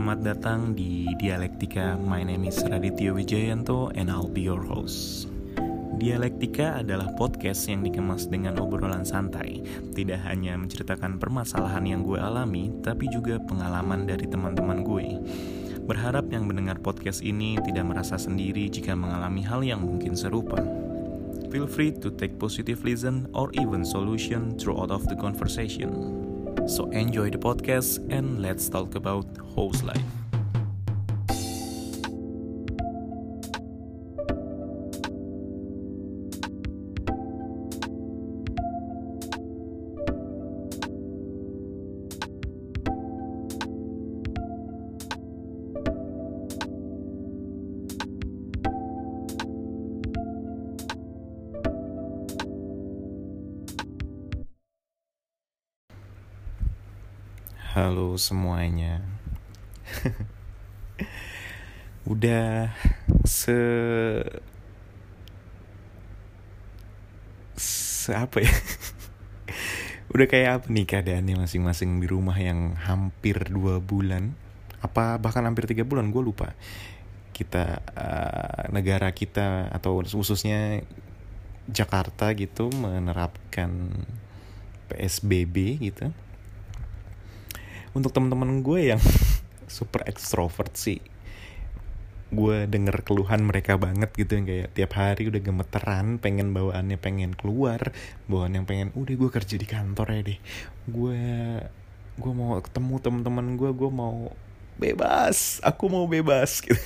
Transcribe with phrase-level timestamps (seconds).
[0.00, 1.92] Selamat datang di Dialektika.
[2.00, 5.28] My name is Raditya Wijayanto and I'll be your host.
[6.00, 9.60] Dialektika adalah podcast yang dikemas dengan obrolan santai.
[9.92, 15.20] Tidak hanya menceritakan permasalahan yang gue alami, tapi juga pengalaman dari teman-teman gue.
[15.84, 20.64] Berharap yang mendengar podcast ini tidak merasa sendiri jika mengalami hal yang mungkin serupa.
[21.52, 26.24] Feel free to take positive listen or even solution throughout of the conversation.
[26.66, 30.19] So enjoy the podcast and let's talk about host life.
[58.20, 59.00] Semuanya.
[62.12, 62.68] Udah
[63.24, 63.56] se
[67.56, 68.52] se apa ya?
[70.12, 74.36] Udah kayak apa nih keadaannya masing-masing di rumah yang hampir dua bulan?
[74.84, 76.12] Apa bahkan hampir tiga bulan?
[76.12, 76.52] Gue lupa.
[77.32, 80.84] Kita uh, negara kita atau khususnya
[81.70, 83.94] Jakarta gitu menerapkan
[84.90, 86.10] PSBB gitu
[87.96, 89.02] untuk teman-teman gue yang
[89.66, 91.00] super ekstrovert sih
[92.30, 97.34] gue denger keluhan mereka banget gitu yang kayak tiap hari udah gemeteran pengen bawaannya pengen
[97.34, 97.90] keluar
[98.30, 100.38] bawaan yang pengen udah gue kerja di kantor ya deh.
[100.86, 101.22] Gue
[102.14, 104.30] gue mau ketemu teman-teman gue gue mau
[104.78, 106.78] bebas aku mau bebas gitu.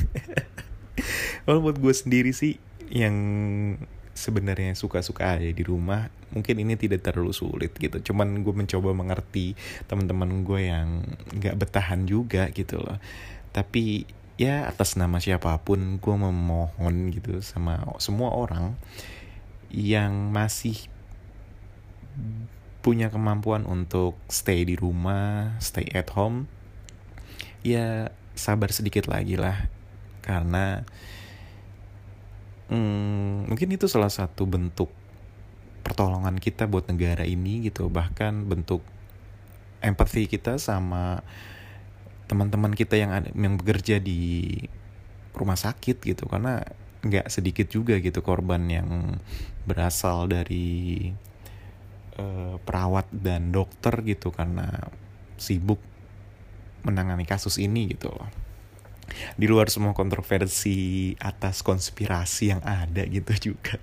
[1.45, 2.57] Kalau buat gue sendiri sih
[2.89, 3.17] yang
[4.15, 8.11] sebenarnya suka-suka aja di rumah mungkin ini tidak terlalu sulit gitu.
[8.11, 9.55] Cuman gue mencoba mengerti
[9.86, 11.02] teman-teman gue yang
[11.35, 12.98] nggak bertahan juga gitu loh.
[13.55, 18.75] Tapi ya atas nama siapa pun gue memohon gitu sama semua orang
[19.70, 20.91] yang masih
[22.83, 26.46] punya kemampuan untuk stay di rumah stay at home
[27.64, 29.70] ya sabar sedikit lagi lah.
[30.20, 30.83] Karena
[32.69, 33.14] hmm,
[33.55, 34.91] mungkin itu salah satu bentuk
[35.87, 38.83] pertolongan kita buat negara ini gitu bahkan bentuk
[39.79, 41.23] empati kita sama
[42.27, 44.51] teman-teman kita yang yang bekerja di
[45.39, 46.27] rumah sakit gitu.
[46.27, 46.67] Karena
[47.07, 49.23] nggak sedikit juga gitu korban yang
[49.70, 51.14] berasal dari
[52.19, 54.83] uh, perawat dan dokter gitu karena
[55.39, 55.79] sibuk
[56.83, 58.27] menangani kasus ini gitu loh
[59.39, 63.79] di luar semua kontroversi atas konspirasi yang ada gitu juga.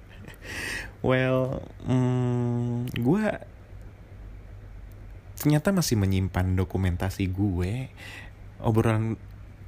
[1.01, 3.25] Well hmm, gue
[5.41, 7.89] ternyata masih menyimpan dokumentasi gue
[8.61, 9.17] obrolan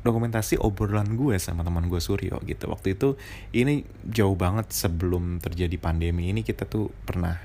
[0.03, 2.67] dokumentasi obrolan gue sama teman gue Suryo gitu.
[2.69, 3.15] Waktu itu
[3.55, 7.39] ini jauh banget sebelum terjadi pandemi ini kita tuh pernah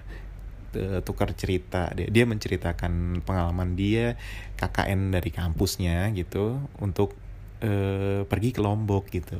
[0.74, 1.88] uh, tukar cerita.
[1.94, 4.18] Dia, dia menceritakan pengalaman dia
[4.58, 7.14] KKN dari kampusnya gitu untuk
[7.62, 9.38] uh, pergi ke Lombok gitu.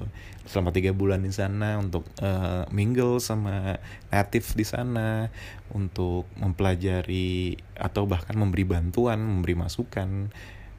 [0.48, 3.76] Selama tiga bulan di sana untuk uh, mingle sama
[4.08, 5.28] native di sana
[5.74, 10.32] untuk mempelajari atau bahkan memberi bantuan memberi masukan.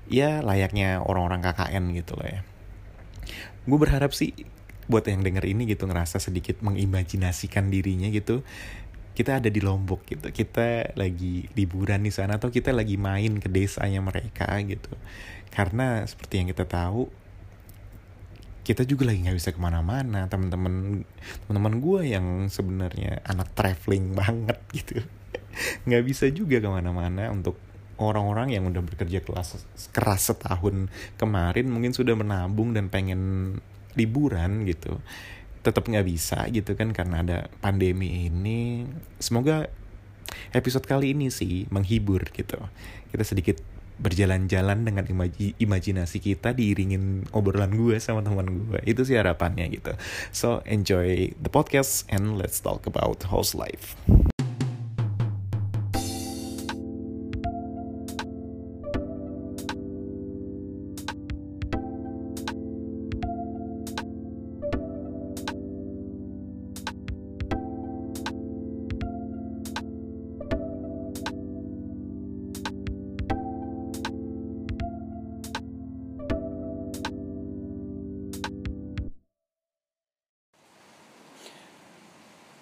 [0.09, 2.41] Ya layaknya orang-orang KKN gitu loh ya.
[3.69, 4.33] Gue berharap sih
[4.89, 8.41] buat yang denger ini gitu ngerasa sedikit mengimajinasikan dirinya gitu
[9.19, 10.31] kita ada di Lombok gitu.
[10.31, 14.95] Kita lagi liburan di sana atau kita lagi main ke desanya mereka gitu.
[15.51, 17.11] Karena seperti yang kita tahu
[18.69, 21.01] kita juga lagi nggak bisa ke mana-mana teman-teman
[21.49, 25.01] teman-teman gue yang sebenarnya anak traveling banget gitu.
[25.89, 27.57] Nggak bisa juga ke mana-mana untuk
[27.97, 30.85] orang-orang yang udah bekerja kelas keras setahun
[31.17, 33.57] kemarin mungkin sudah menabung dan pengen
[33.97, 35.01] liburan gitu.
[35.65, 38.85] Tetap nggak bisa gitu kan karena ada pandemi ini.
[39.17, 39.65] Semoga
[40.53, 42.61] episode kali ini sih menghibur gitu.
[43.09, 49.19] Kita sedikit berjalan-jalan dengan imaji, imajinasi kita diiringin obrolan gue sama teman gue itu sih
[49.19, 49.93] harapannya gitu.
[50.31, 53.99] So enjoy the podcast and let's talk about house life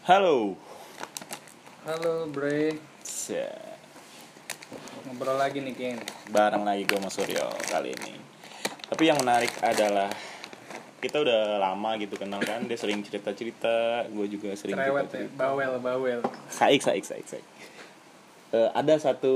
[0.07, 0.55] Halo.
[1.83, 3.43] Halo Bre, Se-
[5.03, 5.99] ngobrol lagi nih Ken
[6.31, 8.15] Bareng lagi gue sama Suryo kali ini.
[8.87, 10.07] tapi yang menarik adalah
[11.03, 15.43] kita udah lama gitu kenal kan dia sering cerita cerita gue juga sering cerewet cerita
[15.43, 16.19] ya bawel bawel.
[16.47, 17.45] Saik saik saik saik.
[18.55, 19.35] Eh, ada satu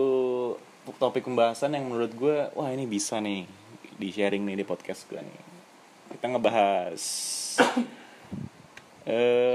[0.96, 3.44] topik pembahasan yang menurut gue wah ini bisa nih
[4.00, 5.40] di sharing nih di podcast gue nih.
[6.16, 7.04] Kita ngebahas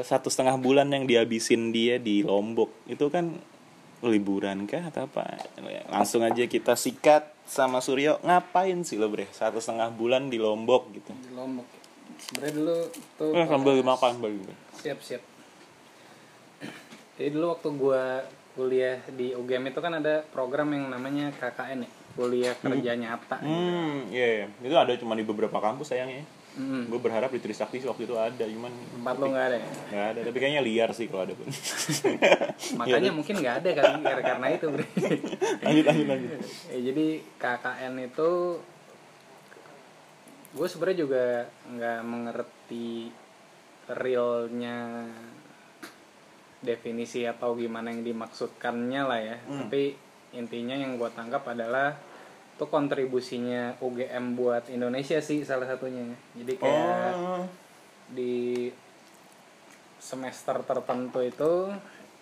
[0.04, 2.72] satu setengah bulan yang dihabisin dia di Lombok.
[2.90, 3.36] Itu kan
[4.04, 5.40] liburan kah atau apa?
[5.88, 9.30] Langsung aja kita sikat sama Suryo ngapain sih lo bre?
[9.32, 11.12] Satu setengah bulan di Lombok gitu.
[11.14, 11.66] Di lombok.
[12.16, 12.76] Sebenarnya dulu
[13.18, 14.32] tuh eh, sambil makan sambil
[14.80, 15.22] siap siap.
[17.16, 18.02] Jadi dulu waktu gua
[18.56, 24.08] kuliah di UGM itu kan ada program yang namanya KKN ya kuliah kerja nyata hmm
[24.08, 24.46] iya iya.
[24.64, 26.24] itu ada cuma di beberapa kampus sayangnya
[26.56, 26.88] Hmm.
[26.88, 29.68] gue berharap di Trisakti waktu itu ada cuman tempat lo nggak ada ya?
[29.92, 31.44] nggak ada tapi kayaknya liar sih kalau ada pun
[32.80, 34.66] makanya mungkin nggak ada kali karena itu
[35.68, 36.30] lanjut lanjut lanjut
[36.72, 37.06] ya, jadi
[37.36, 38.30] KKN itu
[40.56, 41.24] gue sebenarnya juga
[41.68, 43.12] nggak mengerti
[43.92, 45.04] realnya
[46.64, 49.68] definisi atau gimana yang dimaksudkannya lah ya Hmm.
[49.68, 49.92] tapi
[50.32, 51.94] intinya yang gue tangkap adalah
[52.56, 56.08] itu kontribusinya UGM buat Indonesia sih salah satunya.
[56.32, 57.44] Jadi kayak oh.
[58.08, 58.72] di
[60.00, 61.68] semester tertentu itu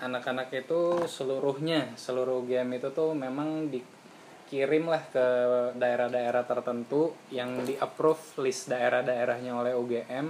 [0.02, 5.26] anak-anak itu seluruhnya seluruh game itu tuh memang dikirim lah ke
[5.78, 10.26] daerah-daerah tertentu yang di approve list daerah-daerahnya oleh UGM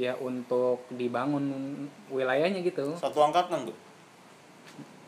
[0.00, 1.76] ya untuk dibangun
[2.08, 2.96] wilayahnya gitu.
[2.96, 3.85] Satu angkatan tuh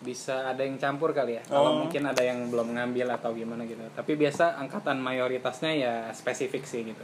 [0.00, 1.79] bisa ada yang campur kali ya kalau Oh.
[1.81, 6.85] mungkin ada yang belum ngambil atau gimana gitu tapi biasa angkatan mayoritasnya ya spesifik sih
[6.85, 7.03] gitu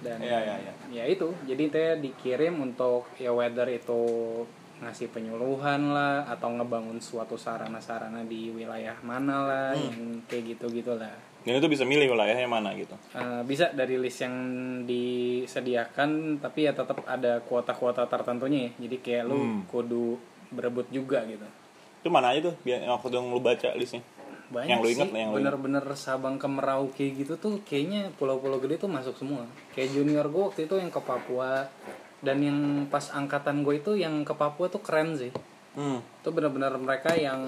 [0.00, 0.72] dan Iya, iya, iya.
[0.88, 4.00] ya itu jadi teh dikirim untuk ya whether itu
[4.80, 9.84] ngasih penyuluhan lah atau ngebangun suatu sarana-sarana di wilayah mana lah Hmm.
[9.84, 14.20] yang kayak gitu gitulah dan itu bisa milih wilayahnya mana gitu Eh, bisa dari list
[14.20, 14.36] yang
[14.84, 19.60] disediakan tapi ya tetap ada kuota-kuota tertentunya ya jadi kayak lu Hmm.
[19.66, 20.16] kudu
[20.50, 21.44] berebut juga gitu
[22.00, 22.54] itu mana aja tuh?
[22.64, 24.00] Biar waktu yang lu baca listnya.
[24.50, 24.94] Banyak Yang lu sih.
[24.98, 29.14] inget lah, yang lu bener-bener Sabang ke Merauke gitu tuh kayaknya pulau-pulau gede tuh masuk
[29.14, 29.46] semua.
[29.76, 31.70] Kayak junior gue waktu itu yang ke Papua.
[32.20, 32.58] Dan yang
[32.92, 35.32] pas angkatan gue itu yang ke Papua tuh keren sih.
[35.78, 36.02] Hmm.
[36.02, 37.40] Itu bener-bener mereka yang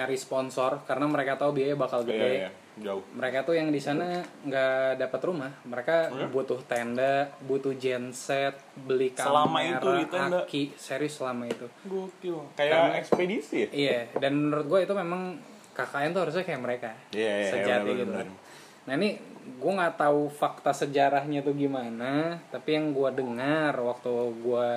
[0.00, 2.16] nyari sponsor karena mereka tahu biaya bakal gede.
[2.16, 2.50] iya iya
[2.80, 3.04] jauh.
[3.12, 4.08] Mereka tuh yang di sana
[4.40, 5.52] nggak dapat rumah.
[5.62, 6.26] Mereka Oh ya?
[6.26, 10.38] butuh tenda butuh genset beli kamera Selama itu di tenda?
[10.42, 10.62] aki.
[10.74, 11.68] Serius selama itu.
[11.84, 12.40] Gokil.
[12.54, 13.68] Kayak Karena- ekspedisi ya?
[13.70, 15.36] Iya dan menurut gue itu memang
[15.70, 16.90] KKN tuh harusnya kayak mereka.
[17.10, 18.12] Iya, iya, sejati benar, gitu.
[18.12, 18.28] benar.
[18.80, 19.10] nah ini
[19.52, 24.08] gue nggak tahu fakta sejarahnya tuh gimana tapi yang gue dengar waktu
[24.40, 24.70] gue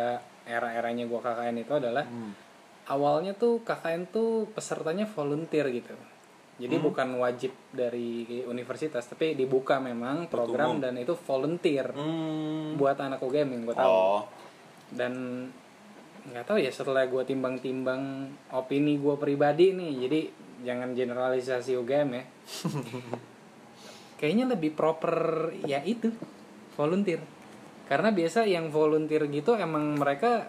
[0.43, 2.35] era-eranya gue KKN itu adalah Hmm.
[2.91, 5.95] Awalnya tuh KKN tuh pesertanya volunteer gitu.
[6.53, 6.85] Jadi Hmm.
[6.85, 10.83] bukan wajib dari universitas tapi dibuka memang program umum.
[10.85, 12.77] dan itu volunteer hmm.
[12.77, 13.89] buat anak UGM yang gue tahu.
[13.89, 14.21] Oh.
[14.93, 15.13] Dan
[16.23, 20.19] nggak tahu ya setelah gue timbang-timbang opini gue pribadi nih jadi
[20.63, 22.23] jangan generalisasi UGM ya.
[24.21, 26.13] Kayaknya lebih proper ya itu
[26.77, 27.19] volunteer.
[27.89, 30.47] Karena biasa yang volunteer gitu emang mereka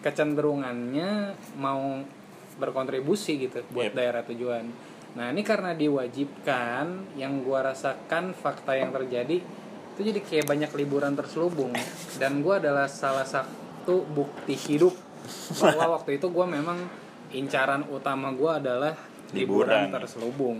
[0.00, 1.10] kecenderungannya
[1.56, 2.00] mau
[2.56, 3.96] berkontribusi gitu buat Yep.
[3.96, 4.64] daerah tujuan
[5.10, 9.42] nah ini karena diwajibkan yang gua rasakan fakta yang terjadi
[9.90, 11.74] itu jadi kayak banyak liburan terselubung
[12.16, 14.94] dan gua adalah salah satu bukti hidup
[15.58, 16.78] bahwa waktu itu gua memang
[17.30, 18.94] incaran utama gua adalah
[19.30, 19.86] liburan, Liburan.
[19.90, 20.58] terselubung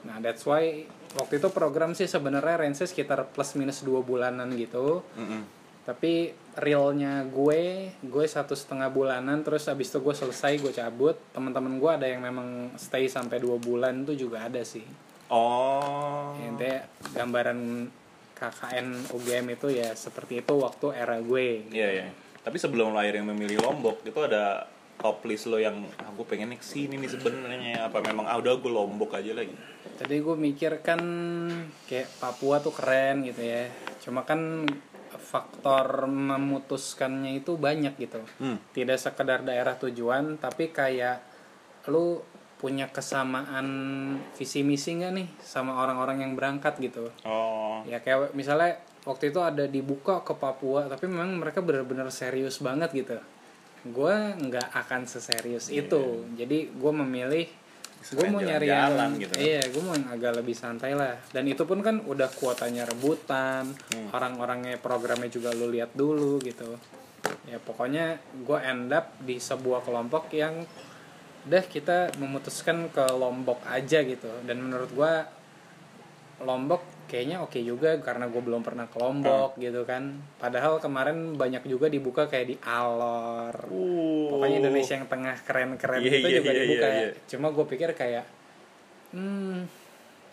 [0.00, 5.02] nah that's why waktu itu program sih sebenarnya range sekitar plus minus dua bulanan gitu
[5.18, 5.42] Mm-mm.
[5.90, 11.18] Tapi realnya gue gue satu setengah bulanan terus abis itu gue selesai gue cabut.
[11.34, 14.86] Teman-teman gue ada yang memang stay sampai dua bulan tuh juga ada sih.
[15.34, 16.38] Oh.
[16.38, 17.90] Intinya gambaran
[18.38, 18.86] KKN
[19.18, 21.66] UGM itu ya seperti itu waktu era gue.
[21.74, 22.06] Iya iya.
[22.38, 26.62] Tapi sebelum lahir yang memilih Lombok itu ada top list lo yang aku pengen nih
[26.62, 27.90] sini nih sebenarnya.
[27.90, 29.58] Apa memang ah udah gue Lombok aja lagi.
[29.98, 31.02] Tadi gue mikir kan
[31.90, 33.66] kayak Papua tuh keren gitu ya.
[33.98, 34.70] Cuma kan
[35.30, 38.18] faktor memutuskannya itu banyak gitu.
[38.42, 41.22] hmm Tidak sekedar daerah tujuan, tapi kayak
[41.86, 42.18] lu
[42.58, 43.66] punya kesamaan
[44.36, 47.08] visi misi nggak nih sama orang-orang yang berangkat gitu.
[47.24, 48.76] oh Ya kayak misalnya
[49.08, 53.16] waktu itu ada dibuka ke Papua, tapi memang mereka benar-benar serius banget gitu.
[53.88, 56.28] Gue nggak akan seserius itu.
[56.36, 57.48] Jadi gue memilih
[58.00, 59.34] gue mau nyari yang gitu.
[59.36, 63.76] iya gue mau yang agak lebih santai lah dan itu pun kan udah kuotanya rebutan
[63.92, 64.08] Hmm.
[64.16, 66.80] orang-orangnya programnya juga lu lihat dulu gitu
[67.44, 70.64] ya pokoknya gue end up di sebuah kelompok yang
[71.40, 75.12] udah kita memutuskan ke lombok aja gitu dan menurut gue
[76.40, 79.58] Lombok kayaknya oke juga karena gue belum pernah ke Lombok Ah.
[79.58, 84.30] gitu kan padahal kemarin banyak juga dibuka kayak di Alor Uh.
[84.30, 87.08] pokoknya Indonesia yang tengah keren-keren Iya, itu iya, juga iya, dibuka iya, iya.
[87.26, 88.24] cuma gue pikir kayak
[89.10, 89.58] hmm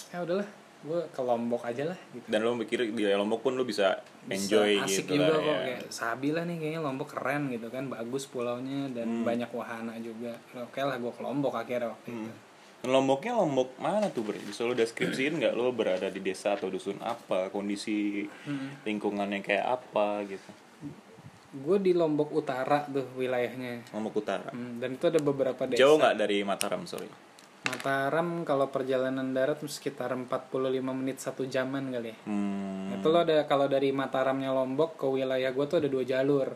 [0.07, 0.47] ya udahlah
[0.77, 4.61] gue ke Lombok aja lah gitu Dan lo mikir di Lombok pun lo bisa Bisa
[4.61, 5.59] enjoy asik gitu juga lah kok ya.
[5.65, 9.25] kayak sabi lah nih kayaknya Lombok keren gitu kan bagus pulaunya dan Hmm.
[9.25, 12.45] banyak wahana juga oke lah gue ke Lombok akhirnya waktu itu Hmm.
[12.77, 14.37] Dan Lomboknya Lombok mana tuh ber?
[14.37, 18.23] Bisa lo deskripsiin nggak lo berada di desa atau dusun apa, kondisi
[18.83, 20.51] lingkungannya kayak apa gitu.
[21.47, 24.51] gue di Lombok Utara tuh wilayahnya Lombok Utara.
[24.53, 27.07] Hmm, dan itu ada beberapa desa Jauh nggak dari Mataram sorry?
[27.65, 30.29] Mataram kalau perjalanan darat sekitar 45
[30.93, 32.93] menit satu jaman kali ya Hmm.
[32.93, 36.47] itu lo ada kalau dari Mataramnya Lombok ke wilayah gue tuh ada dua jalur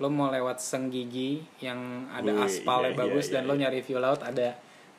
[0.00, 3.80] lo mau lewat Senggigi yang ada Wih, aspalnya iya, bagus iya, dan iya, lo nyari
[3.84, 4.48] view laut ada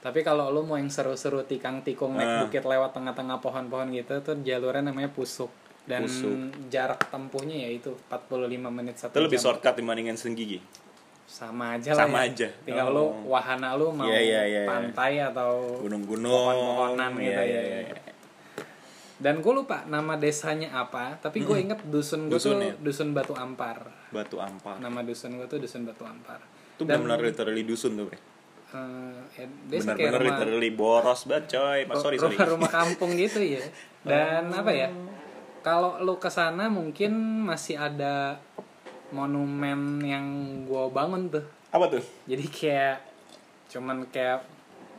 [0.02, 2.38] tapi kalau lo mau yang seru-seru tikang-tikung naik Ah.
[2.44, 5.54] bukit lewat tengah-tengah pohon-pohon gitu tuh jalurnya namanya Pusuk
[5.84, 6.34] dan Pusuk.
[6.68, 8.34] jarak tempuhnya yaitu 45
[8.68, 10.58] menit satu Itu lebih jam shortcut dibandingin Senggigi.
[11.24, 12.28] sama aja lah Sama ya.
[12.28, 12.48] aja.
[12.62, 12.94] tinggal Oh.
[12.94, 14.68] lo wahana lo mau Iya, iya, iya, iya.
[14.68, 16.28] pantai atau Gunung-gunung.
[16.28, 17.62] Pohon-pohonan gitu Iya, ya.
[17.62, 17.96] iya, iya.
[19.18, 22.74] dan gue lupa nama desanya apa tapi gue inget dusun gue tuh Dusunnya.
[22.76, 24.76] dusun Batu Ampar Batu Ampar.
[24.78, 26.42] nama dusun gue tuh dusun Batu Ampar
[26.74, 28.18] Itu benar-benar literally dusun tuh, Bre.
[28.72, 31.80] Eh, ya, Benar-benar rumah, literally boros banget, coy.
[31.86, 32.34] Mas, sorry, sorry.
[32.34, 33.62] rumah rumah kampung gitu ya
[34.10, 34.90] dan apa ya
[35.60, 37.12] kalau lu ke sana mungkin
[37.44, 38.40] masih ada
[39.10, 40.26] monumen yang
[40.64, 42.04] gue bangun tuh Apa tuh?
[42.26, 42.98] jadi kayak
[43.68, 44.44] cuman kayak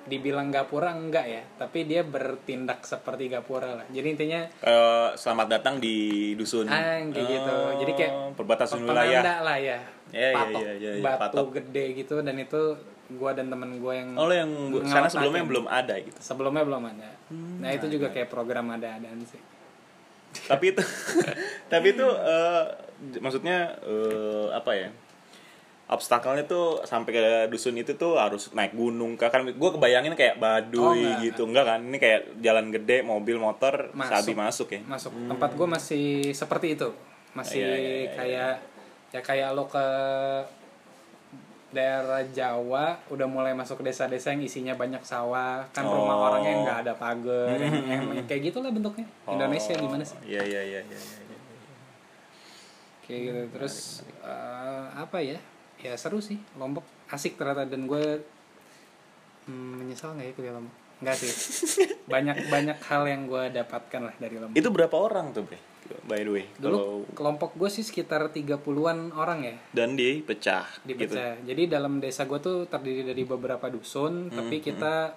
[0.02, 5.74] dibilang gapura enggak ya tapi dia bertindak seperti gapura lah jadi intinya Eh, selamat datang
[5.78, 5.94] di
[6.34, 6.66] dusun.
[6.66, 9.22] ah kayak gitu jadi kayak Oh, perbatasan wilayah.
[9.40, 9.78] lah ya
[10.10, 11.46] Iya, iya, patok iya, iya, iya, batu patok.
[11.56, 12.62] gede gitu dan itu
[13.14, 15.08] gua dan temen gua yang Oh, yang ngelewatin.
[15.08, 16.18] sebelumnya belum ada gitu.
[16.18, 17.08] sebelumnya belum ada.
[17.58, 19.40] Nah itu juga kayak program ada-adaan sih.
[20.44, 20.82] Tapi itu
[21.72, 22.64] tapi itu eh,
[23.18, 24.88] maksudnya eh, apa ya
[25.84, 30.34] obstacle-nya tuh sampai ke dusun itu tuh harus naik gunung kah kan gue kebayangin kayak
[30.34, 31.20] Oh, baduy enggak.
[31.22, 31.42] gitu.
[31.44, 31.64] enggak.
[31.66, 31.80] Kan?
[31.84, 34.08] Ini kayak jalan gede mobil motor Masuk.
[34.10, 34.80] sabi masuk ya?
[34.82, 35.12] Masuk.
[35.12, 36.88] Tempat gua masih seperti itu.
[37.32, 38.52] Masih Iya, iya, iya, kayak
[39.12, 39.84] ya kayak lo ke
[41.72, 45.64] daerah Jawa udah mulai masuk ke desa-desa yang isinya banyak sawah.
[45.72, 46.26] Kan rumah Oh.
[46.28, 47.56] orangnya nggak ada pagar.
[47.62, 47.74] Yang,
[48.12, 49.08] yang kayak gitulah bentuknya.
[49.26, 50.16] Indonesia Oh, gimana sih?
[50.22, 51.38] iya iya iya iya iya, iya.
[53.02, 53.40] kayak gitu.
[53.56, 53.76] Terus
[54.20, 55.40] eh, apa ya?
[55.80, 56.36] Ya seru sih.
[56.54, 57.64] Lombok asik ternyata.
[57.64, 58.20] Dan gue
[59.44, 60.74] hmm, menyesal nggak ya kuliah Lombok?
[61.02, 61.32] Nggak sih.
[62.12, 64.54] Banyak banyak hal yang gue dapatkan lah dari Lombok.
[64.54, 65.58] Itu berapa orang tuh bre
[66.02, 69.56] by the way dulu kalau kelompok gue sih sekitar 30-an orang ya.
[69.70, 71.12] Dan dia pecah gitu.
[71.12, 71.40] Dipecah.
[71.44, 75.14] Jadi dalam desa gue tuh terdiri dari beberapa dusun tapi kita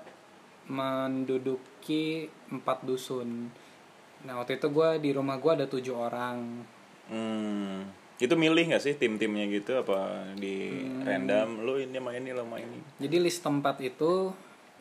[0.66, 3.50] menduduki empat dusun.
[4.26, 6.66] Nah waktu itu gue di rumah gue ada tujuh orang.
[7.06, 7.86] Hmm.
[8.16, 9.76] itu milih nggak sih tim-timnya gitu?
[9.76, 11.04] Apa di Hmm.
[11.04, 12.80] random lo ini sama ini lo sama ini?
[12.98, 14.32] Jadi list tempat itu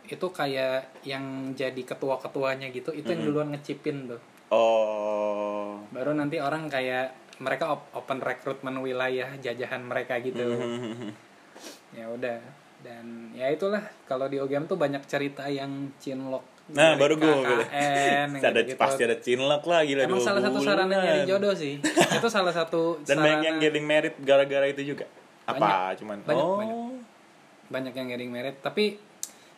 [0.06, 4.20] itu kayak yang jadi ketua-ketuanya gitu, itu yang duluan ngecipin tuh.
[4.50, 10.42] Oh Baru nanti orang kayak mereka op- open rekrutmen wilayah jajahan mereka gitu.
[11.90, 12.38] ya udah.
[12.84, 16.44] Dan ya itulah kalau di OGM tuh banyak cerita yang cinlok.
[16.72, 18.80] Nah, dari baru gue KKN, yang ada gitu-gitu.
[18.80, 21.76] pasti ada cinlok lah gila Emang salah satu sarana nyari jodoh sih.
[22.18, 25.04] itu salah satu Dan banyak sarana yang getting married gara-gara itu juga.
[25.44, 26.56] Apa cuman Banyak, oh.
[26.56, 26.76] banyak.
[27.64, 28.96] banyak yang getting married tapi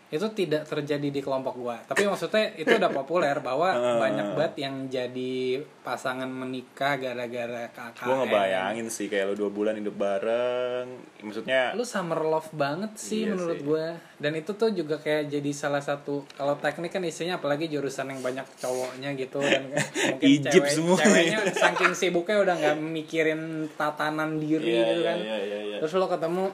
[0.06, 3.98] itu tidak terjadi di kelompok gua tapi maksudnya itu udah populer bahwa Ah.
[3.98, 5.34] banyak banget yang jadi
[5.80, 10.86] pasangan menikah gara-gara KKN Gue ngebayangin sih kayak lo dua bulan hidup bareng.
[11.20, 13.64] Maksudnya lu summer love banget sih Iya menurut sih.
[13.64, 13.86] gua
[14.16, 18.20] dan itu tuh juga kayak jadi salah satu kalau teknik kan isinya apalagi jurusan yang
[18.20, 19.70] banyak cowoknya gitu dan
[20.12, 20.96] mungkin cewek, semua.
[20.96, 23.40] ceweknya saking sibuknya udah nggak mikirin
[23.72, 25.76] tatanan diri Iya, gitu iya, kan iya, iya, iya.
[25.78, 26.44] terus lo ketemu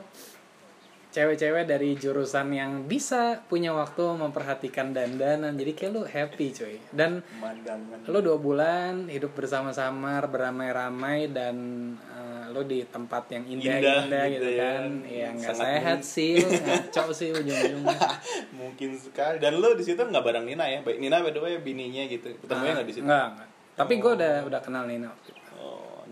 [1.12, 7.20] cewek-cewek dari jurusan yang bisa punya waktu memperhatikan dandanan jadi kayak lo happy cuy dan
[8.08, 11.56] lo dua bulan hidup bersama-sama beramai-ramai dan
[12.00, 14.60] eh, lo di tempat yang indah-indah Indah gitu, gitu ya.
[14.64, 18.00] kan ya nggak Sangat sehat sih ngaco sih ujung-ujungnya
[18.62, 19.36] Mungkin sekali.
[19.36, 20.80] Dan lo di situ nggak bareng Nina ya?
[20.80, 22.32] Baik Nina by the way bininya gitu.
[22.40, 23.04] Ketemunya nggak di situ?
[23.04, 25.41] nggak nggak tapi gue udah udah kenal Nina waktu itu.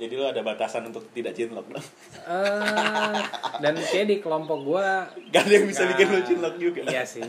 [0.00, 1.84] Jadi lo ada batasan untuk tidak cinlok dong.
[2.24, 3.20] Eh,
[3.60, 4.86] dan kayak di kelompok gue
[5.32, 6.80] Gak ada yang bisa bikin lo cinlok juga.
[6.88, 7.20] iya sih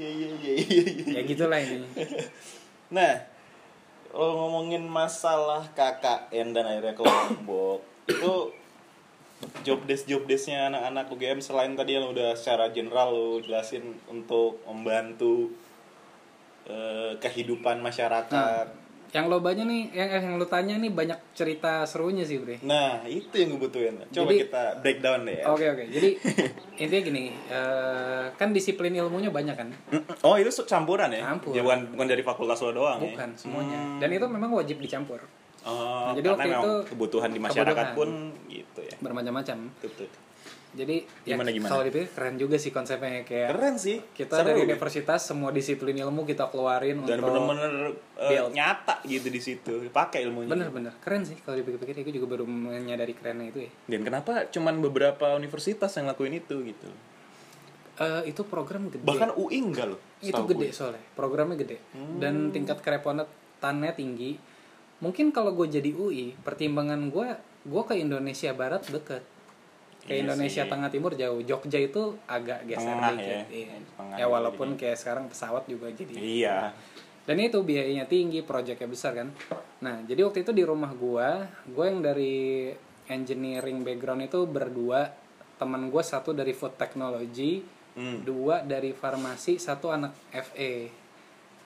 [0.00, 0.82] Iya iya iya iya.
[1.04, 1.04] iya.
[1.12, 1.84] ya gitulah ini
[2.88, 3.12] Nah,
[4.10, 8.32] lo ngomongin masalah KKN dan akhirnya ke Lombok itu
[9.62, 14.58] job desk job desknya anak-anak UGM selain tadi yang udah secara general lo jelasin untuk
[14.66, 15.52] membantu
[16.64, 18.79] eh, kehidupan masyarakat.
[19.10, 22.62] Yang lo banyak nih, yang yang lo tanya nih banyak cerita serunya sih, Bre.
[22.62, 23.98] Nah, itu yang gue butuhin.
[24.06, 25.44] Coba Jadi- kita breakdown deh ya.
[25.50, 25.84] Oke oke.
[25.90, 26.08] Jadi
[26.82, 29.68] intinya gini, eh, kan disiplin ilmunya banyak kan?
[30.22, 31.26] Oh, itu campuran ya?
[31.26, 31.52] Campur.
[31.52, 33.10] Ya, bukan, bukan dari fakultas lo doang ya?
[33.10, 33.78] Bukan semuanya.
[33.78, 33.98] Hmm.
[33.98, 35.18] Dan itu memang wajib dicampur.
[35.60, 37.98] Oh, Nah, jadi karena waktu itu kebutuhan di masyarakat kebutuhan.
[37.98, 38.08] pun
[38.48, 38.94] gitu ya.
[38.96, 39.58] Bermacam-macam.
[39.82, 40.08] Betul.
[40.70, 41.66] Jadi ya, Gimana, gimana?
[41.68, 43.98] kalau dipikir keren juga sih konsepnya kayak Keren sih.
[44.08, 44.66] kita Seru dari ya.
[44.66, 48.50] universitas semua disiplin ilmu kita keluarin dan untuk bener-bener build.
[48.52, 49.72] nyata gitu di situ.
[49.88, 50.46] Pakai ilmunya.
[50.46, 54.78] bener-bener keren sih kalau dipikir-pikir aku juga baru menyadari kerennya itu ya Dan kenapa cuman
[54.78, 56.88] beberapa universitas yang lakuin itu gitu?
[57.96, 60.00] Eh, itu program gede Bahkan UI enggak loh.
[60.20, 60.70] itu gede gue.
[60.70, 62.16] soalnya programnya gede Hmm.
[62.16, 64.38] dan tingkat kerepotannya tinggi
[64.98, 67.28] mungkin kalau gue jadi UI pertimbangan gue
[67.62, 69.24] gue ke Indonesia Barat deket
[70.00, 70.68] ke Iya Indonesia sih.
[70.68, 73.42] Tengah Timur jauh Jogja itu agak geser Tengah dikit ya.
[73.46, 73.74] Iya.
[73.94, 76.58] Tengah ya walaupun kayak sekarang pesawat juga jadi Iya.
[77.20, 79.28] dan itu biayanya tinggi proyeknya besar kan
[79.78, 82.72] nah jadi waktu itu di rumah gua gue yang dari
[83.06, 85.12] engineering background itu berdua
[85.54, 88.22] teman gue satu dari food technology Hmm.
[88.22, 90.86] dua dari farmasi satu anak FA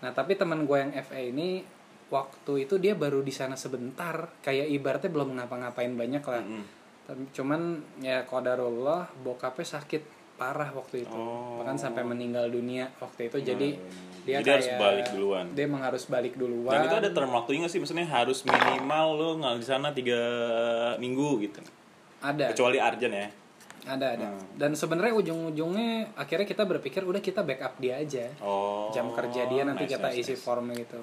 [0.01, 1.61] nah tapi teman gue yang FA ini
[2.07, 6.65] waktu itu dia baru di sana sebentar kayak ibaratnya belum ngapa-ngapain banyak lah Mm-mm.
[7.05, 7.61] Tapi cuman
[7.99, 10.03] ya kodarullah bokapnya sakit
[10.35, 11.61] parah waktu itu Oh.
[11.61, 13.87] bahkan sampai meninggal dunia waktu itu jadi Hmm.
[14.25, 15.47] dia Jadi harus kayak- balik duluan.
[15.55, 17.79] dia emang harus balik duluan Dan itu ada term waktunya nggak sih?
[17.79, 20.21] Maksudnya harus minimal lo nggak di sana tiga
[20.97, 21.61] minggu gitu.
[22.19, 23.29] ada Kecuali Arjen ya.
[23.85, 24.41] ada ada Hmm.
[24.57, 28.89] dan sebenarnya ujung-ujungnya akhirnya kita berpikir udah kita backup dia aja Oh.
[28.91, 30.41] jam kerja dia nanti nice, kita nice, isi nice.
[30.41, 30.97] form gitu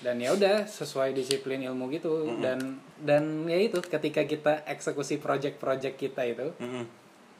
[0.00, 2.40] dan ya udah sesuai disiplin ilmu gitu.
[2.40, 6.84] Dan dan ya itu ketika kita eksekusi project-project kita itu Mm-mm.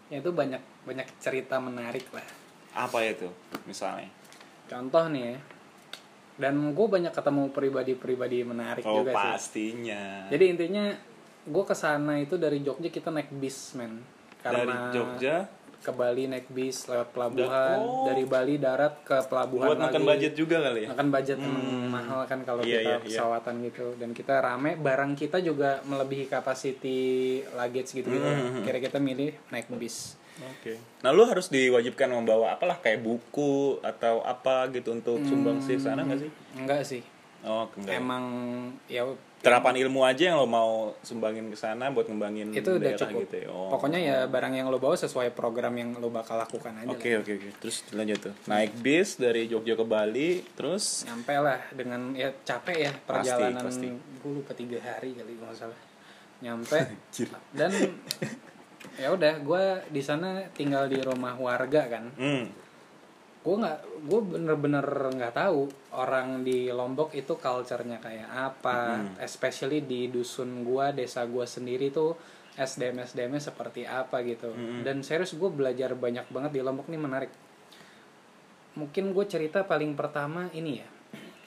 [0.08, 2.24] ya itu banyak banyak cerita menarik lah.
[2.76, 3.28] Apa itu
[3.64, 4.08] misalnya?
[4.70, 5.38] contoh nih ya.
[6.40, 9.18] Dan gue banyak ketemu pribadi-pribadi menarik Oh juga sih.
[9.18, 10.30] pastinya.
[10.30, 10.84] jadi intinya
[11.44, 14.00] gue ke sana itu dari Jogja kita naik bis men.
[14.40, 15.34] Dari karena Jogja
[15.80, 18.04] ke Bali naik bis lewat pelabuhan Oh.
[18.04, 20.88] dari Bali darat ke pelabuhan buat lagi makan budget juga kali ya.
[20.90, 22.98] makan budget emang mahal kan kalau Iya, kita iya, iya.
[23.00, 27.00] pesawatan gitu dan kita rame barang kita juga melebihi capacity
[27.50, 30.80] luggage gitu gitu Hmm, kira kita milih naik bis Oke.
[31.00, 36.00] Nah lu harus diwajibkan membawa apalah kayak buku atau apa gitu untuk sumbang sih sana
[36.00, 36.30] nggak sih?
[36.54, 37.02] enggak sih
[37.40, 37.92] Oh enggak.
[37.94, 38.24] emang
[38.86, 39.04] ya
[39.40, 43.20] Terapan ilmu aja yang lo mau sumbangin ke sana buat ngembangin itu udah daerah cukup
[43.24, 43.48] gitu ya.
[43.48, 43.72] Oh.
[43.72, 46.92] pokoknya ya barang yang lo bawa sesuai program yang lo bakal lakukan aja.
[46.92, 47.48] Oke oke oke.
[47.56, 48.34] Terus lanjut tuh.
[48.44, 53.64] Naik bis dari Jogja ke Bali, terus nyampe lah dengan ya capek ya Pasti, perjalanan
[53.64, 53.88] pasti.
[53.96, 55.80] gue lupa tiga hari kali kalau nggak salah
[56.40, 56.78] nyampe
[57.58, 57.70] dan
[58.96, 62.44] ya udah gue di sana tinggal di rumah warga kan hmm,
[63.40, 64.84] gue nggak gue bener-bener
[65.16, 65.64] nggak tahu
[65.96, 69.00] orang di Lombok itu culture-nya kayak apa.
[69.20, 72.16] Especially di dusun gue desa gue sendiri tuh
[72.60, 74.52] SDM SDM seperti apa gitu.
[74.84, 77.32] Dan serius gue belajar banyak banget di Lombok nih menarik.
[78.76, 80.88] Mungkin gue cerita paling pertama ini ya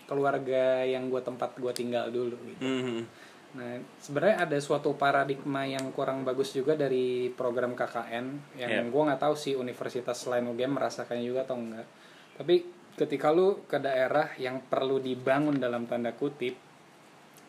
[0.03, 2.62] keluarga yang gue tempat gue tinggal dulu gitu.
[2.62, 3.08] Hmm,
[3.54, 8.89] Nah, sebenarnya ada suatu paradigma yang kurang bagus juga dari program KKN yang Yep.
[8.89, 11.86] gue nggak tahu sih universitas selain UGM merasakannya juga atau enggak.
[12.34, 12.56] Tapi
[12.98, 16.58] ketika lu ke daerah yang perlu dibangun dalam tanda kutip,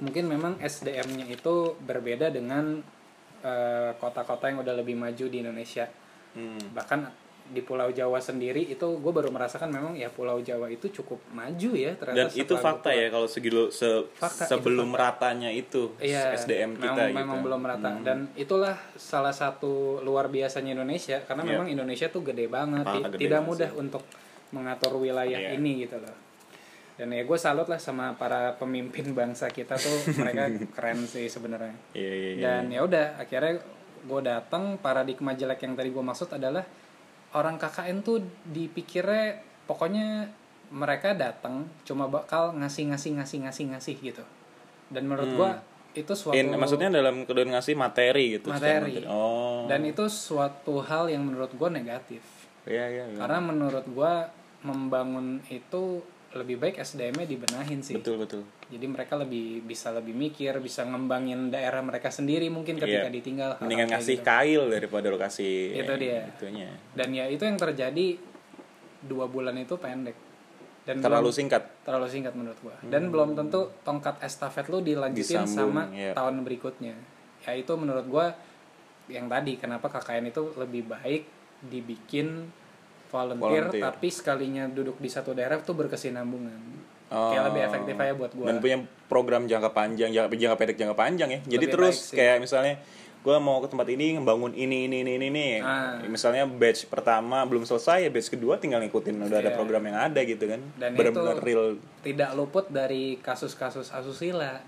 [0.05, 2.85] mungkin memang SDM-nya itu berbeda dengan
[3.45, 5.89] eh, kota-kota yang udah lebih maju di Indonesia.
[6.37, 6.77] hmm.
[6.77, 11.21] Bahkan di Pulau Jawa sendiri itu gue baru merasakan memang ya Pulau Jawa itu cukup
[11.31, 12.33] maju ya Dan ternyata.
[12.33, 16.73] itu setelah fakta gua ya kalau segitu se- Fakta, itu sebelum ratanya itu Iya, SDM
[16.75, 17.19] kita memang, gitu.
[17.21, 21.51] memang belum merata dan itulah salah satu luar biasanya Indonesia karena Iya.
[21.51, 23.79] memang Indonesia tuh gede banget, gede tidak mudah sih.
[23.79, 24.03] untuk
[24.51, 25.55] mengatur wilayah Iya.
[25.55, 26.17] ini gitu loh.
[26.95, 31.75] Dan ya gue salut lah sama para pemimpin bangsa kita tuh mereka keren sih sebenarnya.
[31.93, 32.43] Iya iya iya.
[32.57, 33.61] Dan ya udah akhirnya
[34.01, 36.63] gue datang paradigma jelek yang tadi gue maksud adalah
[37.35, 40.31] orang KKN tuh dipikirnya pokoknya
[40.71, 44.25] mereka datang cuma bakal ngasih ngasih ngasih ngasih ngasih gitu.
[44.89, 45.51] Dan menurut gue
[45.95, 48.51] itu suatu In- maksudnya dalam kedua ngasih materi gitu.
[48.51, 49.07] Materi.
[49.07, 49.63] Oh.
[49.71, 52.21] dan itu suatu hal yang menurut gue negatif
[52.67, 53.05] Iya iya.
[53.07, 53.19] iya.
[53.23, 54.13] karena menurut gue
[54.65, 56.03] membangun itu
[56.35, 58.43] lebih baik SDM-nya dibenahin sih Betul betul.
[58.75, 63.15] Jadi mereka lebih bisa lebih mikir bisa ngembangin daerah mereka sendiri mungkin ketika Iya.
[63.15, 64.27] ditinggal Mendingan ngasih gitu.
[64.27, 66.27] kail daripada lo kasih Itu dia.
[66.29, 66.69] Itunya.
[66.93, 68.19] dan ya itu yang terjadi
[69.01, 70.19] dua bulan itu pendek
[70.83, 71.63] dan Terlalu belum- singkat.
[71.81, 76.13] terlalu singkat menurut gua dan belum tentu tongkat estafet lu dilanjutin Disambung, sama iya.
[76.13, 76.93] tahun berikutnya
[77.41, 78.35] ya itu menurut gua
[79.07, 81.23] yang tadi kenapa KKN itu lebih baik
[81.63, 82.49] dibikin
[83.07, 83.85] volunteer, Volunteer.
[83.85, 86.61] tapi sekalinya duduk di satu daerah tuh berkesinambungan
[87.15, 87.47] kayak Oh.
[87.47, 91.29] lebih efektif aja buat gue Dan punya program jangka panjang, jangka, jangka pendek, jangka panjang
[91.31, 91.41] ya.
[91.47, 92.75] Jadi Lebih terus kayak misalnya
[93.21, 95.53] gue mau ke tempat ini ngebangun ini ini ini ini nih.
[95.59, 95.97] Ah.
[96.03, 99.55] Misalnya batch pertama belum selesai ya batch kedua tinggal ngikutin udah ada Iya.
[99.55, 100.61] program yang ada gitu kan.
[100.75, 101.65] Dan Benar-benar itu- real.
[102.01, 104.61] tidak luput dari kasus-kasus asusila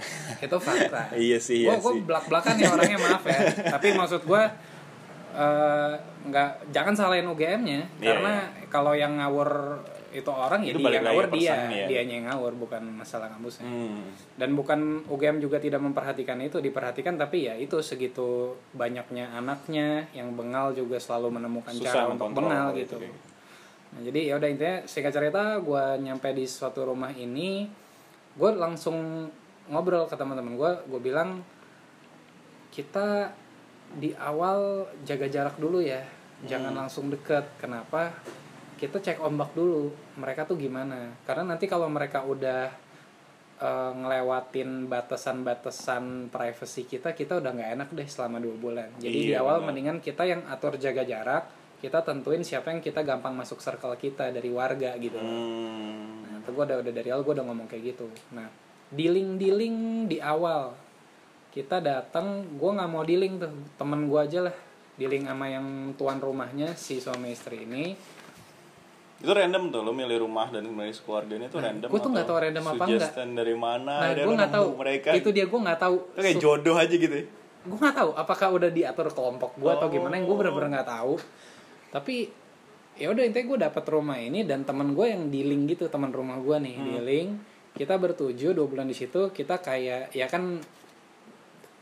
[0.40, 3.36] itu fakta Iya sih, iya gue belak belakan ya orangnya maaf ya
[3.68, 4.42] tapi maksud gue
[5.30, 8.34] eh, nggak jangan salahin UGM-nya Iya, karena
[8.66, 9.76] kalau yang ngawur
[10.10, 11.86] itu orang ya Itu dia yang ngawur dia ya.
[11.86, 14.02] dianya yang ngawur bukan masalah kampusnya Hmm.
[14.34, 20.34] dan bukan UGM juga tidak memperhatikan itu diperhatikan tapi ya itu segitu banyaknya anaknya yang
[20.34, 23.16] bengal juga selalu menemukan Susah cara untuk bengal itu, gitu kayak.
[23.90, 27.66] nah jadi ya udah intinya singkat cerita gue nyampe di suatu rumah ini
[28.32, 29.26] gue langsung
[29.66, 31.42] ngobrol ke teman-teman gue gue bilang
[32.70, 33.34] kita
[33.92, 36.02] di awal jaga jarak dulu ya
[36.40, 38.14] jangan langsung deket kenapa
[38.80, 42.72] kita cek ombak dulu mereka tuh gimana karena nanti kalau mereka udah
[43.60, 49.30] eh, ngelewatin batasan-batasan privacy kita kita udah nggak enak deh selama dua bulan jadi di
[49.30, 49.66] Iya, awal benar.
[49.68, 51.44] mendingan kita yang atur jaga jarak
[51.78, 56.24] kita tentuin siapa yang kita gampang masuk circle kita dari warga gitu Hmm.
[56.24, 58.08] Nah, itu gue udah, udah dari awal gue udah ngomong kayak gitu.
[58.32, 58.48] Nah,
[58.88, 60.72] dealing dealing di awal
[61.48, 64.56] kita datang, gue nggak mau dealing tuh, temen gue aja lah
[64.94, 65.66] dealing sama yang
[65.96, 67.96] tuan rumahnya si suami istri ini.
[69.20, 71.86] Itu random tuh lo milih rumah dan milih keluarganya itu random.
[71.86, 73.94] gua Nah, tuh nggak tahu random apa suggestion dari mana?
[74.00, 74.66] Nah, gue nggak tahu.
[74.74, 75.08] mereka.
[75.12, 75.96] Itu dia gue nggak tahu.
[76.10, 77.14] Itu kayak jodoh aja gitu.
[77.14, 77.24] ya.
[77.60, 80.40] gue nggak tahu apakah udah diatur kelompok gue atau gimana yang gue Oh.
[80.40, 81.20] bener-bener nggak tahu
[81.90, 82.32] tapi
[82.94, 86.38] ya udah intinya gue dapet rumah ini dan teman gue yang dealing gitu teman rumah
[86.38, 86.86] gue nih Hmm.
[86.88, 87.28] dealing
[87.70, 90.56] kita bertujuh dua bulan di situ kita kayak ya kan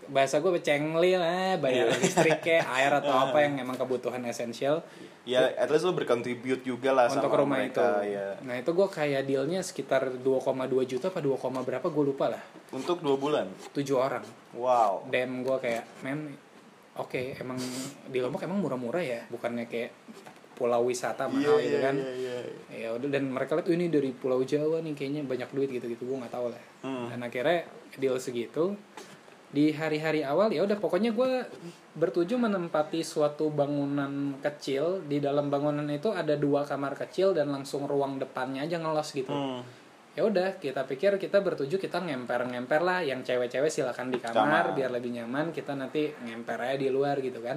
[0.09, 1.97] bahasa gue becengli lah bayar Iya.
[1.97, 4.81] listrik kayak air atau apa yang emang kebutuhan esensial
[5.23, 8.29] Ya, at least lo berkontribute juga lah untuk sama rumah mereka, itu ya.
[8.41, 10.25] nah itu gue kayak dealnya sekitar 2,2
[10.83, 12.41] juta apa 2, berapa gue lupa lah
[12.71, 13.45] Untuk dua bulan.
[13.71, 15.05] tujuh orang Wow.
[15.07, 16.33] dan gue kayak men
[16.95, 17.61] oke emang
[18.07, 19.93] di Lombok emang murah-murah ya bukannya kayak
[20.55, 22.39] pulau wisata mahal gitu kan Iya, iya.
[22.67, 25.87] ya udah dan mereka lihat "Oh, ini dari pulau Jawa nih kayaknya banyak duit gitu
[25.87, 27.07] gitu gue nggak tahu lah Hmm.
[27.07, 28.75] dan akhirnya deal segitu
[29.49, 31.41] di hari-hari awal ya udah pokoknya gue
[31.95, 37.85] bertuju menempati suatu bangunan kecil di dalam bangunan itu ada dua kamar kecil dan langsung
[37.85, 39.65] ruang depannya aja ngelos gitu Hmm.
[40.13, 44.65] ya udah kita pikir kita bertuju kita ngemper-ngemper lah yang cewek-cewek silakan di kamar Kamar.
[44.75, 47.57] biar lebih nyaman kita nanti ngemper aja di luar gitu kan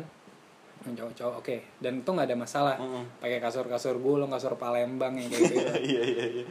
[0.81, 3.19] cowok-cowok oke dan itu nggak ada masalah Mm-mm.
[3.19, 5.55] pakai kasur-kasur gulung kasur Palembang yang kayak gitu
[5.91, 6.45] Iya, iya, iya.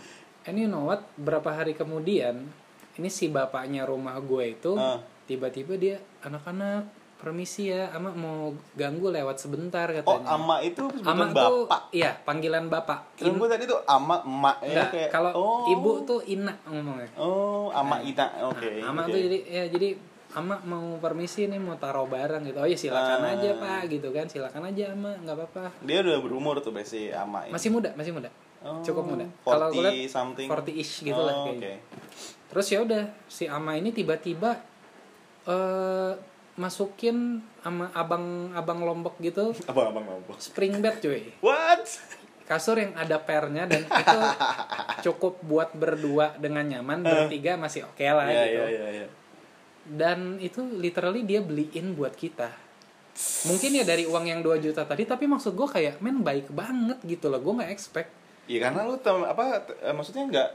[0.44, 2.46] and you know what berapa hari kemudian
[2.94, 5.00] ini si bapaknya rumah gue itu Ah.
[5.24, 11.28] Tiba-tiba dia anak-anak permisi ya ama mau ganggu lewat sebentar Oh, katanya ama itu ama
[11.28, 11.80] sebutan tuh bapak.
[11.92, 15.68] iya panggilan bapak Kira gue tadi tuh ama emak ya kayak kalau oh.
[15.68, 18.24] ibu tuh ina ngomongnya Oh, ama ita.
[18.46, 18.80] Oke.
[18.80, 19.12] Nah, ama oke.
[19.12, 19.88] tuh jadi ya jadi
[20.30, 22.56] ama mau permisi nih mau taruh barang gitu.
[22.56, 23.34] Oh ya silakan Ah.
[23.34, 25.64] aja pak gitu kan, silakan aja ama nggak apa-apa.
[25.82, 27.52] Dia udah berumur tuh besi ama ini.
[27.52, 28.30] Masih muda, masih muda,
[28.60, 29.26] Oh, cukup muda.
[29.26, 30.46] 40 Kalau gue liat something.
[30.48, 31.76] 40 ish gitu lah Oh, kayaknya.
[31.76, 32.00] oke.
[32.48, 34.56] Terus ya udah si ama ini tiba-tiba
[35.50, 36.12] eh
[36.54, 39.50] masukin sama abang-abang lombok gitu.
[39.66, 40.36] Abang-abang mabok.
[40.38, 41.34] spring bed cuy.
[41.42, 41.86] What?
[42.50, 44.18] kasur yang ada pernya dan itu
[45.06, 48.50] cukup buat berdua dengan nyaman bertiga masih oke lah Iya, gitu.
[48.50, 49.06] iya, iya, iya.
[49.86, 52.50] dan itu literally dia beliin buat kita.
[53.46, 56.98] Mungkin ya dari uang yang 2 juta tadi tapi maksud gue kayak men baik banget
[57.06, 57.38] gitu loh.
[57.38, 58.10] Gue nggak expect.
[58.50, 60.48] Iya karena lu tem apa eh, maksudnya nggak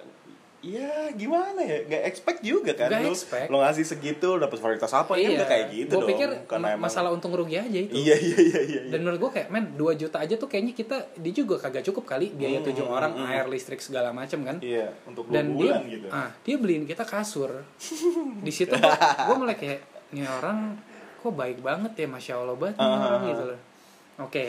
[0.65, 1.77] Iya gimana ya?
[1.85, 3.47] Nggak expect juga kan Nggak lu expect.
[3.47, 6.73] lu ngasih segitu dapat varietas apa ya udah kayak gitu gue dong pikir karena ma-
[6.73, 7.93] emang masalah untung rugi aja itu.
[7.93, 8.89] Iya iya iya iya iya.
[8.89, 12.03] dan menurut gue kayak men 2 juta aja tuh kayaknya kita dia juga kagak cukup
[12.07, 13.29] kali biaya Hmm, tujuh hmm, orang hmm.
[13.29, 14.57] air listrik segala macem kan?
[14.57, 16.07] Iya untuk dan bulan dia gitu.
[16.09, 17.61] ah dia beliin kita kasur.
[18.45, 19.79] Di situ gue mulai kayak
[20.11, 20.73] ini orang
[21.15, 23.59] kok baik banget ya masya allah banget nih Ah, orang ah, gitu loh.
[24.19, 24.45] Oke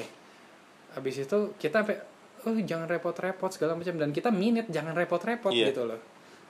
[0.93, 2.01] habis itu kita sampai
[2.47, 3.95] oh jangan repot-repot segala macam.
[3.97, 5.71] Dan kita minit jangan repot-repot Iya.
[5.71, 5.99] gitu loh.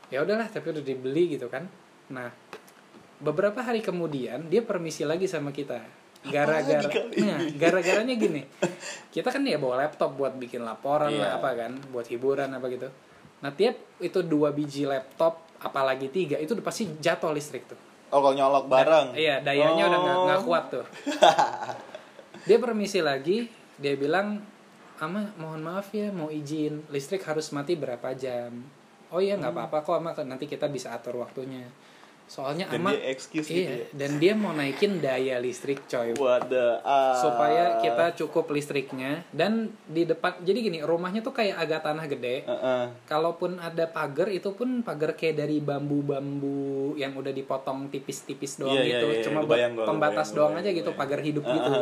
[0.06, 1.66] Ya udahlah tapi udah dibeli gitu kan.
[2.12, 2.30] Nah
[3.16, 5.80] beberapa hari kemudian dia permisi lagi sama kita.
[6.26, 8.42] Gara-gara nah, gara-garanya gini.
[9.08, 11.22] Kita kan ya bawa laptop buat bikin laporan Iya.
[11.22, 12.88] lah apa kan buat hiburan apa gitu.
[13.40, 17.78] Nah tiap itu dua biji laptop apalagi tiga itu udah pasti jatuh listrik tuh.
[18.06, 19.08] Oh kalau nyolok bareng?
[19.14, 20.44] iya dayanya udah nggak nggak Oh.
[20.44, 20.86] kuat tuh.
[22.46, 24.38] Dia permisi lagi dia bilang
[25.00, 26.84] ama mohon maaf ya mau izin.
[26.88, 28.64] Listrik harus mati berapa jam?
[29.12, 31.62] Oh iya nggak apa-apa kok ama nanti kita bisa atur waktunya
[32.26, 33.86] soalnya Dan ama dia excuse gitu iya ya.
[33.94, 37.14] dan dia mau naikin daya listrik coy What the ah.
[37.22, 42.42] supaya kita cukup listriknya dan di depan jadi gini rumahnya tuh kayak agak tanah gede
[42.42, 42.82] Heeh.
[43.06, 48.82] kalaupun ada pagar itu pun pagar kayak dari bambu-bambu yang udah dipotong tipis-tipis doang Iya,
[48.82, 49.46] iya, gitu iya, cuma iya.
[49.46, 51.72] buat gua, pembatas kebayang, doang kebayang, aja gitu pagar hidup gitu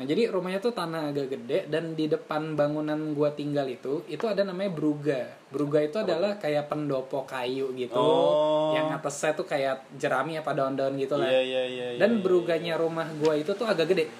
[0.00, 4.24] nah jadi rumahnya tuh tanah agak gede dan di depan bangunan gua tinggal itu itu
[4.24, 8.74] ada namanya bruga bruga itu adalah kayak pendopo kayu gitu Oh.
[8.74, 11.86] yang atasnya tuh kayak jerami apa daun-daun gitu lah Iya iya iya.
[11.88, 12.20] iya, dan iya.
[12.20, 14.10] bruganya rumah gua itu tuh agak gede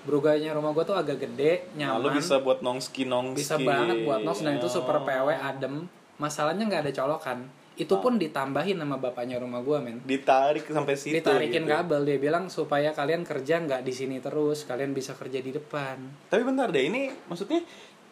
[0.00, 3.38] bruganya rumah gua tuh agak gede Nah, nyaman lu bisa buat nongski nongski.
[3.38, 5.04] bisa banget buat nos dan itu super Oh.
[5.04, 7.40] PW adem masalahnya nggak ada colokan
[7.74, 11.16] itu pun ditambahin sama bapaknya rumah gua men Ditarik sampai situ.
[11.16, 11.70] ditarikin gitu.
[11.70, 15.96] kabel dia bilang supaya kalian kerja nggak di sini terus kalian bisa kerja di depan
[16.28, 17.64] Tapi bentar deh, ini maksudnya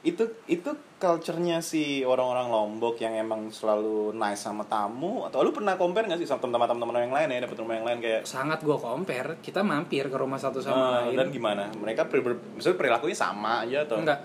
[0.06, 0.70] itu itu
[1.02, 5.26] culture-nya si orang-orang Lombok yang emang selalu nice sama tamu?
[5.26, 7.98] Atau lu pernah compare nggak sih sama teman-teman yang lain ya dapat rumah yang lain
[7.98, 11.18] kayak sangat gua compare kita mampir ke rumah satu sama lain.
[11.18, 11.66] dan gimana?
[11.74, 13.98] Mereka per, per- maksudnya perilakunya sama aja atau?
[13.98, 14.20] Enggak.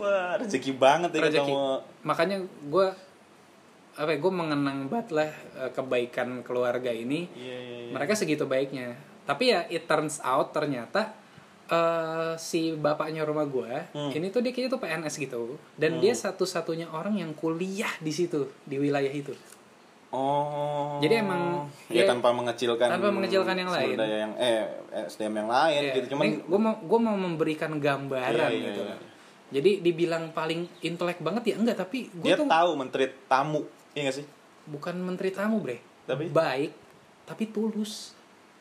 [0.00, 1.44] Wah rezeki banget ya Rezeki.
[1.44, 1.64] ketemu.
[2.04, 2.36] Makanya
[2.68, 2.88] gua
[3.98, 7.26] apa ya, gue mengenang banget lah eh, kebaikan keluarga ini.
[7.34, 7.92] Iya iya iya.
[7.92, 8.94] Mereka segitu baiknya.
[9.26, 11.12] Tapi ya it turns out ternyata
[11.68, 14.08] eh si bapaknya rumah gua Hmm.
[14.08, 15.40] ini tuh dia kayaknya tuh PNS gitu.
[15.74, 19.36] Dan dia satu-satunya orang yang kuliah di situ di wilayah itu.
[20.08, 20.96] Oh.
[20.98, 23.92] Jadi emang ya dia- tanpa mengecilkan tanpa mengecilkan yang lain.
[23.94, 24.64] daya yang eh
[25.06, 26.06] SDM yang lain Iya, gitu.
[26.10, 28.96] Cuman ini gua mau gua mau memberikan gambaran Iya, iya, gitu iya.
[29.50, 34.08] jadi dibilang paling intelek banget ya enggak tapi gue dia tuh tahu menteri tamu iya
[34.08, 34.26] gak sih?
[34.64, 35.76] Bukan menteri tamu bre.
[36.04, 36.32] Tapi?
[36.32, 36.72] baik
[37.24, 38.16] tapi tulus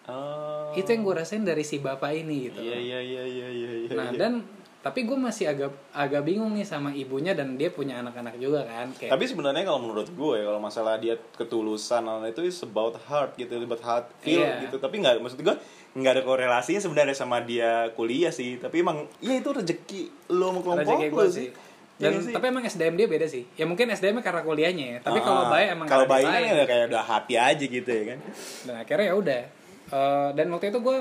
[0.08, 3.72] oh itu yang gue rasain dari si bapak ini gitu iya iya iya iya iya
[3.84, 4.34] iya Nah dan
[4.78, 8.88] tapi gue masih agak agak bingung nih sama ibunya dan dia punya anak-anak juga kan
[8.94, 13.58] kayak Tapi sebenarnya kalau menurut gue kalau masalah dia ketulusan itu is about heart gitu,
[13.58, 14.64] about heart feel Iya.
[14.64, 14.80] gitu.
[14.80, 15.56] Tapi nggak maksud gue
[15.94, 18.56] nggak ada korelasinya sebenarnya sama dia kuliah sih.
[18.56, 21.36] Tapi emang ya itu rezeki lo mau kelompok rezeki lo gue sih.
[21.36, 21.50] sih.
[21.98, 22.32] Iya Dan sih?
[22.32, 23.44] tapi emang SDM dia beda sih.
[23.58, 24.98] Ya mungkin SDM karena kuliahnya ya.
[25.02, 28.04] Tapi Ah, kalau baik emang kalau baik kan ya kayak udah hati aja gitu ya
[28.08, 28.20] kan.
[28.64, 29.42] Dan akhirnya ya udah.
[29.88, 30.98] Eh, dan waktu itu gue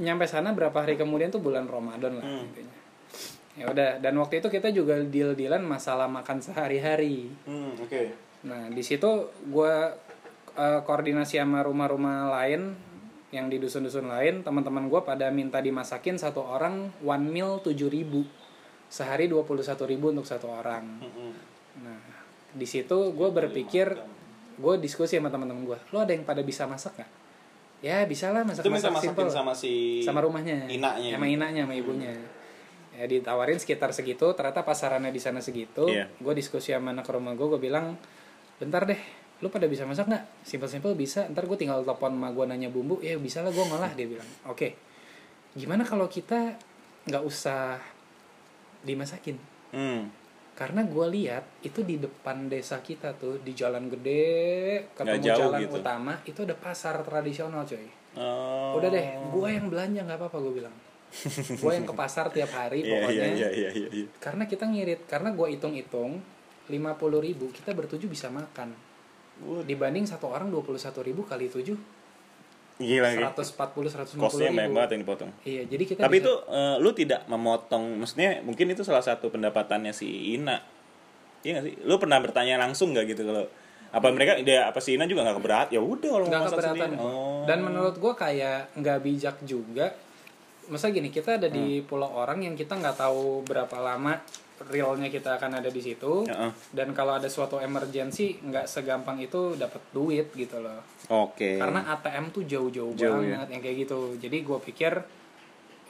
[0.00, 2.48] nyampe sana berapa hari kemudian tuh bulan Ramadan lah Hmm.
[2.48, 2.76] intinya.
[3.58, 3.90] Ya udah.
[4.00, 7.28] Dan waktu itu kita juga deal-dealan masalah makan sehari-hari.
[7.44, 8.02] Hmm, oke.
[8.48, 9.74] Nah, di situ gue
[10.50, 12.74] eh, koordinasi sama rumah-rumah lain
[13.30, 18.26] yang di dusun-dusun lain, teman-teman gue pada minta dimasakin satu orang one meal 7000
[18.90, 20.82] sehari 21.000 untuk satu orang.
[20.98, 21.30] Mm-mm.
[21.86, 22.02] Nah,
[22.50, 23.86] di situ gue berpikir,
[24.58, 27.10] gue diskusi sama teman-teman gue, lo ada yang pada bisa masak nggak?
[27.80, 30.68] Ya bisa lah masak masak simple sama si sama rumahnya.
[30.68, 31.16] inaknya.
[31.16, 32.12] sama inaknya sama ibunya.
[32.92, 35.88] Ya ditawarin sekitar segitu ternyata pasarannya di sana segitu.
[35.88, 36.12] Iya.
[36.20, 37.96] gue diskusi sama anak rumah gue gue bilang
[38.60, 39.00] bentar deh
[39.40, 40.44] lu pada bisa masak nggak?
[40.44, 43.00] Simpel simpel bisa ntar gue tinggal telepon sama gue nanya bumbu.
[43.00, 44.28] Ya bisa lah gue ngolah dia bilang.
[44.44, 44.90] Oke
[45.56, 46.54] gimana kalau kita
[47.10, 47.80] nggak usah
[48.86, 49.36] dimasakin?
[49.74, 50.19] Hmm.
[50.60, 55.60] Karena gue lihat itu di depan desa kita tuh di jalan gede ketemu jauh jalan
[55.64, 55.76] gitu.
[55.80, 58.74] utama itu ada pasar tradisional coy Oh.
[58.74, 60.74] udah deh gue yang belanja nggak apa-apa gue bilang
[61.62, 64.06] gue yang ke pasar tiap hari Iya pokoknya iya iya iya iya.
[64.18, 66.18] karena kita ngirit karena gue hitung-hitung
[66.66, 66.74] 50.000
[67.22, 68.74] ribu kita bertujuh bisa makan
[69.46, 71.78] Wah, dibanding satu orang 21.000 ribu kali tujuh
[72.80, 73.20] Gila lagi.
[73.20, 75.30] 140 150 Kosnya banyak banget yang dipotong.
[75.44, 79.28] iya jadi kita Tapi bisa- itu eh, lu tidak memotong, maksudnya mungkin itu salah satu
[79.28, 80.56] pendapatannya si Ina.
[81.40, 81.74] Iya gak sih?
[81.82, 83.44] Lu pernah bertanya langsung gak gitu kalau
[83.90, 85.68] apa mereka dia apa si Ina juga gak keberat?
[85.68, 86.96] Ya udah kalau nggak keberatan sendiri.
[86.98, 87.42] Oh.
[87.42, 89.92] dan menurut gue kayak nggak bijak juga
[90.66, 91.56] masa gini kita ada Hmm.
[91.58, 94.22] di pulau orang yang kita nggak tahu berapa lama
[94.68, 96.52] realnya kita akan ada di situ Heeh.
[96.76, 101.56] dan kalau ada suatu emergency nggak segampang itu dapat duit gitu loh Oke.
[101.56, 104.92] karena ATM tuh jauh-jauh Jauh, banget yang kayak gitu jadi gue pikir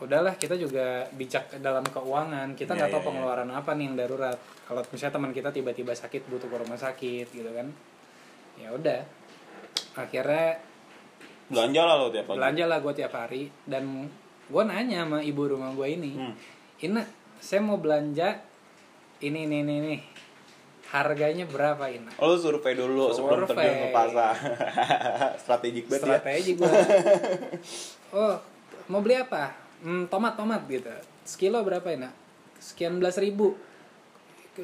[0.00, 3.08] udahlah kita juga bijak dalam keuangan kita nggak tahu iya, iya.
[3.12, 7.26] pengeluaran apa nih yang darurat kalau misalnya teman kita tiba-tiba sakit butuh ke rumah sakit
[7.28, 7.68] gitu kan
[8.56, 9.00] ya udah
[9.98, 10.56] akhirnya
[11.50, 12.38] belanja lah lo tiap pagi.
[12.38, 14.06] belanja lah gue tiap hari dan
[14.46, 16.34] gue nanya sama ibu rumah gue ini Hmm.
[16.80, 17.04] Ina
[17.36, 18.40] saya mau belanja
[19.20, 20.00] ini ini ini nih
[20.90, 22.10] harganya berapa Ina?
[22.18, 23.62] Oh, lu survei dulu sebelum Survei.
[23.62, 24.34] terjun ke pasar.
[25.42, 26.18] Strategik banget ya.
[26.18, 26.66] strategi gue
[28.18, 28.34] oh
[28.90, 29.54] mau beli apa?
[29.86, 30.90] Hmm, tomat tomat gitu.
[31.22, 32.10] Sekilo berapa Ina?
[32.58, 33.54] Sekian belas ribu.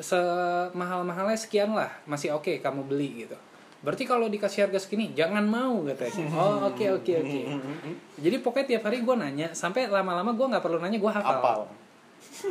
[0.02, 1.94] Semahal mahalnya sekian lah.
[2.10, 3.38] Masih oke kamu beli gitu.
[3.86, 6.26] Berarti kalau dikasih harga segini jangan mau katanya.
[6.42, 7.40] Oh oke oke oke.
[8.18, 9.54] Jadi pokoknya tiap hari gue nanya.
[9.54, 11.38] Sampai lama-lama gue nggak perlu nanya gue hafal.
[11.38, 11.60] Apal.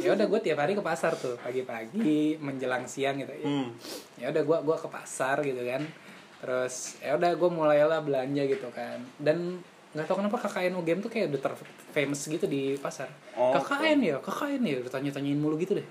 [0.01, 3.31] Ya udah gue tiap hari ke pasar tuh pagi-pagi menjelang siang gitu.
[3.43, 3.71] Hmm.
[4.19, 5.83] ya udah gue gua ke pasar gitu kan.
[6.43, 8.99] Terus ya udah gue mulailah belanja gitu kan.
[9.19, 9.59] Dan
[9.95, 11.53] nggak tahu kenapa KKN UGM tuh kayak udah ter
[11.95, 13.07] famous gitu di pasar.
[13.35, 15.87] Oh, KKN ya KKN ya udah tanya tanyain mulu gitu deh.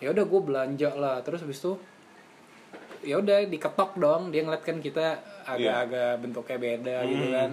[0.00, 1.20] Ya udah gue belanja lah.
[1.20, 1.76] Terus habis itu
[3.04, 4.32] ya udah diketok dong.
[4.32, 7.52] Dia ngeliat kan kita agak-agak bentuknya beda gitu kan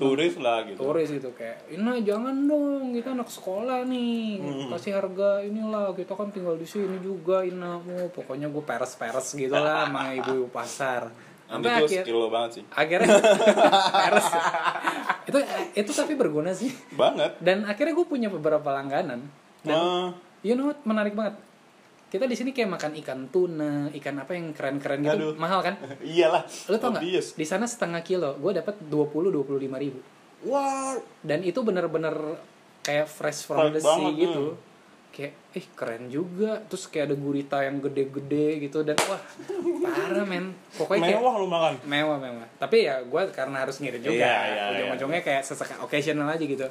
[0.00, 0.80] turis lah gitu.
[0.80, 1.30] turis gitu.
[1.36, 4.40] Kayak ini jangan dong kita anak sekolah nih.
[4.72, 9.36] Kasih harga inilah kita kan tinggal di sini juga Ina oh, pokoknya gue peres peres
[9.36, 11.12] gitu lah sama ibu pasar.
[11.50, 12.64] Nanti sampai akhir skill lo banget sih.
[12.72, 13.08] akhirnya
[14.00, 14.26] peres.
[15.28, 15.38] Itu
[15.76, 16.72] itu tapi berguna sih.
[16.96, 17.36] Banget.
[17.44, 19.28] Dan akhirnya gue punya beberapa langganan.
[19.60, 20.08] Dan Ah,
[20.40, 20.80] you know what?
[20.88, 21.36] Menarik banget
[22.10, 25.34] kita di sini kayak makan ikan tuna ikan apa yang keren-keren gitu Aduh.
[25.38, 25.78] mahal kan?
[26.02, 27.06] Iyalah lu tau nggak?
[27.06, 30.02] di sana setengah kilo gue dapat 20 25 lima ribu.
[30.50, 32.12] Wah dan itu bener-bener
[32.82, 34.44] kayak fresh from Fresh the sea banget, gitu.
[35.14, 36.58] kayak eh keren juga.
[36.66, 39.22] Terus kayak ada gurita yang gede-gede gitu dan wah
[39.86, 40.50] parah men.
[40.74, 41.72] Pokoknya kayak mewah lu makan?
[41.86, 42.48] Mewah mewah.
[42.58, 44.18] Tapi ya gue karena harus ngirit juga.
[44.18, 46.66] Iya, iya, ujung-ujungnya kayak sesekali occasional aja gitu.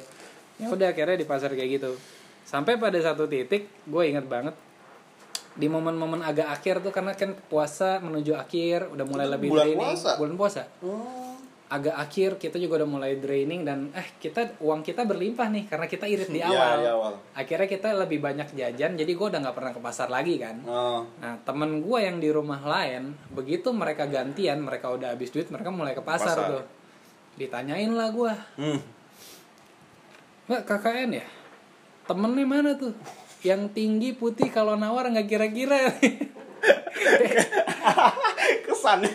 [0.60, 1.96] Ya udah akhirnya di pasar kayak gitu.
[2.44, 4.52] Sampai pada satu titik gue inget banget
[5.60, 9.64] di momen-momen agak akhir tuh karena kan puasa menuju akhir udah mulai Itu lebih bulan
[9.66, 10.10] draining puasa?
[10.16, 11.36] bulan puasa oh.
[11.68, 15.84] agak akhir kita juga udah mulai draining dan eh kita uang kita berlimpah nih karena
[15.84, 16.76] kita irit di Iya, awal.
[16.76, 17.12] di awal.
[17.32, 20.56] Akhirnya kita lebih banyak jajan jadi gue udah nggak pernah ke pasar lagi kan.
[20.64, 21.06] Oh.
[21.16, 25.68] Nah temen gue yang di rumah lain begitu mereka gantian mereka udah habis duit mereka
[25.68, 26.48] mulai ke pasar, Pasar.
[26.50, 26.64] tuh.
[27.36, 28.80] Ditanyain lah gue, Hmm.
[30.46, 31.26] mbak KKN ya
[32.02, 32.90] temennya mana tuh?
[33.40, 35.80] Yang tinggi putih kalau nawar nggak kira-kira.
[38.68, 39.12] kesannya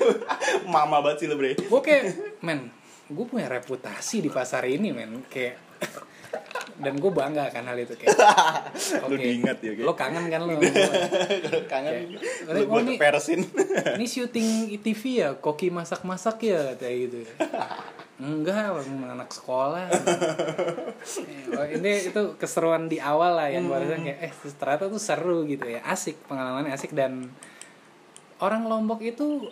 [0.66, 1.54] mama banget sih lo bre.
[1.58, 2.04] Gue kayak
[2.42, 2.70] men
[3.06, 5.22] gue punya reputasi di pasar ini men.
[5.30, 5.62] Kayak
[6.76, 8.12] dan gue bangga kan hal itu kayak
[9.08, 9.88] Lu oke, diingat ya, kayak.
[9.88, 10.60] lo kangen kan lo
[11.72, 12.20] kangen.
[12.52, 13.00] Lu oh, gue ini-
[14.04, 14.48] syuting
[14.84, 17.18] TV ya koki masak-masak ya kayak gitu
[18.16, 19.88] enggak emang anak sekolah.
[21.56, 25.48] Eh, ini itu keseruan di awal lah yang gue rasain kayak eh ternyata tuh seru
[25.48, 25.80] gitu ya.
[25.88, 27.32] Asik pengalamannya asik dan
[28.44, 29.48] orang Lombok itu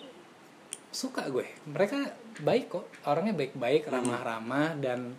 [0.92, 1.48] suka gue.
[1.70, 2.12] Mereka
[2.44, 5.16] baik kok orangnya baik-baik ramah-ramah dan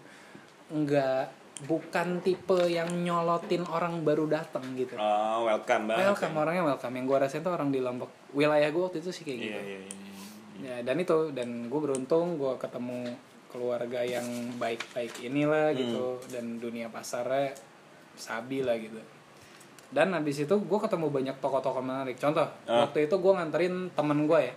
[0.69, 1.33] enggak
[1.65, 4.99] bukan tipe yang nyolotin orang baru datang gitu.
[4.99, 6.95] Oh, welcome banget welcome orangnya welcome.
[6.99, 9.55] Yang gue rasain tuh orang di Lombok wilayah gue waktu itu sih kayak gitu.
[9.55, 9.93] iya iya iya.
[9.95, 10.03] Iya.
[10.65, 13.15] ya dan itu dan gue beruntung gue ketemu
[13.55, 15.79] keluarga yang baik-baik inilah Hmm.
[15.79, 17.55] gitu dan dunia pasarnya
[18.13, 18.99] sabi lah gitu.
[19.89, 22.19] Dan habis itu gue ketemu banyak tokoh-tokoh menarik.
[22.19, 22.83] Contoh Ah.
[22.83, 24.55] waktu itu gue nganterin temen gue ya.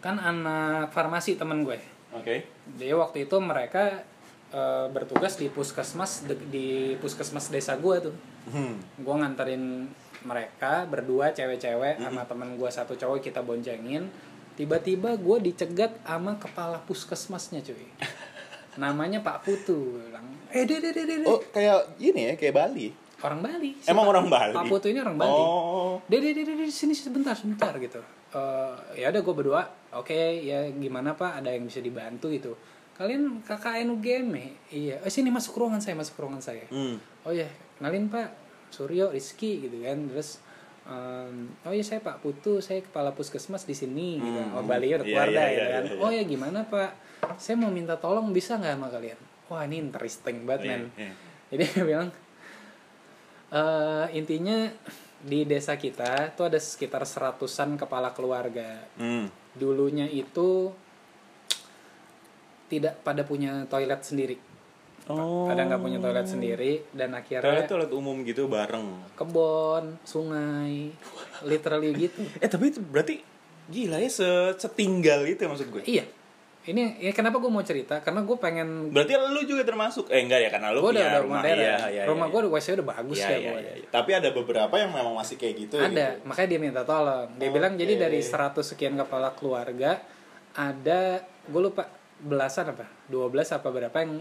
[0.00, 1.76] Kan anak farmasi temen gue
[2.10, 2.36] oke.
[2.72, 4.08] Jadi waktu itu mereka
[4.50, 8.16] eh, bertugas di puskesmas de- di puskesmas desa gue tuh.
[8.44, 8.74] Hmm.
[8.96, 9.88] gue nganterin
[10.22, 14.10] mereka berdua cewek-cewek sama temen gue satu cowok kita boncengin
[14.54, 17.88] tiba-tiba gue dicegat sama kepala puskesmasnya cuy.
[18.80, 20.24] Namanya Pak Putu bilang.
[20.48, 22.88] Eh deh deh deh deh deh." oh kayak gini ya kayak Bali.
[23.22, 23.78] Orang Bali.
[23.78, 24.54] Si emang Pak- orang Bali?
[24.56, 25.30] Pak Putu ini orang Bali.
[25.30, 26.00] Oh.
[26.08, 28.00] Deh deh deh deh deh, sini sebentar sebentar gitu.
[28.32, 29.62] Eh, ya udah gue berdua
[29.92, 31.44] oke ya gimana pak?
[31.44, 32.56] Ada yang bisa dibantu gitu.
[32.96, 34.48] Kalian KKN UGM ya?
[34.72, 34.96] iya.
[35.04, 36.64] Eh, sini masuk ruangan saya masuk ruangan saya.
[36.72, 36.96] Hmm.
[37.28, 38.32] oh ya kenalin pak.
[38.72, 40.08] Suryo Rizky gitu kan.
[40.08, 40.40] Terus
[40.84, 44.56] em, oh ya saya Pak Putu saya kepala puskesmas di sini gitu Hmm.
[44.56, 46.02] oh Bali udah Iya, keluar iya, dah iya, gitu kan iya, iya.
[46.02, 46.90] oh ya gimana pak
[47.36, 51.12] saya mau minta tolong bisa nggak sama kalian wah ini interesting banget men Iya, iya.
[51.48, 52.08] jadi dia bilang
[53.50, 54.56] eh intinya
[55.22, 59.30] di desa kita tuh ada sekitar seratusan kepala keluarga Hmm.
[59.52, 60.72] dulunya itu
[62.66, 64.36] tidak pada punya toilet sendiri
[65.02, 65.50] Oh.
[65.50, 68.86] pada nggak punya toilet sendiri dan Toilet akhirnya toilet umum gitu bareng.
[69.18, 70.94] kebon sungai
[71.50, 73.18] literally gitu Eh tapi itu berarti
[73.66, 75.82] gila ya se- setinggal itu ya maksud gue.
[75.84, 76.06] iya
[76.62, 80.46] ini ya kenapa gue mau cerita karena gue pengen Berarti lu juga termasuk eh enggak
[80.46, 82.34] ya karena lu udah punya udah rumah modern iya, iya, rumah iya.
[82.38, 83.88] gue WC udah bagus Iya, ya iya, gue iya, iya.
[83.90, 86.22] Tapi ada beberapa yang memang masih kayak gitu ada gitu.
[86.22, 89.98] makanya dia minta tolong dia bilang jadi dari 100 sekian kepala keluarga
[90.54, 91.00] ada
[91.42, 91.90] gue lupa
[92.22, 94.12] belasan apa 12 apa berapa yang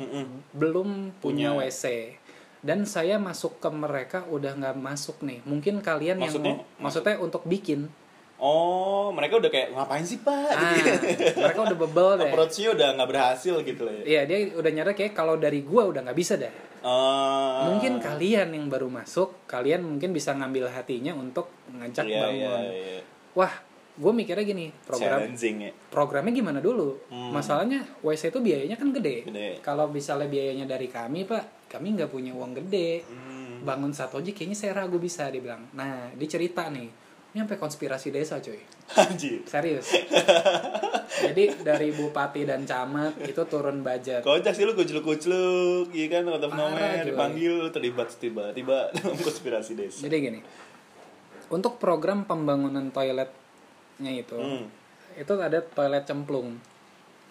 [0.52, 1.64] belum punya, Punya.
[1.64, 1.84] WC
[2.62, 6.54] dan saya masuk ke mereka udah nggak masuk nih mungkin kalian Maksudnya?
[6.54, 7.88] yang mau maksudnya untuk bikin
[8.38, 10.50] Oh, mereka udah kayak ngapain sih, Pak?
[10.50, 11.38] ah, Gitu.
[11.38, 14.04] mereka udah bebel deh Approach-nya udah nggak berhasil gitu loh ya.
[14.04, 16.50] Iya dia udah nyadar kayak kalau dari gua udah nggak bisa dah.
[16.82, 17.70] Ah.
[17.70, 22.62] Mungkin kalian yang baru masuk, kalian mungkin bisa ngambil hatinya untuk ngajak Iya, bangun.
[22.66, 23.02] iya, iya.
[23.38, 23.54] Wah,
[23.92, 25.72] gue mikirnya gini, program ya.
[25.92, 27.12] programnya gimana dulu?
[27.12, 27.36] Hmm.
[27.36, 29.28] Masalahnya WC itu biayanya kan gede.
[29.28, 29.50] Gede.
[29.60, 33.04] Kalau misalnya biayanya dari kami pak, kami nggak punya uang gede.
[33.06, 33.68] Hmm.
[33.68, 35.68] Bangun satu aja kayaknya saya ragu bisa dia bilang.
[35.76, 36.88] Nah, dia cerita nih.
[37.32, 38.60] Ini sampai konspirasi desa cuy.
[39.00, 39.48] Anjir.
[39.48, 39.88] Serius.
[41.32, 44.20] Jadi dari bupati dan camat itu turun budget.
[44.20, 50.04] Kocak sih lu kucluk-kucluk, iya kan, out of nowhere, dipanggil, terlibat tiba-tiba dalam konspirasi desa.
[50.04, 50.40] Jadi gini.
[51.52, 52.92] Untuk program pembangunan
[54.02, 54.66] toiletnya itu, Hmm.
[55.14, 56.58] itu ada toilet cemplung.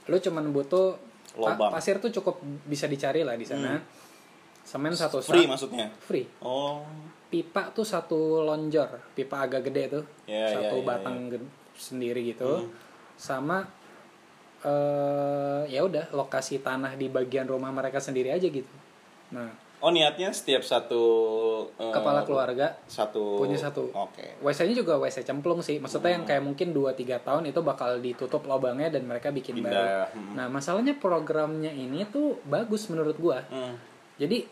[0.06, 0.94] Lu cuman butuh
[1.32, 3.74] pa- pasir tuh cukup bisa dicari lah di sana.
[4.62, 5.86] Semen satu Free sak, maksudnya?
[5.98, 6.26] free.
[6.40, 6.86] Oh,
[7.30, 12.26] Pipa tuh satu lonjor, pipa agak gede tuh, Ya, satu ya, ya, batang ged- sendiri
[12.28, 12.46] gitu.
[12.60, 12.70] Hmm.
[13.14, 13.58] Sama
[14.60, 18.68] eh ya udah lokasi tanah di bagian rumah mereka sendiri aja gitu.
[19.30, 19.46] Nah,
[19.80, 21.02] oh niatnya setiap satu
[21.80, 23.88] eh, kepala keluarga satu punya satu.
[23.96, 24.36] Oke.
[24.44, 25.80] WC-nya juga WC cemplung sih.
[25.80, 26.16] Maksudnya Hmm.
[26.20, 29.72] yang kayak mungkin 2-3 tahun itu bakal ditutup lubangnya dan mereka bikin baru.
[29.72, 30.06] Pindah.
[30.12, 30.32] Hmm.
[30.36, 33.40] Nah, masalahnya programnya ini tuh bagus menurut gua.
[33.48, 33.80] Hmm.
[34.20, 34.44] Jadi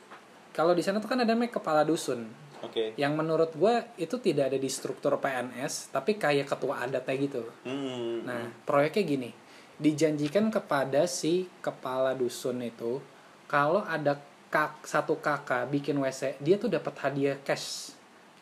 [0.56, 2.24] kalau di sana tuh kan ada namanya kepala dusun.
[2.64, 2.96] Oke.
[2.98, 7.42] Yang menurut gua itu tidak ada di struktur PNS, tapi kayak ketua adatnya gitu.
[7.62, 8.24] Hmm.
[8.26, 9.30] Nah, proyeknya gini.
[9.78, 12.98] Dijanjikan kepada si kepala dusun itu
[13.46, 14.18] kalau ada
[14.48, 17.92] kak, satu kakak bikin WC, dia tuh dapat hadiah cash.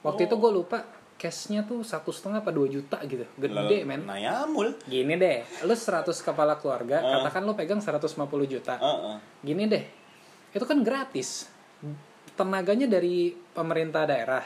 [0.07, 0.87] Waktu itu gue lupa
[1.17, 4.05] cashnya tuh satu setengah apa dua juta gitu, gede men.
[4.05, 4.77] Nah, yamul.
[4.87, 7.25] Gini deh, lu 100 kepala keluarga, Ah.
[7.25, 8.77] katakan lu pegang 150 juta.
[8.77, 9.17] Heeh.
[9.43, 9.85] Gini deh,
[10.53, 11.49] itu kan gratis.
[12.37, 14.45] Tenaganya dari pemerintah daerah.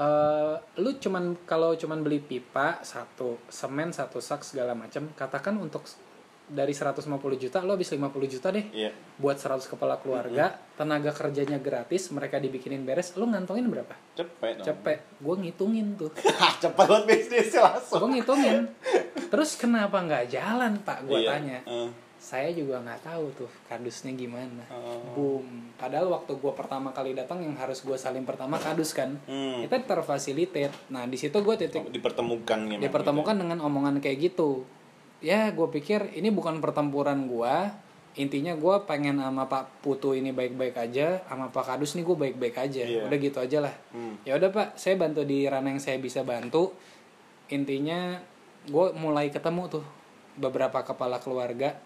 [0.00, 5.84] Eh, lu cuman kalau cuman beli pipa satu, semen satu sak segala macam, katakan untuk
[6.50, 7.06] dari 150
[7.38, 8.90] juta lo habis 50 juta deh Iya.
[9.16, 13.94] buat 100 kepala keluarga, tenaga kerjanya gratis, mereka dibikinin beres, lu ngantongin berapa?
[14.12, 14.66] Cepet dong.
[14.66, 16.10] Cepet, gue ngitungin tuh.
[16.62, 18.02] Cepet banget bisnis langsung.
[18.02, 18.66] gue ngitungin.
[19.30, 21.06] Terus kenapa nggak jalan pak?
[21.06, 21.30] Gue Iya.
[21.32, 21.58] tanya.
[21.64, 21.90] Eh.
[22.20, 24.60] Saya juga nggak tahu tuh kardusnya gimana.
[24.68, 25.00] Oh.
[25.14, 25.72] Boom.
[25.74, 29.16] Padahal waktu gue pertama kali datang yang harus gue saling pertama kardus kan.
[29.24, 29.64] Hmm.
[29.64, 30.68] Kita terfasilitate.
[30.88, 32.80] Nah di situ gue titik dipertemukan gitu.
[32.82, 34.68] dipertemukan dengan omongan kayak gitu.
[35.20, 37.56] Ya gue pikir ini bukan pertempuran gue.
[38.18, 42.56] Intinya gue pengen sama Pak Putu ini baik-baik aja, sama Pak Kadus nih gue baik-baik
[42.58, 42.82] aja.
[42.82, 43.06] Iya.
[43.06, 43.74] Udah gitu aja lah.
[43.94, 44.18] Hmm.
[44.26, 46.74] Ya udah Pak, saya bantu di ranah yang saya bisa bantu.
[47.54, 48.18] Intinya
[48.66, 49.84] gue mulai ketemu tuh
[50.34, 51.78] beberapa kepala keluarga.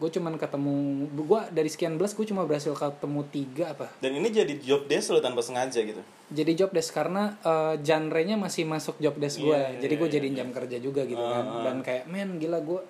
[0.00, 0.72] Gue cuman ketemu,
[1.12, 3.92] gue dari sekian belas gue cuma berhasil ketemu tiga apa.
[4.00, 6.00] Dan ini jadi job desk lo tanpa sengaja gitu.
[6.30, 9.52] Jadi job desk karena eh, genre-nya masih masuk job desk gue.
[9.52, 11.44] Iya, iya, Jadi gue iya, jadiin jam kerja juga gitu Ah, kan.
[11.44, 11.62] ah.
[11.62, 12.80] Dan kayak men gila gue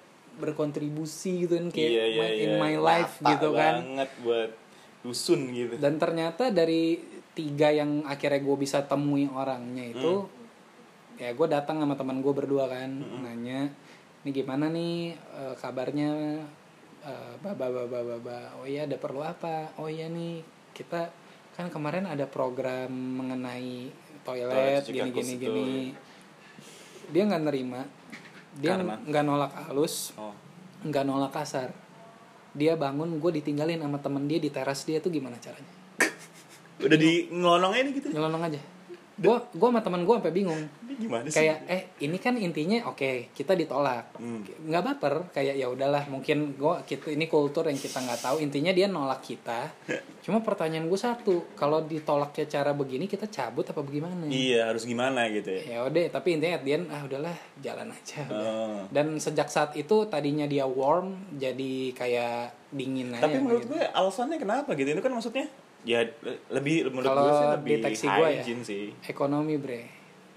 [0.40, 2.58] berkontribusi gitu kan kayak iya, iya, my- in iya.
[2.58, 3.74] my life Nyata gitu kan.
[3.76, 4.50] banget buat
[5.00, 5.74] dusun gitu.
[5.76, 7.02] Dan ternyata dari
[7.32, 11.18] tiga yang akhirnya gue bisa temui orangnya itu, Hmm.
[11.18, 13.66] ya gue datang sama teman gue berdua kan, nanya,
[14.20, 16.38] ini gimana nih eh, kabarnya,
[17.02, 19.72] eh, baba baba baba, oh iya ada perlu apa?
[19.80, 20.40] Oh iya nih
[20.72, 21.10] kita
[21.56, 23.90] kan kemarin ada program mengenai
[24.22, 25.60] toilet Toilet gini gini itu, gini.
[25.60, 25.98] ya.
[27.10, 27.80] Dia nggak nerima,
[28.56, 30.32] dia nggak nolak halus, Oh.
[30.86, 31.72] nggak nolak kasar.
[32.50, 35.70] Dia bangun, gue ditinggalin sama temen dia di teras dia tuh gimana caranya?
[36.80, 38.08] Udah di ngelonongnya nih gitu.
[38.10, 38.60] nyelonong aja
[39.20, 41.36] gue gue sama teman gue sampai bingung gimana sih?
[41.38, 44.44] kayak eh ini kan intinya oke kita ditolak Hmm.
[44.62, 48.68] nggak baper kayak ya udahlah mungkin gue kita ini kultur yang kita nggak tahu intinya
[48.68, 49.68] dia nolak kita
[50.24, 55.28] cuma pertanyaan gue satu kalau ditolaknya cara begini kita cabut apa bagaimana Iya, harus gimana
[55.28, 55.62] gitu ya.
[55.66, 58.40] ya udah tapi intinya at the end, ah udahlah jalan aja udah.
[58.50, 58.80] Oh.
[58.88, 63.72] dan sejak saat itu tadinya dia warm jadi kayak dingin aja Tapi menurut gitu.
[63.72, 64.88] gue alasannya kenapa gitu?
[64.88, 65.50] Itu kan maksudnya
[65.82, 68.42] ya le- lebih menurut Kalau gue sih lebih deteksi gue ya.
[68.62, 68.84] sih.
[69.06, 69.82] ekonomi bre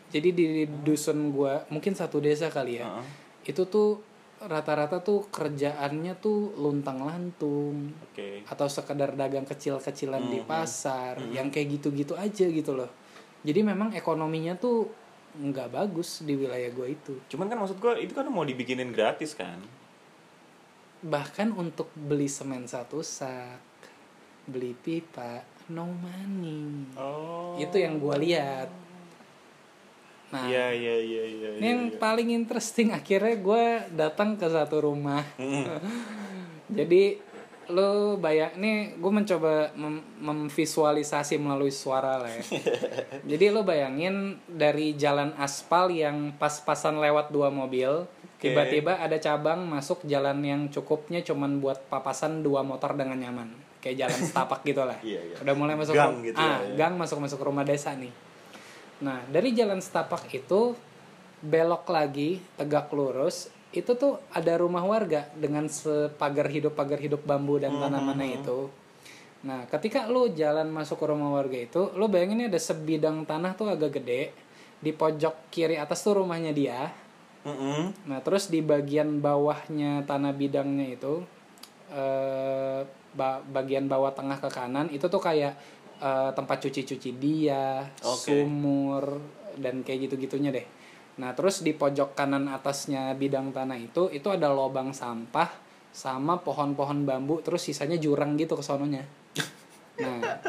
[0.08, 0.46] jadi di
[0.86, 3.06] dusun gua mungkin satu desa kali ya Heeh.
[3.46, 4.00] itu tuh
[4.40, 8.44] rata-rata tuh kerjaannya tuh luntang lantung Oke.
[8.46, 10.46] atau sekedar dagang kecil-kecilan di Mhm.
[10.46, 12.92] pasar yang kayak gitu-gitu aja gitu loh
[13.42, 14.88] jadi memang ekonominya tuh
[15.34, 19.34] nggak bagus di wilayah gua itu Cuman kan maksud gue itu kan mau dibikinin gratis
[19.34, 19.58] kan.
[21.02, 23.60] bahkan untuk beli semen satu sak
[24.46, 25.40] beli pipa
[25.72, 27.56] no money Oh.
[27.56, 28.68] itu yang gua lihat
[30.30, 31.50] nah Iya iya iya iya.
[31.62, 35.22] Ini yang paling interesting akhirnya gue datang ke satu rumah.
[35.38, 35.66] Mm.
[36.82, 37.22] Jadi
[37.70, 42.42] lo bayang nih gue mencoba mem- memvisualisasi melalui suara lah ya.
[43.30, 48.10] Jadi lo bayangin dari jalan aspal yang pas-pasan lewat dua mobil,
[48.42, 53.54] tiba-tiba ada cabang masuk jalan yang cukupnya cuman buat papasan dua motor dengan nyaman.
[53.84, 54.98] Kayak jalan setapak gitu lah.
[55.04, 55.36] Iya, iya.
[55.44, 56.76] Udah mulai masuk Gang gitu ah, ya, ya.
[56.80, 58.14] gang masuk-masuk rumah desa nih.
[59.04, 60.72] Nah, dari jalan setapak itu
[61.44, 67.60] belok lagi tegak lurus itu tuh ada rumah warga dengan sepagar hidup pagar hidup bambu
[67.60, 68.72] dan tanamannya itu.
[69.44, 73.68] Nah, ketika lu jalan masuk ke rumah warga itu, lu bayangin ada sebidang tanah tuh
[73.68, 74.32] agak gede
[74.84, 76.92] di pojok kiri atas tuh rumahnya dia
[77.48, 78.08] Mm-mm.
[78.12, 81.24] nah terus di bagian bawahnya tanah bidangnya itu
[81.96, 85.54] eh ba- bagian bawah tengah ke kanan itu tuh kayak
[86.02, 88.34] eh, tempat cuci-cuci dia Oke.
[88.34, 89.22] sumur
[89.58, 90.66] dan kayak gitu-gitunya deh.
[91.22, 95.50] Nah terus di pojok kanan atasnya bidang tanah itu itu ada lubang sampah
[95.94, 99.06] sama pohon-pohon bambu terus sisanya jurang gitu ke sononya.
[99.94, 100.42] Nah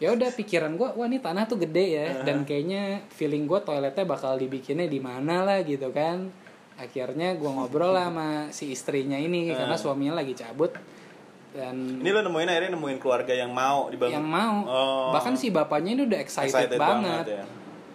[0.00, 4.08] ya udah pikiran gue wah ini tanah tuh gede ya dan kayaknya feeling gue toiletnya
[4.08, 6.32] bakal dibikinnya di mana lah gitu kan.
[6.80, 10.72] Akhirnya gue ngobrol lah sama si istrinya ini karena suaminya lagi cabut
[11.56, 14.14] dan Ini lo nemuin akhirnya nemuin keluarga yang mau dibangun.
[14.14, 15.08] yang mau Oh.
[15.10, 17.44] bahkan si bapaknya ini udah excited, Excited banget, ya.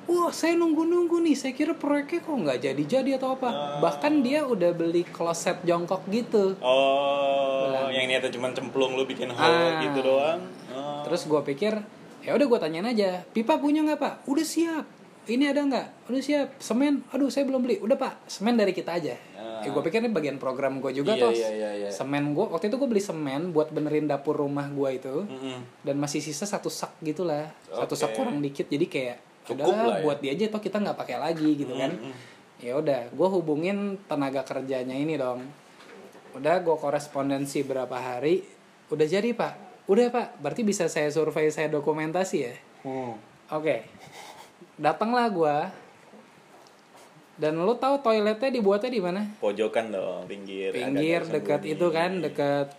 [0.03, 4.19] wah saya nunggu nunggu nih saya kira proyeknya kok nggak jadi jadi atau apa bahkan
[4.19, 7.93] dia udah beli kloset jongkok gitu Oh, Belang.
[7.93, 9.37] yang niatnya cuma cemplung lu bikin hole
[9.69, 9.79] Ah.
[9.79, 10.41] gitu doang.
[10.69, 11.01] Oh.
[11.03, 11.73] Terus gue pikir,
[12.19, 14.13] ya udah gue tanyain aja, pipa punya nggak pak?
[14.25, 14.85] Udah siap.
[15.21, 15.87] Ini ada nggak?
[16.09, 16.47] Udah siap.
[16.57, 17.05] Semen?
[17.13, 17.77] Aduh saya belum beli.
[17.77, 19.13] Udah pak, semen dari kita aja.
[19.37, 19.61] Ah.
[19.61, 21.31] Ya gue pikir ini bagian program gue juga Iya, tuh.
[21.37, 21.89] iya, iya, iya.
[21.93, 25.15] Semen gue waktu itu gue beli semen buat benerin dapur rumah gue itu.
[25.29, 25.85] Mm-mm.
[25.85, 28.01] Dan masih sisa satu sak gitulah, satu Oke.
[28.01, 28.65] sak kurang dikit.
[28.65, 30.01] Jadi kayak Cukup udah ya.
[30.01, 31.93] buat dia aja toh kita nggak pakai lagi gitu kan.
[32.61, 35.45] Ya udah, gue hubungin tenaga kerjanya ini dong.
[36.33, 38.41] Udah gue korespondensi berapa hari,
[38.89, 39.85] udah jadi pak.
[39.85, 42.53] Udah pak, berarti bisa saya survei, saya dokumentasi ya.
[42.85, 43.17] Hmm.
[43.51, 43.83] Oke,
[44.81, 45.57] datanglah gue.
[47.37, 49.21] Dan lu tahu toiletnya dibuatnya di mana?
[49.37, 50.73] Pojokan dong, pinggir.
[50.73, 52.69] Pinggir dekat itu kan, dekat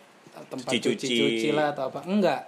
[0.47, 1.03] tempat Cuci-cuci.
[1.03, 2.07] cuci-cuci lah atau apa?
[2.07, 2.47] Enggak.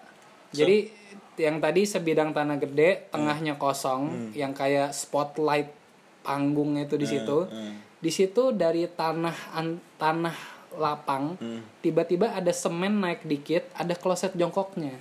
[0.54, 0.86] Jadi
[1.34, 5.74] yang tadi sebidang tanah gede, tengahnya kosong, yang kayak spotlight
[6.22, 7.50] panggungnya itu di situ.
[7.50, 7.98] hmm.
[7.98, 10.36] Di situ dari tanah an- tanah
[10.78, 11.34] lapang,
[11.80, 14.94] tiba-tiba ada semen naik dikit, ada kloset jongkoknya.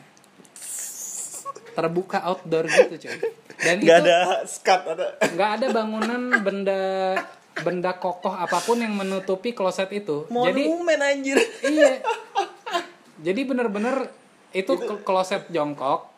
[1.73, 3.17] Terbuka outdoor gitu, cuy.
[3.57, 5.07] Dan Gak itu ada skat ada.
[5.23, 6.81] nggak ada bangunan benda
[7.53, 10.25] benda kokoh apa pun yang menutupi kloset itu.
[10.25, 11.37] Jadi Monumen anjir.
[11.63, 12.01] iya.
[13.19, 14.09] Jadi bener-bener
[14.51, 16.09] itu ke- kloset jongkok,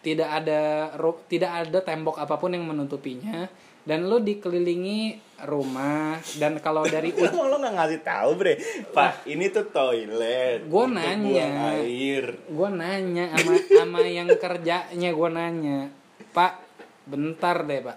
[0.00, 0.90] tidak ada
[1.26, 3.46] tidak ada tembok apa pun yang menutupinya
[3.82, 8.54] dan lu dikelilingi rumah dan kalau dari Emang lo gak ngasih tahu bre?
[8.94, 11.76] Pak ini tuh toilet untuk nanya.
[11.76, 12.38] air.
[12.46, 15.78] Gue nanya sama sama yang kerjanya gue nanya
[16.30, 16.62] pak
[17.04, 17.96] bentar deh pak.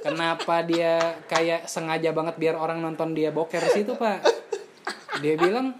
[0.00, 4.22] Kenapa dia kayak sengaja banget biar orang nonton dia boker situ pak?
[5.18, 5.74] Dia bilang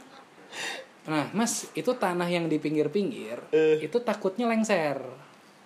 [1.01, 3.81] nah mas itu tanah yang di pinggir-pinggir Eh.
[3.81, 5.01] itu takutnya lengser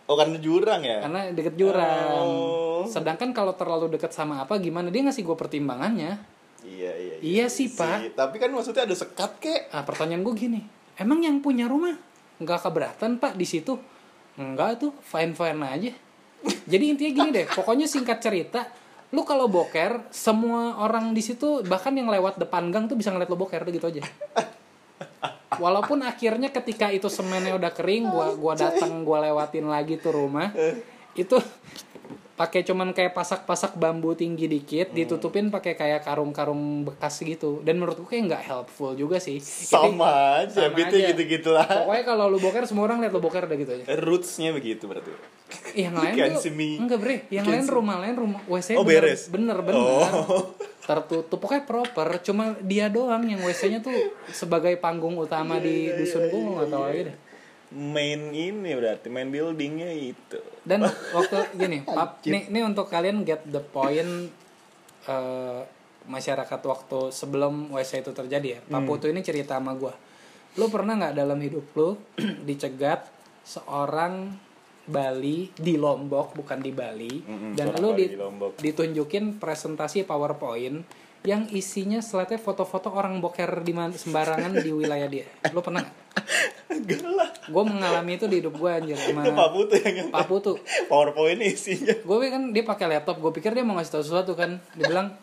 [0.05, 2.85] Oh karena jurang ya karena deket jurang Oh.
[2.85, 6.21] sedangkan kalau terlalu deket sama apa gimana dia ngasih gue pertimbangannya
[6.65, 8.17] Iya iya Iya sih, Pak.
[8.17, 10.65] Tapi kan maksudnya ada sekat kek Ah, pertanyaan gue gini,
[10.97, 11.93] emang yang punya rumah
[12.41, 13.77] nggak keberatan pak di situ?
[14.41, 15.93] Enggak tuh, fine fine aja.
[16.65, 18.65] Jadi intinya gini deh, pokoknya singkat cerita,
[19.13, 23.29] lu kalau boker, semua orang di situ bahkan yang lewat depan gang tuh bisa ngeliat
[23.29, 24.01] lu boker, udah gitu aja.
[25.59, 30.51] Walaupun akhirnya ketika itu semennya udah kering, gua gua datang, gua lewatin lagi tuh rumah,
[31.15, 31.37] itu
[32.35, 37.63] pakai cuman kayak pasak-pasak bambu tinggi dikit ditutupin pakai kayak karung-karung bekas gitu.
[37.63, 39.39] Dan menurutku kayak nggak helpful juga sih.
[39.39, 41.11] Sama aja sama Beatnya aja.
[41.15, 43.85] gitu-gitu lah pokoknya kalau lu boker semua orang lihat lu boker udah gitu aja.
[44.03, 45.15] Rootsnya begitu berarti.
[45.79, 46.43] Yang lain tuh
[46.83, 47.17] enggak bre.
[47.31, 49.23] Yang lain rumah lain rumah wc Oh, bener, beres?
[49.31, 49.79] bener bener.
[49.79, 50.59] Oh.
[50.85, 51.41] Tertutup.
[51.41, 53.97] Pokoknya proper cuma dia doang yang wc nya tuh
[54.31, 57.17] sebagai panggung utama di Iya, dusun gua nggak tahu lagi deh.
[57.75, 60.39] Main ini berarti Main buildingnya itu.
[60.63, 64.31] Dan waktu gini pap nih nih untuk kalian get the point
[65.09, 65.61] eh,
[66.05, 68.61] masyarakat waktu sebelum WC itu terjadi ya.
[68.69, 70.15] Pak Putu ini cerita sama gue
[70.55, 71.99] lu pernah nggak dalam hidup lu
[72.49, 73.11] dicegat
[73.43, 74.31] seorang
[74.85, 77.25] Bali di Lombok bukan di Bali.
[77.25, 78.13] Mm-mm, dan lu di-
[78.61, 80.85] ditunjukin presentasi PowerPoint
[81.25, 85.25] yang isinya slide foto-foto orang boker di mana sembarangan di wilayah dia.
[85.57, 85.97] Lu pernah nggak?
[86.69, 87.29] Enggak lah.
[87.49, 88.97] Gue mengalami itu di hidup gue anjir.
[89.01, 90.53] Sama Itu Pak Putu yang yang Pak Putu
[90.85, 91.97] PowerPoint isinya.
[92.05, 93.25] Gue kan dia pakai laptop.
[93.25, 94.61] Gue pikir dia mau ngasih tahu sesuatu kan.
[94.77, 95.17] Dia bilang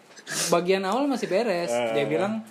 [0.50, 1.70] bagian awal masih beres.
[1.70, 2.42] Dia bilang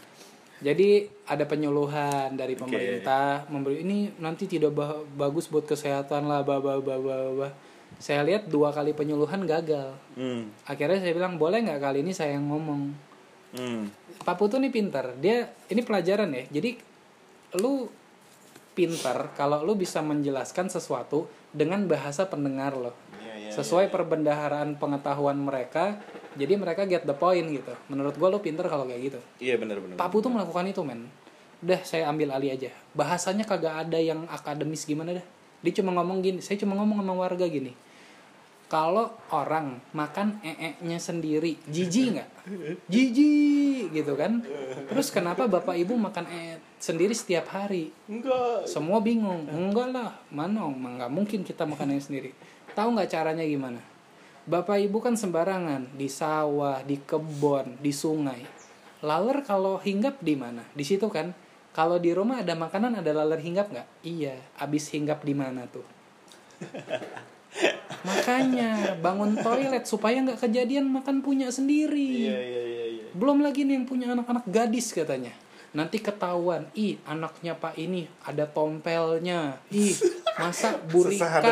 [0.60, 6.60] jadi ada penyuluhan dari pemerintah memberi ini nanti tidak ba- bagus buat kesehatan lah bah
[6.60, 7.52] bah bah bah bah.
[7.96, 10.68] saya lihat dua kali penyuluhan gagal hmm.
[10.68, 13.10] akhirnya saya bilang boleh nggak kali ini saya yang ngomong
[13.50, 13.90] Hmm.
[14.22, 16.78] Pak Putu nih pinter dia ini pelajaran ya jadi
[17.58, 17.90] lu
[18.78, 25.34] pinter kalau lu bisa menjelaskan sesuatu dengan bahasa pendengar lo Iya, iya, sesuai perbendaharaan pengetahuan
[25.34, 25.98] mereka
[26.38, 27.74] jadi mereka get the point gitu.
[27.90, 29.20] Menurut gua lu pinter kalau kayak gitu.
[29.42, 31.10] Iya benar-benar Pak Putu melakukan itu men.
[31.60, 32.70] Udah saya ambil alih aja.
[32.94, 35.26] Bahasanya kagak ada yang akademis gimana dah.
[35.60, 37.74] Dia cuma ngomong gini saya cuma ngomong sama warga gini.
[38.70, 42.30] Kalau orang makan ee-nya sendiri jijik nggak?
[42.92, 44.46] Jijik gitu kan?
[44.86, 47.90] Terus kenapa bapak ibu makan ee sendiri setiap hari?
[48.06, 48.70] Enggak.
[48.70, 49.50] Semua bingung.
[49.50, 50.70] Enggak lah mana?
[50.70, 52.30] Nggak mungkin kita makan ee sendiri.
[52.78, 53.89] Tahu nggak caranya gimana
[54.50, 58.42] bapak ibu kan sembarangan di sawah di kebun di sungai.
[59.00, 60.66] Laler kalau hinggap di mana?
[60.74, 61.30] Di situ kan?
[61.70, 63.88] Kalau di rumah ada makanan ada laler hinggap nggak?
[64.02, 65.86] Iya abis hinggap di mana tuh?
[68.10, 72.26] Makanya bangun toilet supaya nggak kejadian makan punya sendiri.
[72.26, 73.06] Iya iya iya iya.
[73.14, 75.30] Belum lagi nih yang punya anak-anak gadis katanya
[75.70, 79.54] nanti ketahuan ih anaknya pak ini ada tompelnya.
[79.68, 79.94] Ih
[80.34, 81.42] masa burikan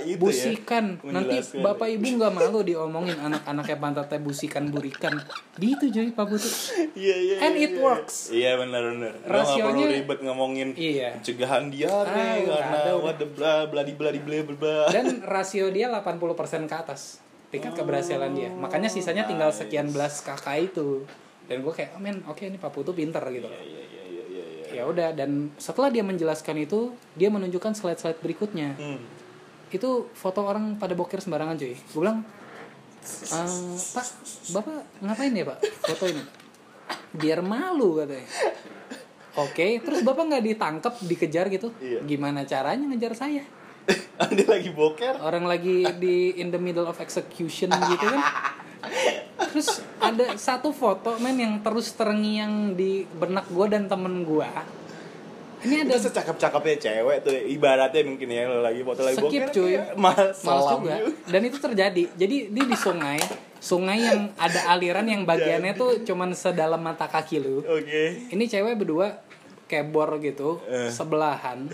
[0.00, 0.84] itu ya, busikan.
[1.02, 1.60] Nanti menjelaskan.
[1.60, 5.12] bapak ibu nggak malu diomongin anak-anaknya pantatnya busikan burikan.
[5.56, 6.52] Gitu jadi pak butuh
[6.94, 7.80] iya iya And it iya.
[7.80, 8.16] works.
[8.30, 9.12] iya benar benar.
[9.12, 11.08] Lo nggak perlu Rasionya- ribet ngomongin Iya.
[11.20, 15.20] pencegahan diare Ah, karena ada, what the bla bla di bla di bla bla dan
[15.36, 17.20] rasio dia 80% ke atas.
[17.46, 18.48] Tingkat keberhasilan dia.
[18.50, 21.04] Makanya sisanya tinggal sekian belas kakak itu
[21.46, 23.46] dan gue kayak oh men oke ini pak putu pinter gitu.
[23.46, 28.20] Iya iya iya iya iya ya udah dan setelah dia menjelaskan itu dia menunjukkan slide-slide
[28.20, 28.74] berikutnya.
[28.76, 29.00] Hmm.
[29.66, 31.74] itu foto orang pada boker sembarangan cuy.
[31.74, 32.22] Gue bilang
[33.02, 34.06] "Eh, pak
[34.54, 36.22] bapak ngapain ya pak foto ini?
[37.10, 38.26] Biar malu katanya.
[39.36, 41.74] Oke terus bapak nggak ditangkap dikejar gitu?
[41.82, 41.98] Iya.
[42.06, 43.42] gimana caranya ngejar saya?
[44.22, 48.22] Ada lagi boker orang lagi di in the middle of execution gitu kan
[49.48, 49.68] terus
[49.98, 54.48] ada satu foto men yang terus terngiang di benak gue dan temen gue
[55.56, 59.74] ini itu ada secakep-cakepnya cewek tuh ibaratnya mungkin ya lo lagi foto lagi Skip, cuy.
[60.30, 60.94] salam juga.
[61.26, 62.02] dan itu terjadi.
[62.12, 63.18] Jadi dia di sungai
[63.58, 67.64] sungai yang ada aliran yang bagiannya tuh cuman sedalam mata kaki lu.
[67.64, 68.28] Oke.
[68.30, 69.16] Ini cewek berdua
[69.66, 70.92] kayak bor gitu Eh.
[70.92, 71.66] sebelahan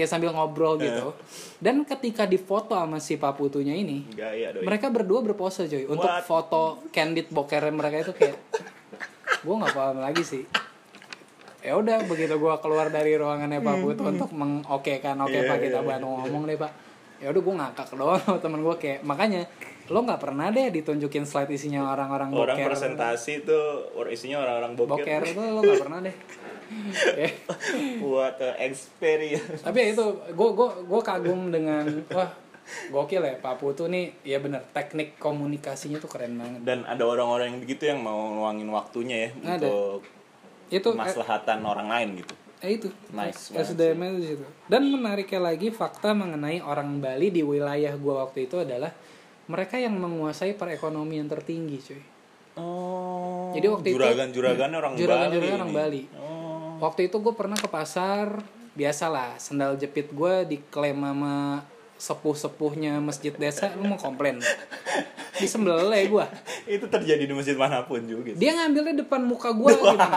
[0.00, 1.12] kayak sambil ngobrol gitu.
[1.60, 4.64] Dan ketika difoto sama si paputunya ini enggak ya doi.
[4.64, 5.84] mereka berdua berpose coy.
[5.84, 6.24] Untuk What?
[6.24, 8.36] foto candid boker mereka itu kayak
[9.44, 10.44] gue nggak paham lagi sih.
[11.60, 15.80] Ya udah begitu gue keluar dari ruangannya Pak Putu untuk mengokekan oke Iya, Pak kita
[15.84, 16.72] iya, bantu ngomong deh Pak.
[17.20, 19.44] Ya udah gue ngakak doang sama temen gue kayak makanya
[19.90, 22.66] lo nggak pernah deh ditunjukin slide isinya orang-orang orang boker.
[22.70, 26.14] presentasi tuh isinya orang-orang boker, boker itu lo nggak pernah deh
[28.02, 32.30] Buat uh, experience tapi ya itu gue gue gue kagum dengan wah
[32.90, 37.54] gokil ya Pak Putu nih ya bener teknik komunikasinya tuh keren banget dan ada orang-orang
[37.54, 39.66] yang begitu yang mau nuangin waktunya ya Ada.
[39.66, 40.00] untuk
[40.70, 44.44] itu eh, kemaslahatan orang lain gitu Eh itu Nice SDM itu situ.
[44.68, 48.92] Dan menariknya lagi fakta mengenai orang Bali di wilayah gua waktu itu adalah
[49.48, 52.02] mereka yang menguasai perekonomian tertinggi, cuy.
[52.60, 55.78] oh Jadi waktu itu- juragan-juragannya orang Juragan-juragan Bali orang ini.
[55.80, 56.02] Bali.
[56.20, 56.39] oh
[56.80, 58.40] Waktu itu gue pernah ke pasar,
[58.72, 61.60] biasalah sendal jepit gue diklaim sama
[62.00, 64.40] sepuh-sepuhnya masjid desa, lu mau komplain.
[65.36, 66.26] Disembelih gue.
[66.80, 68.32] itu terjadi di masjid mana pun juga.
[68.32, 70.08] Dia ngambilnya depan muka gue gimana?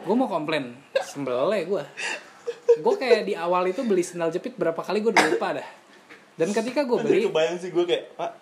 [0.00, 0.72] gue mau komplain,
[1.04, 1.84] sembelih gue.
[2.80, 5.68] Gue kayak di awal itu beli sendal jepit berapa kali gue udah lupa dah.
[6.40, 8.32] Dan ketika gue beli, kebayang sih gue kayak pak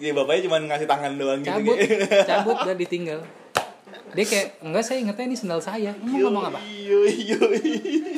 [0.00, 2.24] Iya bapaknya cuma ngasih tangan doang gitu cabut, kayak.
[2.24, 3.20] cabut dan ditinggal.
[4.14, 5.92] Dia kayak enggak saya ingetnya ini sendal saya.
[5.94, 6.60] Emang ngomong apa?
[6.66, 7.60] Yoi, yoi.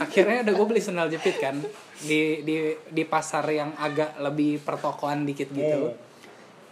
[0.00, 1.56] Akhirnya udah gue beli sendal jepit kan
[2.02, 5.92] di di di pasar yang agak lebih pertokoan dikit gitu.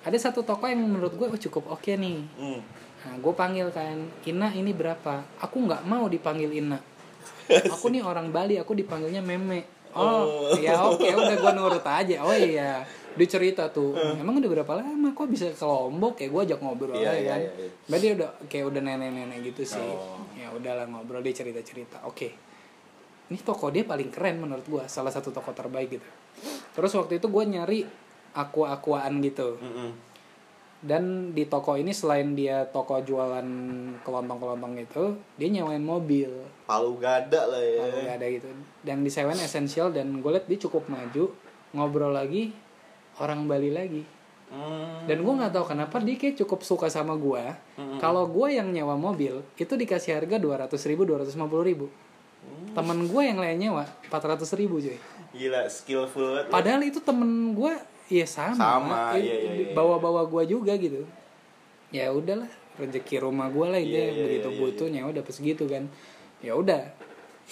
[0.01, 2.25] Ada satu toko yang menurut gue oh, cukup oke nih.
[2.41, 2.61] Hmm.
[3.01, 3.97] Nah, gue panggil kan,
[4.29, 5.25] Ina ini berapa?
[5.41, 6.77] Aku nggak mau dipanggil Ina.
[7.73, 9.65] Aku nih orang Bali, aku dipanggilnya Meme.
[9.91, 10.55] Oh, Oh.
[10.55, 12.17] ya oke, udah gue nurut aja.
[12.23, 12.85] Oh iya,
[13.19, 13.95] dia cerita tuh.
[13.95, 15.11] Emang udah berapa lama?
[15.11, 16.19] Kok bisa ke Lombok?
[16.19, 17.41] Kayak gue ajak ngobrol Iya, aja iya, kan.
[17.41, 17.71] iya, iya.
[17.87, 19.89] Berarti udah kayak udah nenek-nenek gitu sih.
[19.91, 20.23] Oh.
[20.35, 22.05] Ya udahlah ngobrol dia cerita-cerita.
[22.05, 22.31] Oke.
[23.31, 26.09] Ini toko dia paling keren menurut gue, salah satu toko terbaik gitu.
[26.75, 27.81] Terus waktu itu gue nyari
[28.31, 29.91] aqua-aquaan gitu Mm-mm.
[30.81, 33.43] dan di toko ini selain dia toko jualan
[34.01, 35.05] kelontong-kelontong itu
[35.35, 36.31] dia nyewain mobil
[36.63, 37.83] Palu gada lah ya.
[37.83, 38.49] kalau nggak ada gitu
[38.81, 41.35] dan disewain esensial dan gue liat dia cukup maju
[41.75, 42.55] ngobrol lagi
[43.21, 44.03] orang Bali lagi
[44.51, 45.07] Hmm.
[45.07, 47.39] dan gue nggak tahu kenapa dia kayak cukup suka sama gue
[48.03, 51.87] kalau gue yang nyewa mobil itu dikasih harga dua ratus ribu dua ratus ribu
[52.75, 54.99] temen gue yang lain nyewa empat ratus ribu cuy
[55.31, 56.51] Gila skillful banget.
[56.51, 57.73] Padahal itu temen gue
[58.11, 59.73] ya sama, Sama, Eh, iya, iya, iya.
[59.79, 61.07] bawa-bawa gue juga gitu.
[61.95, 65.37] Ya udahlah rezeki rumah gue lah itu Iya, iya, begitu iya, iya, butuhnya udah pas
[65.39, 65.87] gitu kan.
[66.43, 66.83] Ya udah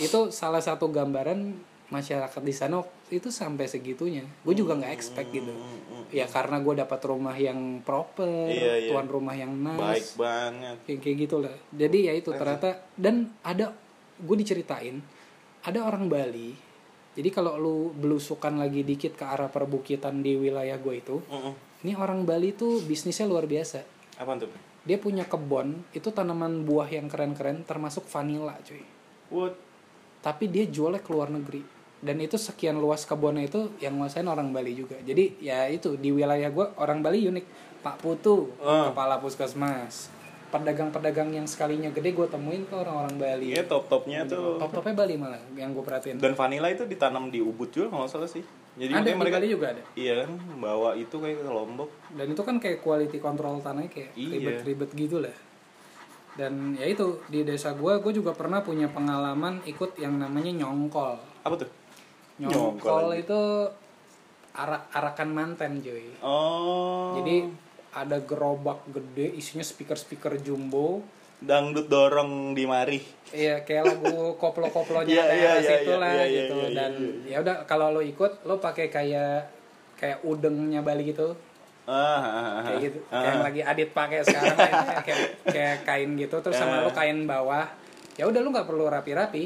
[0.03, 1.55] itu salah satu gambaran
[1.95, 4.25] masyarakat di sana itu sampai segitunya.
[4.41, 5.53] Gue juga nggak expect gitu.
[6.09, 8.89] Ya karena gue dapat rumah yang proper, Hmm, Iya, iya.
[8.89, 10.77] tuan rumah yang Baik nice, banget.
[10.85, 11.55] kayak kayak gitu lah.
[11.71, 13.77] Jadi ya itu ternyata dan ada
[14.19, 14.99] gue diceritain
[15.61, 16.51] ada orang Bali
[17.15, 21.55] jadi kalau lu belusukan lagi dikit ke arah perbukitan di wilayah gue itu Mm-mm.
[21.83, 23.79] ini orang Bali tuh bisnisnya luar biasa
[24.17, 24.51] Apaan tuh?
[24.83, 28.83] dia punya kebun itu tanaman buah yang keren-keren termasuk vanila cuy
[29.31, 29.55] What?
[30.19, 31.63] tapi dia jualnya ke luar negeri
[31.99, 36.11] dan itu sekian luas kebunnya itu yang nguasain orang Bali juga jadi ya itu di
[36.11, 37.47] wilayah gue orang Bali unik
[37.79, 38.89] Pak Putu Ah.
[38.89, 40.11] kepala puskesmas
[40.49, 44.57] pedagang-pedagang yang sekalinya gede gue temuin tuh orang-orang Bali Iya top-topnya tuh.
[44.57, 48.03] top topnya Bali malah yang gue perhatiin Dan vanilla itu ditanam di Ubud juga kalau
[48.03, 48.41] nggak salah sih.
[48.75, 51.91] Jadi ada di mereka Bali juga ada Iya kan bawa itu kayak ke Lombok.
[52.11, 54.29] dan itu kan kayak quality control tanahnya kayak Iya.
[54.33, 55.37] ribet-ribet gitu lah
[56.33, 61.19] dan ya itu di desa gue gue juga pernah punya pengalaman ikut yang namanya nyongkol
[61.43, 61.69] Apa tuh?
[62.39, 63.41] Nyongkol, itu
[64.55, 67.19] arak arakan manten joy Oh.
[67.19, 67.47] jadi
[67.91, 71.03] ada gerobak gede isinya speaker speaker jumbo
[71.39, 72.99] dangdut dorong di mari.
[73.31, 74.11] Iya kayak lagu
[74.43, 77.31] koplo-koplonya Iya, daerah iya, iya, situ iya, lah iya, gitu iya, iya, dan iya.
[77.31, 79.47] ya udah kalau lo ikut lo pakai kayak
[79.95, 81.39] kayak udengnya Bali gitu
[81.89, 83.11] Ah, ah, ah, kayak gitu ah.
[83.15, 86.85] kayak yang lagi Adit pakai sekarang kayak, kayak kayak kain gitu terus sama Ah.
[86.85, 87.65] lo kain bawah
[88.15, 89.45] ya udah lo nggak perlu rapi-rapi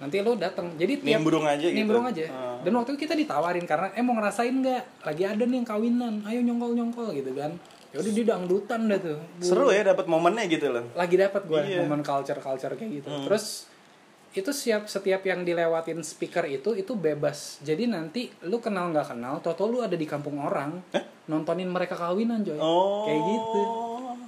[0.00, 1.76] nanti lo datang jadi tiap Nimbrung aja gitu.
[1.76, 2.56] nimbrung aja Ah.
[2.58, 6.14] dan waktu itu kita ditawarin karena eh mau ngerasain nggak lagi ada nih yang kawinan
[6.24, 7.52] ayo nyongkol nyongkol gitu kan
[7.90, 10.84] ya udah di dangdutan dah tuh Bu- Seru ya dapat momennya gitu loh.
[10.94, 11.78] lagi dapat gue Iya.
[11.80, 13.24] momen culture culture kayak gitu Hmm.
[13.24, 13.68] terus
[14.30, 19.42] itu siap setiap yang dilewatin speaker itu itu bebas jadi nanti lu kenal nggak kenal
[19.42, 20.78] toto lu ada di kampung orang
[21.26, 23.04] nontonin mereka kawinan coy Oh.
[23.04, 23.62] kayak gitu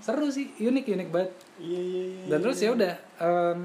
[0.00, 2.22] seru sih unik unik banget Iya iya iya.
[2.28, 3.60] dan terus ya udah em,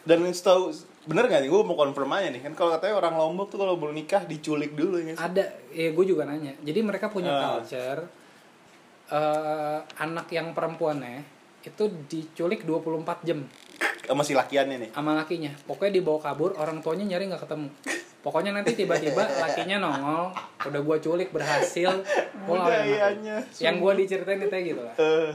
[0.00, 1.48] Dan setahu bener gak nih?
[1.48, 4.72] Gue mau confirm aja nih kan kalau katanya orang Lombok tuh kalau belum nikah diculik
[4.72, 5.10] dulu ya.
[5.10, 5.16] sih?
[5.18, 7.56] ada ya gue juga nanya jadi mereka punya Ah.
[7.56, 8.04] culture
[9.08, 11.24] eh, anak yang perempuannya
[11.60, 13.44] itu diculik 24 jam
[14.02, 14.90] Sama si lakiannya nih.
[14.90, 17.68] sama lakinya pokoknya dibawa kabur orang tuanya nyari nggak ketemu
[18.20, 20.32] pokoknya nanti tiba-tiba lakinya nongol
[20.62, 21.90] udah gua culik berhasil
[22.48, 23.44] Wah, Budayanya.
[23.56, 25.30] yang gua diceritain itu kayak gitu lah Eh,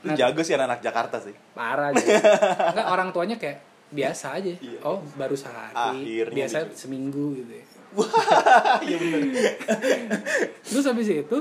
[0.00, 0.16] lu Nah.
[0.16, 1.34] jago sih anak-anak Jakarta sih.
[1.52, 2.04] parah aja
[2.72, 3.58] nggak orang tuanya kayak
[3.90, 4.78] biasa aja Iya.
[4.82, 6.76] oh baru sehari Akhirnya biasa diculik.
[6.76, 7.64] seminggu gitu ya.
[8.80, 9.20] Iya bener.
[10.64, 11.38] terus habis itu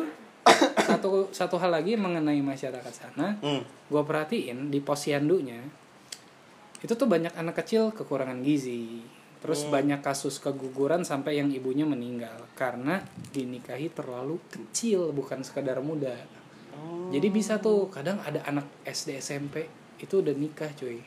[0.81, 3.61] satu satu hal lagi mengenai masyarakat sana Hmm.
[3.85, 5.61] gua perhatiin di posyandunya
[6.79, 9.03] itu tuh banyak anak kecil kekurangan gizi
[9.39, 9.71] terus Hmm.
[9.71, 16.17] banyak kasus keguguran sampai yang ibunya meninggal karena dinikahi terlalu kecil bukan sekedar muda
[16.71, 17.11] Oh.
[17.11, 21.03] jadi bisa tuh kadang ada anak SD SMP itu udah nikah cuy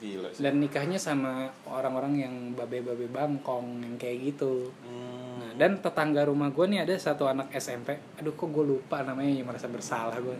[0.00, 0.40] Gila sih.
[0.40, 5.20] dan nikahnya sama orang-orang yang babe-babe bangkong yang kayak gitu Hmm.
[5.40, 7.96] Nah, dan tetangga rumah gue nih ada satu anak SMP.
[8.20, 10.36] Aduh, kok gue lupa namanya, yang merasa bersalah gue.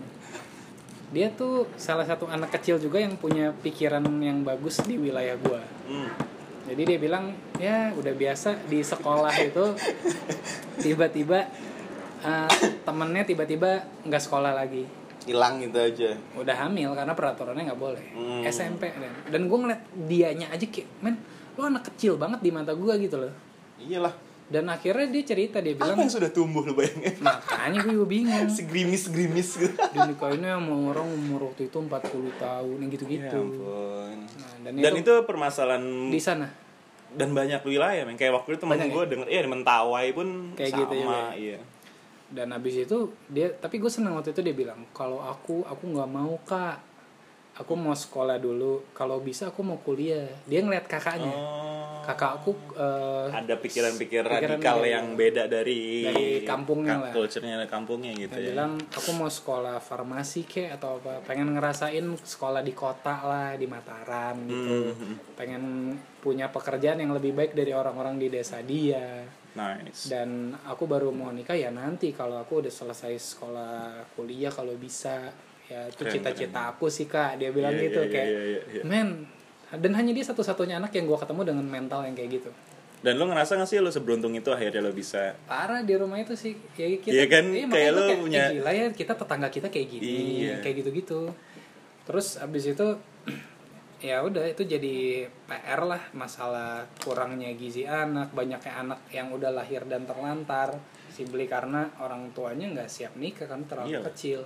[1.11, 5.62] Dia tuh salah satu anak kecil juga yang punya pikiran yang bagus di wilayah gue.
[5.88, 6.12] Hmm.
[6.68, 9.64] Jadi dia bilang, ya udah biasa di sekolah itu
[10.84, 11.48] tiba-tiba
[12.20, 12.52] eh,
[12.84, 14.84] temennya tiba-tiba nggak sekolah lagi.
[15.22, 16.10] Hilang gitu aja.
[16.32, 18.04] Udah hamil karena peraturannya nggak boleh.
[18.10, 18.42] Hmm.
[18.42, 21.20] SMP dan dan gue ngeliat dianya aja kayak, men,
[21.54, 23.32] lo anak kecil banget di mata gue gitu loh.
[23.76, 24.12] Iyalah.
[24.46, 27.14] Dan akhirnya dia cerita dia Apa bilang, yang sudah tumbuh lu bayangin?
[27.20, 28.48] makanya gue juga bingung.
[28.58, 29.74] Segrimis-grimis gitu.
[29.94, 31.86] dinikahinnya sama orang umur waktu itu 40
[32.34, 33.38] tahun yang Ya gitu-gitu.
[33.38, 34.16] ampun.
[34.26, 36.50] Nah, dan, Dan itu, itu permasalahan di sana.
[37.10, 40.70] dan banyak wilayah men kayak waktu itu temen gue denger iya di Mentawai pun Kayak
[40.70, 41.18] sama gitu juga.
[41.34, 41.58] iya
[42.31, 46.11] Dan habis itu dia tapi gue seneng waktu itu dia bilang, "Kalau aku aku nggak
[46.11, 46.78] mau, Kak.
[47.59, 48.87] Aku mau sekolah dulu.
[48.95, 51.35] Kalau bisa aku mau kuliah." Dia ngeliat kakaknya.
[51.35, 51.70] oh
[52.01, 54.97] Kakak aku eh, ada pikiran-pikir Pikiran radikal dia.
[54.97, 57.12] yang beda dari Dari kampungnya lah.
[57.12, 61.20] culture-nya kampungnya gitu dia ya bilang, "Aku mau sekolah farmasi kek atau apa.
[61.28, 64.97] Pengen ngerasain sekolah di kota lah, di Mataram gitu.
[64.97, 65.14] Hmm.
[65.37, 65.62] Pengen
[66.24, 69.28] punya pekerjaan yang lebih baik dari orang-orang di desa dia."
[69.61, 70.08] Nice.
[70.08, 70.28] Dan
[70.62, 73.74] aku baru mau nikah ya nanti kalau aku udah selesai sekolah
[74.14, 75.30] kuliah kalau bisa.
[75.66, 77.36] Ya itu cita-cita aku sih kak.
[77.36, 78.82] Dia bilang Iya, gitu iya, kayak iya, iya, iya.
[78.82, 79.08] men
[79.70, 82.50] dan hanya dia satu-satunya anak yang gua ketemu dengan mental yang kayak gitu.
[83.00, 85.32] Dan lo ngerasa gak sih lo seberuntung itu akhirnya lo bisa?
[85.46, 86.52] Parah di rumah itu sih.
[86.76, 89.86] Ya kita Iya kan, makanya kayak lo punya- eh, gila ya kita tetangga kita kayak
[89.88, 90.04] gini
[90.44, 90.56] Iya.
[90.61, 91.20] kayak gitu-gitu.
[92.04, 92.86] Terus abis itu
[94.01, 94.96] ya udah itu jadi
[95.44, 100.72] PR lah masalah kurangnya gizi anak banyaknya anak yang udah lahir dan terlantar.
[101.11, 104.03] Simply karena orang tuanya nggak siap nikah kan terlalu Iya.
[104.09, 104.40] kecil.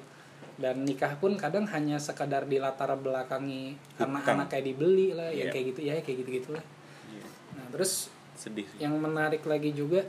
[0.55, 4.35] Dan nikah pun kadang hanya sekadar di latar belakangi karena Hutang.
[4.39, 5.53] anak kayak dibeli lah yang Iya.
[5.53, 6.65] kayak gitu ya kayak gitu gitulah
[7.07, 8.79] Iya, nah terus sedih sih.
[8.81, 10.03] yang menarik lagi juga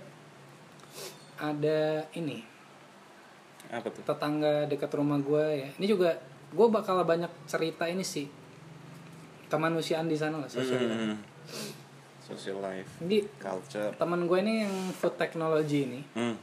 [1.36, 1.82] ada
[2.14, 2.42] ini.
[3.68, 4.02] Apa tuh?
[4.02, 5.70] Tetangga dekat rumah gue ya.
[5.76, 6.14] Ini juga
[6.50, 8.30] gue bakal banyak cerita ini sih
[9.46, 11.18] kemanusiaan di sana lah sosial Hmm.
[12.20, 16.36] social life Jadi culture teman gue ini yang food technology ini, hmm.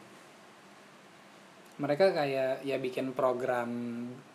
[1.75, 3.67] mereka kayak ya bikin program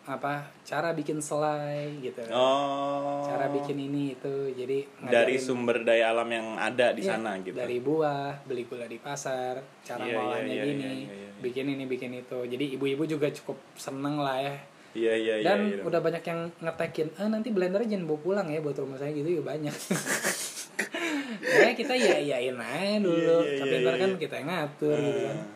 [0.04, 2.20] apa cara bikin selai gitu.
[2.28, 4.52] oh Cara bikin ini itu.
[4.52, 8.64] Jadi dari ngajarin- sumber daya alam yang ada di Iya, sana gitu Dari buah, beli
[8.64, 11.30] gula di pasar, cara Iya, iya, ngolahnya iya, gini, iya, iya, iya.
[11.40, 12.38] bikin ini, bikin itu.
[12.42, 14.56] Jadi ibu-ibu juga cukup seneng lah ya.
[14.98, 15.82] Iya iya iya Dan iya.
[15.86, 19.38] udah banyak yang ngetekin, eh nanti blendernya jangan bawa pulang ya buat rumah saya gitu
[19.38, 19.74] ya banyak.
[21.62, 24.18] ya kita ya iyain aja dulu, Iya, iya, tapi iya, ntar iya, kan iya.
[24.18, 25.36] kita yang ngatur gitu kan.
[25.38, 25.46] Ah.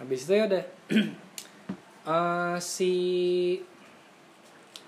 [0.00, 0.64] Habis itu ya udah
[2.00, 2.92] Eh, si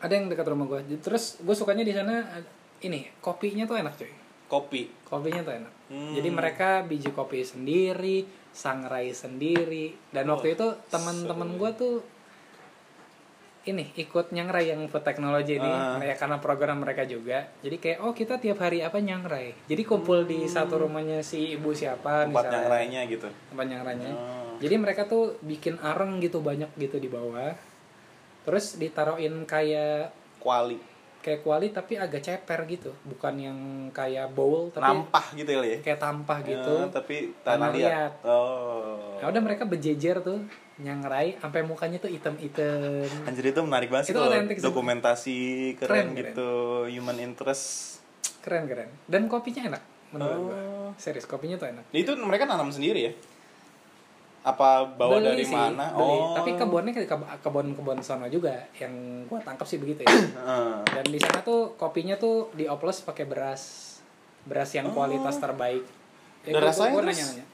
[0.03, 0.99] ada yang dekat rumah gue.
[0.99, 2.25] Terus gue sukanya di sana
[2.83, 4.13] ini kopinya tuh enak cuy.
[4.51, 5.73] kopi Kopinya tuh enak.
[5.89, 6.13] Hmm.
[6.13, 9.97] Jadi mereka biji kopi sendiri, sangrai sendiri.
[10.13, 11.95] Dan waktu itu teman-teman gue tuh
[13.63, 15.97] ini ikut nyangrai yang food technology ini Ah.
[15.97, 17.47] ya karena program mereka juga.
[17.63, 19.55] Jadi kayak oh kita tiap hari apa nyangrai.
[19.65, 22.69] Jadi kumpul di satu rumahnya si ibu siapa tempat misalnya.
[22.69, 24.11] lainnya gitu Tempat nyangrainya.
[24.11, 24.59] Oh.
[24.59, 27.55] Jadi mereka tuh bikin areng gitu banyak gitu di bawah.
[28.43, 30.11] Terus ditaruhin kayak
[30.43, 30.91] kuali
[31.23, 33.59] kayak kuali tapi agak ceper gitu, bukan yang
[33.95, 36.75] kayak bowl tapi nampah gitu ya kayak tampah gitu.
[36.83, 37.87] Ya, tapi Tanah tanah liat.
[37.87, 38.13] liat.
[38.27, 40.43] oh Ya udah mereka berjejer tuh
[40.83, 43.07] nyangrai sampai mukanya tuh item-item.
[43.23, 44.59] Anjir itu menarik banget sih Itu sih.
[44.61, 45.39] dokumentasi
[45.77, 46.19] keren, Keren, keren.
[46.29, 46.51] gitu
[46.89, 47.65] human interest
[48.41, 48.91] Keren keren.
[49.05, 50.43] Dan kopinya enak menurut Oh.
[50.45, 50.59] gua.
[50.95, 51.85] Serius kopinya tuh enak.
[51.91, 53.15] itu mereka nanam sendiri ya
[54.43, 56.19] apa bawa Beli dari sih, mana beli.
[56.19, 57.07] oh Tapi kebunnya ke
[57.39, 58.91] kebun-kebun sono juga yang
[59.25, 60.11] gua tangkap sih begitu ya.
[60.93, 63.63] Dan di sana tuh kopinya tuh dioplos pakai beras
[64.43, 65.87] beras yang kualitas terbaik.
[66.43, 67.15] Dan Ya, gua- rasanya gua terus?
[67.15, 67.45] nanya-nanya.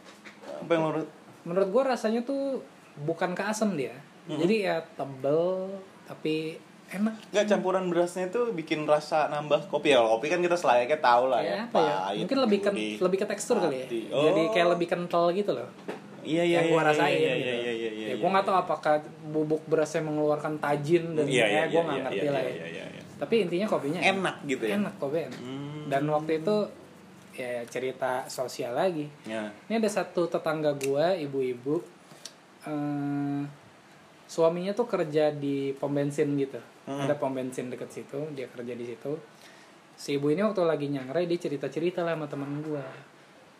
[0.58, 1.08] apa yang menurut
[1.38, 2.60] Menurut gua rasanya tuh
[3.00, 3.94] bukan ke asam dia.
[4.28, 5.72] Jadi ya tebel
[6.04, 7.14] tapi enak.
[7.32, 11.40] nggak campuran berasnya itu bikin rasa nambah kopi ya kopi kan kita selayaknya tahu lah
[11.40, 11.96] ya, Kayak apa ya?
[12.00, 12.70] pahit, Mungkin lebih ke,
[13.00, 13.86] lebih ke tekstur kali ya.
[13.88, 14.00] Mati.
[14.08, 14.52] Jadi Oh.
[14.52, 15.68] kayak lebih kental gitu loh.
[16.20, 17.48] iya iya yang gua iya, rasain iya, gitu.
[17.48, 18.94] iya iya iya iya ya gua nggak tahu apakah
[19.24, 22.42] bubuk berasnya mengeluarkan tajin dan iya iya ya gua iya, nggak iya, ngerti iya, lah
[22.42, 22.52] iya, ya.
[22.52, 23.02] iya, iya, iya.
[23.16, 25.40] Tapi intinya kopinya enak gitu ya Enak kopi enak.
[25.40, 25.82] Hmm.
[25.88, 26.56] Dan waktu itu
[27.32, 29.06] ya cerita sosial lagi.
[29.24, 31.80] ya Ini ada satu tetangga gua, ibu-ibu.
[32.66, 33.42] Eh,
[34.28, 36.60] suaminya tuh kerja di pom bensin gitu.
[36.88, 37.04] Hmm.
[37.06, 39.12] Ada pom bensin deket situ, dia kerja di situ.
[39.98, 42.86] Si ibu ini waktu lagi nyangrai dia cerita-cerita lah sama teman gua.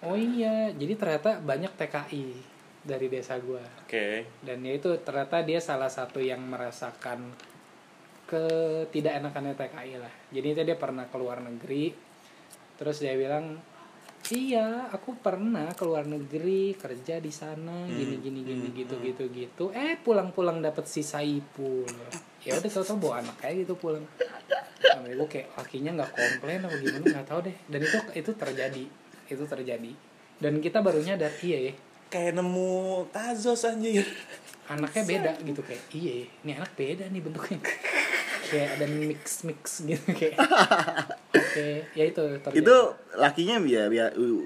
[0.07, 2.27] Oh iya, jadi ternyata banyak TKI
[2.87, 3.59] dari desa gua.
[3.59, 7.35] oke Dan ya itu ternyata dia salah satu yang merasakan
[8.29, 10.15] ketidakenakannya TKI lah.
[10.31, 11.91] Jadi itu dia pernah ke luar negeri.
[12.79, 13.59] Terus dia bilang,
[14.29, 19.65] "Iya, aku pernah ke luar negeri kerja di sana, gini gini gini gitu gitu gitu.
[19.73, 21.89] Eh, pulang-pulang dapet sisa ipul.
[22.45, 24.05] Ya udah tau-tau bawa anak kayak gitu pulang.
[24.79, 27.57] Sama gue kayak lakinya nggak komplain apa gimana nggak tahu deh.
[27.67, 28.85] Dan itu itu terjadi,
[29.33, 29.93] itu terjadi.
[30.39, 31.73] Dan kita baru nyadar, iya ya,
[32.09, 34.07] kayak nemu tazos anjir
[34.69, 37.59] anaknya beda gitu kayak iya ini anak beda nih bentuknya.
[38.49, 40.37] Kayak ada mix mix gitu kayak.
[41.33, 42.61] Oke ya itu terjadi.
[42.61, 42.77] itu
[43.17, 44.45] lakinya biar biar uh,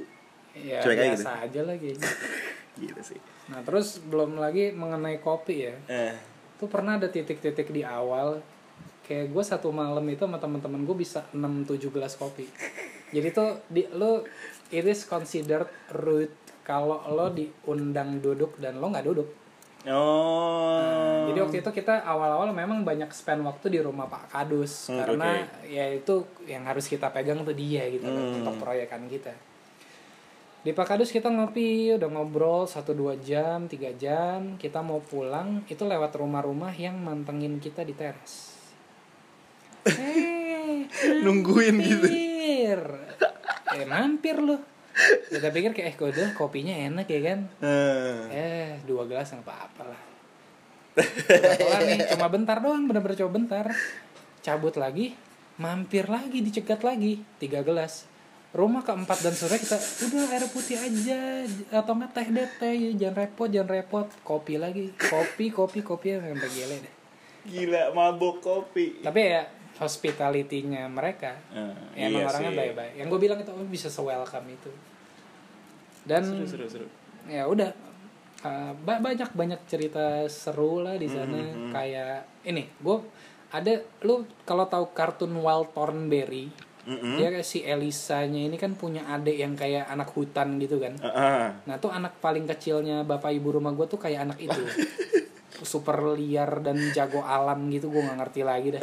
[0.55, 1.91] ya cuek aja biasa aja lagi
[2.83, 3.21] gitu sih.
[3.51, 5.75] Nah terus belum lagi mengenai kopi ya.
[5.91, 6.15] Eh.
[6.59, 8.39] Tuh pernah ada titik-titik di awal
[9.03, 12.47] kayak gue satu malam itu sama teman-teman gue bisa 6-7 gelas kopi.
[13.11, 14.23] Jadi tuh di lo
[14.71, 19.42] it is considered rude kalau lo diundang duduk dan lo nggak duduk
[19.89, 25.03] oh Jadi waktu itu kita awal-awal memang banyak spend waktu di rumah Pak Kadus Hmm,
[25.03, 28.43] karena ya itu yang harus kita pegang tuh dia gitu Hmm.
[28.43, 29.33] untuk proyekan kita.
[30.63, 35.67] Di Pak Kadus kita ngopi, udah ngobrol 1 2 jam, 3 jam, kita mau pulang
[35.67, 38.55] itu lewat rumah-rumah yang mantengin kita di teras.
[40.63, 40.87] Eh,
[41.27, 42.81] nungguin gitu mampir.
[43.75, 44.61] Eh, mampir loh.
[45.29, 47.41] Kita pikir kayak eh udah kopinya enak ya kan.
[47.65, 50.03] Eh, Eh, dua gelas nggak apa-apa lah.
[50.93, 53.65] Kelar nih, cuma bentar doang, bener-bener cuma bentar.
[54.45, 55.17] Cabut lagi,
[55.57, 58.05] mampir lagi, dicegat lagi, tiga gelas.
[58.53, 63.25] Rumah keempat dan sore kita, udah air putih aja, atau enggak teh deh teh, jangan
[63.25, 64.05] repot, jangan repot.
[64.21, 66.95] Kopi lagi, kopi, kopi, kopi, sampai gile deh.
[67.43, 69.43] gila mabok kopi Tapi ya,
[69.83, 72.93] hospitality-nya mereka, Eh, ya, emang iya orangnya baik-baik.
[72.95, 74.71] Yang gue bilang itu, oh, bisa se-welcome itu.
[76.03, 76.87] Dan seru seru seru
[77.23, 77.71] ya udah
[78.43, 81.71] uh, ba- banyak banyak cerita seru lah di sana Mhm.
[81.71, 82.99] kayak ini gue
[83.49, 83.73] ada
[84.03, 86.51] lu kalau tahu kartun Wild Thornberry
[86.83, 87.15] Mm-mm.
[87.15, 91.15] dia kayak si Elisanya ini kan punya adik yang kayak anak hutan gitu kan Ah,
[91.15, 91.45] ah.
[91.63, 94.59] nah tuh anak paling kecilnya bapak ibu rumah gue tuh kayak anak itu
[95.63, 98.83] super liar dan jago alam gitu gue nggak ngerti lagi dah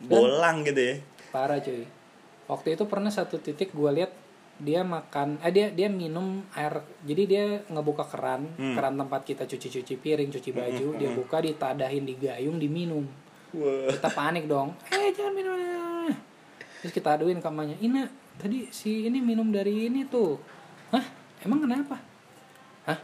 [0.00, 0.94] bolang gitu ya.
[1.28, 1.84] Parah cuy.
[2.46, 4.12] Waktu itu pernah satu titik gue lihat
[4.58, 8.74] dia makan eh dia dia minum air jadi dia ngebuka keran Hmm.
[8.74, 13.06] keran tempat kita cuci cuci piring cuci baju dia buka ditadahin di gayung diminum.
[13.54, 13.86] Wah.
[13.88, 14.74] kita panik dong.
[14.94, 15.54] Eh jangan minum
[16.78, 18.06] terus kita aduin ke emaknya ina
[18.38, 20.38] tadi si ini minum dari ini tuh.
[20.90, 21.02] Hah?
[21.42, 21.98] Emang kenapa?
[22.86, 22.98] Hah?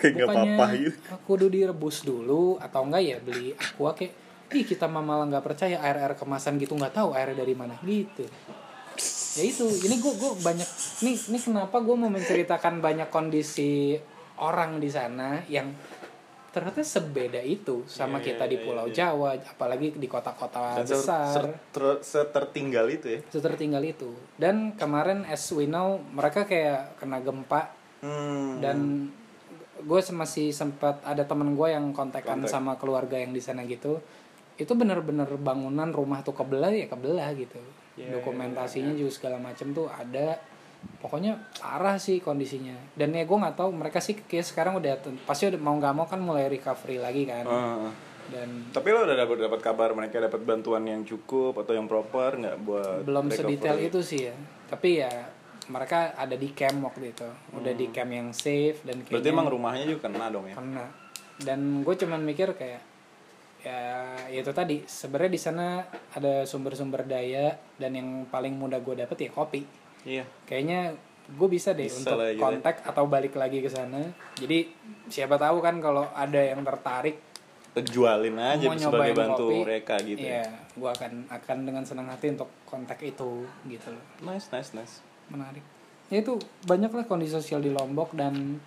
[0.00, 0.96] Kayak gak bukannya apa-apa gitu.
[1.08, 4.12] aku udah direbus dulu atau enggak ya beli aqua kayak
[4.52, 7.78] ih kita mah malah nggak percaya air air kemasan gitu nggak tahu airnya dari mana
[7.80, 8.26] gitu
[9.34, 10.68] ya itu ini gue gue banyak
[11.02, 13.98] nih ini kenapa gue mau menceritakan banyak kondisi
[14.38, 15.74] orang di sana yang
[16.54, 18.94] ternyata sebeda itu sama Iya, kita di iya, Pulau iya.
[18.94, 23.20] Jawa apalagi di kota-kota besar ser- ter- setertinggal itu ya.
[23.26, 27.74] setertinggal itu dan kemarin as we know mereka kayak kena gempa
[28.04, 28.60] Hmm.
[28.60, 29.08] dan
[29.80, 32.52] gue masih sempat ada temen gue yang kontekan Kontak.
[32.52, 33.96] sama keluarga yang di sana gitu
[34.56, 37.58] itu bener-bener bangunan rumah tuh kebelah ya kebelah gitu
[37.94, 40.34] Ya, dokumentasinya juga segala macem tuh ada
[40.98, 45.46] pokoknya parah sih kondisinya dan ya gue nggak tahu mereka sih kayak sekarang udah pasti
[45.46, 47.88] udah mau nggak mau kan mulai recovery lagi kan Ah.
[48.26, 52.34] dan Tapi lo udah dapat dapat kabar mereka dapat bantuan yang cukup atau yang proper
[52.36, 53.38] nggak buat belum recovery?
[53.54, 54.34] sedetail itu sih ya
[54.66, 55.12] tapi ya
[55.64, 59.06] mereka ada di camp waktu itu udah di camp yang safe dan Hmm.
[59.06, 60.54] Berarti kayaknya emang rumahnya juga kena dong ya?
[60.56, 60.86] kena
[61.40, 62.82] dan gue cuman mikir kayak
[63.64, 64.84] ya itu tadi.
[64.84, 65.66] Sebenarnya di sana
[66.12, 69.62] ada sumber-sumber daya dan yang paling mudah gue dapet ya kopi.
[70.04, 70.28] Iya.
[70.44, 70.92] kayaknya
[71.24, 74.04] gue bisa deh Bisa untuk lah gitu kontak atau balik lagi ke sana.
[74.36, 74.68] Jadi
[75.08, 77.16] siapa tahu kan kalau ada yang tertarik
[77.74, 80.22] Jualin aja mau sebagai bantu kopi mereka gitu.
[80.22, 80.46] ya.
[80.78, 84.04] gue akan akan dengan senang hati untuk kontak itu gitu loh.
[84.22, 85.02] Nice, nice, nice.
[85.26, 85.64] menarik.
[86.12, 86.38] Ya itu
[86.68, 88.62] banyaklah kondisi sosial di Lombok dan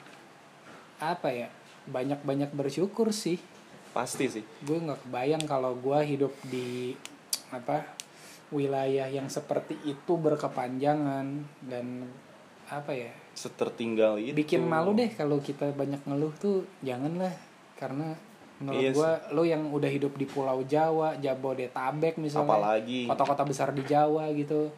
[1.00, 1.48] apa ya
[1.88, 3.40] banyak banyak bersyukur sih
[3.98, 4.44] Pasti sih.
[4.62, 6.94] gue nggak kebayang kalau gue hidup di
[7.50, 7.82] apa
[8.50, 11.26] wilayah yang seperti itu berkepanjangan
[11.66, 12.06] dan
[12.68, 14.36] apa ya Setertinggal itu.
[14.36, 17.32] bikin malu deh kalau kita banyak ngeluh tuh janganlah
[17.74, 18.14] karena
[18.58, 23.06] menurut Iya gue lo yang udah hidup di Pulau Jawa Jabodetabek misalnya Apalagi.
[23.06, 24.70] kota-kota besar di Jawa gitu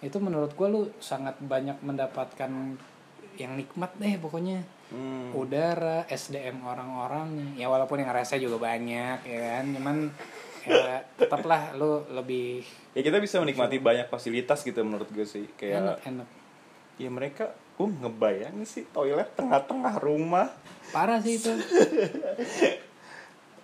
[0.00, 2.50] itu menurut gue lu sangat banyak mendapatkan
[3.36, 5.34] yang nikmat deh pokoknya Hmm.
[5.34, 9.96] udara SDM orang-orangnya ya walaupun yang rese juga banyak ya kan cuman
[10.62, 12.62] ya tetaplah lu lebih
[12.94, 15.46] Ya kita bisa menikmati banyak fasilitas gitu menurut gue sih.
[15.54, 16.28] Kayak enak enak
[16.96, 20.48] ya mereka gue ngebayang sih toilet tengah-tengah rumah.
[20.94, 21.50] parah sih itu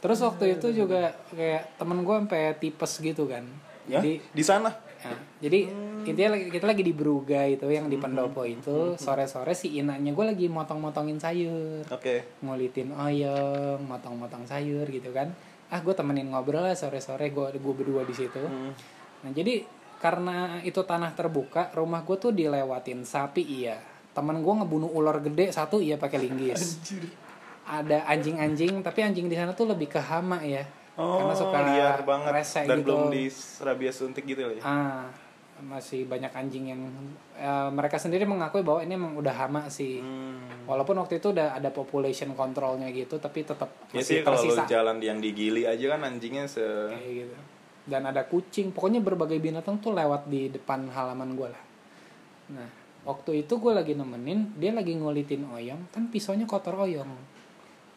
[0.03, 3.47] terus waktu itu juga kayak temen gue sampai tipes gitu kan
[3.83, 4.71] Ya, jadi di sana.
[5.03, 5.59] Ya, jadi
[6.03, 8.55] intinya lagi- kita lagi di Bruga itu yang di pendopo Hmm.
[8.55, 12.39] itu sore-sore si inanya gue lagi motong-motongin sayur Oke.
[12.41, 15.31] ngulitin oyong, motong-motong sayur gitu kan.
[15.69, 18.43] Ah, gue temenin ngobrol lah sore-sore gue gue berdua di situ.
[18.43, 18.75] Hmm.
[19.23, 19.63] Nah, jadi
[19.97, 23.79] karena itu tanah terbuka, rumah gue tuh dilewatin sapi iya.
[24.13, 26.83] Temen gue ngebunuh ular gede satu iya pakai linggis.
[27.63, 30.67] Ada anjing-anjing, tapi anjing di sana tuh lebih ke hama ya.
[30.93, 32.93] Oh, karena suka liar banget rese dan gitu.
[32.93, 33.25] belum di
[33.65, 34.61] rabies suntik gitu ya.
[34.61, 35.09] Ah,
[35.65, 36.83] masih banyak anjing yang
[37.33, 40.05] eh, mereka sendiri mengakui bahwa ini emang udah hama sih.
[40.05, 40.69] Hmm.
[40.69, 44.69] Walaupun waktu itu udah ada population controlnya gitu, tapi tetap Ya masih sih kalau tersisa
[44.69, 46.61] jalan yang digili aja kan anjingnya se
[46.93, 47.37] kayak gitu.
[47.83, 51.65] Dan ada kucing, pokoknya berbagai binatang tuh lewat di depan halaman gue lah.
[52.55, 52.69] Nah,
[53.03, 57.11] waktu itu gue lagi nemenin, dia lagi ngulitin oyong, kan pisaunya kotor oyong.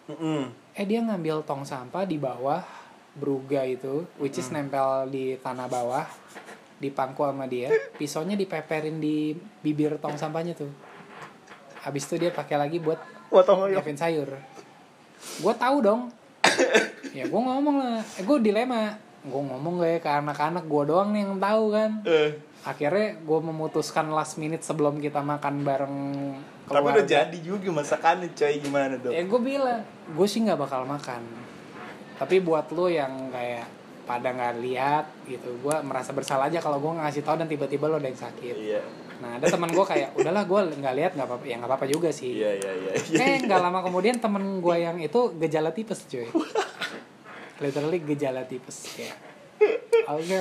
[0.10, 0.50] Mm-mm.
[0.74, 2.85] Eh dia ngambil tong sampah di bawah
[3.16, 6.06] bruga itu, which is nempel di tanah bawah,
[6.78, 10.70] dipangku sama dia, pisaunya dipeperin di bibir tong sampahnya tuh.
[11.82, 13.00] Habis itu dia pakai lagi buat
[13.32, 14.30] nyiapin sayur.
[15.40, 16.02] Gue tahu dong.
[17.18, 19.00] ya gue ngomong lah, eh, gue dilema.
[19.26, 21.92] Gue ngomong gak ya ke anak-anak gue doang nih yang tahu kan.
[22.06, 22.32] Eh,
[22.66, 25.96] Akhirnya gue memutuskan last minute sebelum kita makan bareng
[26.66, 26.98] tapi keluarga.
[26.98, 29.14] udah jadi juga masakannya coy gimana dong?
[29.14, 31.22] Ya gue bilang, gue sih nggak bakal makan.
[32.16, 33.68] Tapi buat lo yang kayak
[34.06, 37.98] pada nggak lihat gitu, gue merasa bersalah aja kalau gue ngasih tahu dan tiba-tiba lo
[37.98, 38.56] ada yang sakit.
[38.56, 38.82] Iya.
[39.20, 42.10] Nah ada teman gue kayak, udahlah gue nggak lihat nggak apa-apa, ya nggak apa-apa juga
[42.14, 42.38] sih.
[42.38, 42.92] Iya iya iya.
[42.94, 43.18] iya.
[43.18, 46.30] Eh nggak lama kemudian temen gue yang itu gejala tipes cuy.
[47.64, 49.18] Literally gejala tipes kayak.
[50.06, 50.38] Oke.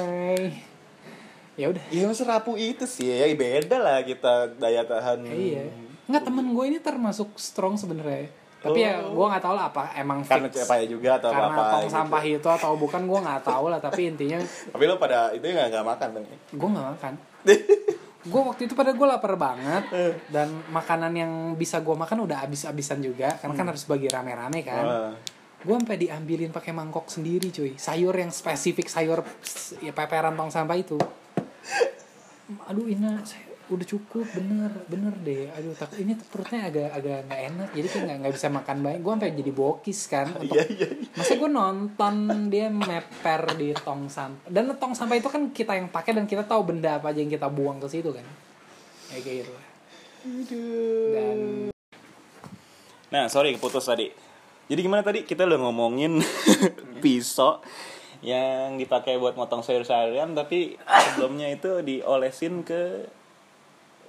[1.56, 1.82] Ya udah.
[2.04, 5.24] Masa rapuh itu sih ya beda lah kita daya tahan.
[5.24, 5.72] Iya.
[6.04, 8.43] Nggak temen gue ini termasuk strong sebenarnya.
[8.64, 9.12] Tapi ya Oh.
[9.12, 10.64] gue nggak tahu lah apa emang Karena fix.
[10.64, 11.92] apa ya juga atau karena apa tong gitu.
[11.92, 14.38] sampah itu atau bukan gue nggak tahu lah tapi intinya
[14.72, 16.24] Tapi lo pada itu nggak nggak makan dong?
[16.24, 16.38] ya?
[16.50, 17.12] gue nggak makan
[18.24, 19.84] gue waktu itu pada gue lapar banget
[20.26, 24.80] dan makanan yang bisa gue makan udah abis-abisan juga karena kan harus bagi rame-rame kan
[24.82, 25.12] Wah.
[25.60, 29.20] gue sampai diambilin pakai mangkok sendiri cuy sayur yang spesifik sayur
[29.78, 30.96] ya peperan tong sampah itu
[32.64, 37.40] aduh ina saya udah cukup bener bener deh aduh tak ini perutnya agak agak nggak
[37.48, 40.64] enak jadi kayak nggak nggak bisa makan banyak gue sampai jadi bokis kan untuk Iya
[40.68, 40.88] iya.
[41.16, 42.14] masa gue nonton
[42.52, 46.44] dia meper di tong sampah dan tong sampah itu kan kita yang pakai dan kita
[46.44, 48.26] tahu benda apa aja yang kita buang ke situ kan
[49.12, 49.54] Ya, kayak gitu
[51.14, 51.38] dan
[53.14, 54.10] Nah, sorry keputus tadi.
[54.66, 55.22] Jadi gimana tadi?
[55.22, 56.18] Kita udah ngomongin
[57.04, 57.62] pisau
[58.26, 63.06] yang dipakai buat motong sayur-sayuran tapi sebelumnya itu diolesin ke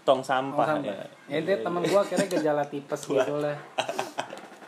[0.06, 1.10] tong sampah, tong sampah.
[1.28, 1.40] ya.
[1.42, 3.58] dia temen gue akhirnya gejala tipes gitu lah.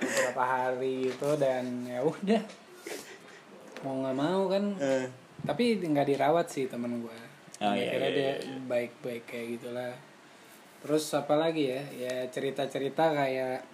[0.01, 2.41] Beberapa hari itu dan ya udah.
[3.85, 4.65] Mau nggak mau kan.
[4.81, 5.05] Eh,
[5.45, 7.17] tapi nggak dirawat sih temen gue
[7.57, 8.33] Oh, iya, akhirnya iya, dia
[8.69, 9.93] baik-baik kayak gitulah
[10.77, 11.81] terus apa lagi ya?
[11.89, 13.65] Ya cerita-cerita kayak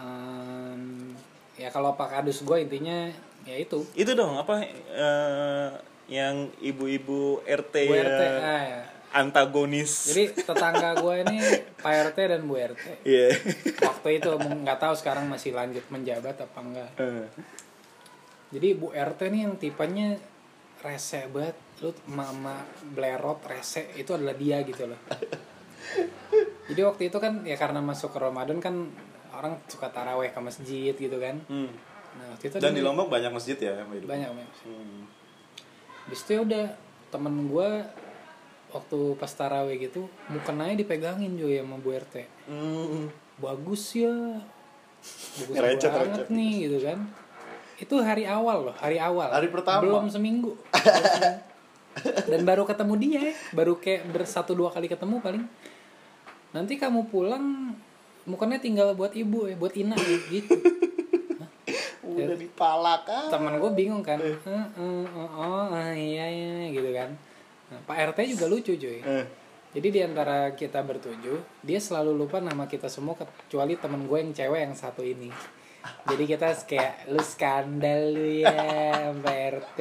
[0.00, 1.12] em,
[1.60, 3.12] ya kalau pak kadus gue intinya
[3.44, 3.84] ya itu.
[3.92, 5.68] Itu dong apa eh,
[6.08, 8.82] yang ibu-ibu RT, Bu ya, RT ah, ya.
[9.12, 9.90] Antagonis.
[10.08, 11.36] jadi tetangga gue ini
[11.82, 13.34] pak RT dan Bu RT Iya.
[13.80, 17.26] waktu itu nggak tahu sekarang masih lanjut menjabat apa enggak Eh,
[18.50, 20.14] jadi Bu RT nih yang tipenya
[20.80, 25.00] rese banget lu mama blerot rese itu adalah dia gitu loh
[26.68, 28.88] jadi waktu itu kan ya karena masuk ke Ramadan kan
[29.30, 31.70] orang suka taraweh ke masjid gitu kan hmm.
[32.12, 34.06] nah waktu itu Dan di Lombok banyak masjid ya yang hidup.
[34.06, 35.02] banyak banyak Hmm.
[36.02, 36.66] Habis itu ya udah
[37.08, 37.68] temen gue
[38.70, 42.14] waktu pas taraweh gitu mukenanya dipegangin juga sama Bu RT
[42.46, 43.10] Hmm.
[43.36, 44.12] bagus ya.
[45.40, 46.28] Bagus Recet, banget recet.
[46.28, 46.98] nih gitu kan.
[47.76, 49.32] Itu hari awal loh hari awal.
[49.32, 49.80] Hari pertama.
[49.80, 50.52] belum seminggu.
[52.30, 55.44] Dan baru ketemu dia baru kayak bersatu dua kali ketemu paling.
[56.52, 57.72] Nanti kamu pulang
[58.22, 60.52] mukanya tinggal buat ibu ya buat ina ya, gitu
[62.10, 63.32] Udah dipalak ah.
[63.32, 64.20] teman gue bingung kan.
[64.20, 67.08] "Eh, eh, eh, oh ah, iya iya gitu kan
[67.70, 69.24] nah, pak rt juga lucu cuy Eh.
[69.70, 74.32] jadi di antara kita bertujuh dia selalu lupa nama kita semua kecuali temen gue yang
[74.32, 75.30] cewek yang satu ini
[75.80, 78.52] jadi kita kayak lu skandal lu ya
[79.16, 79.78] Pak RT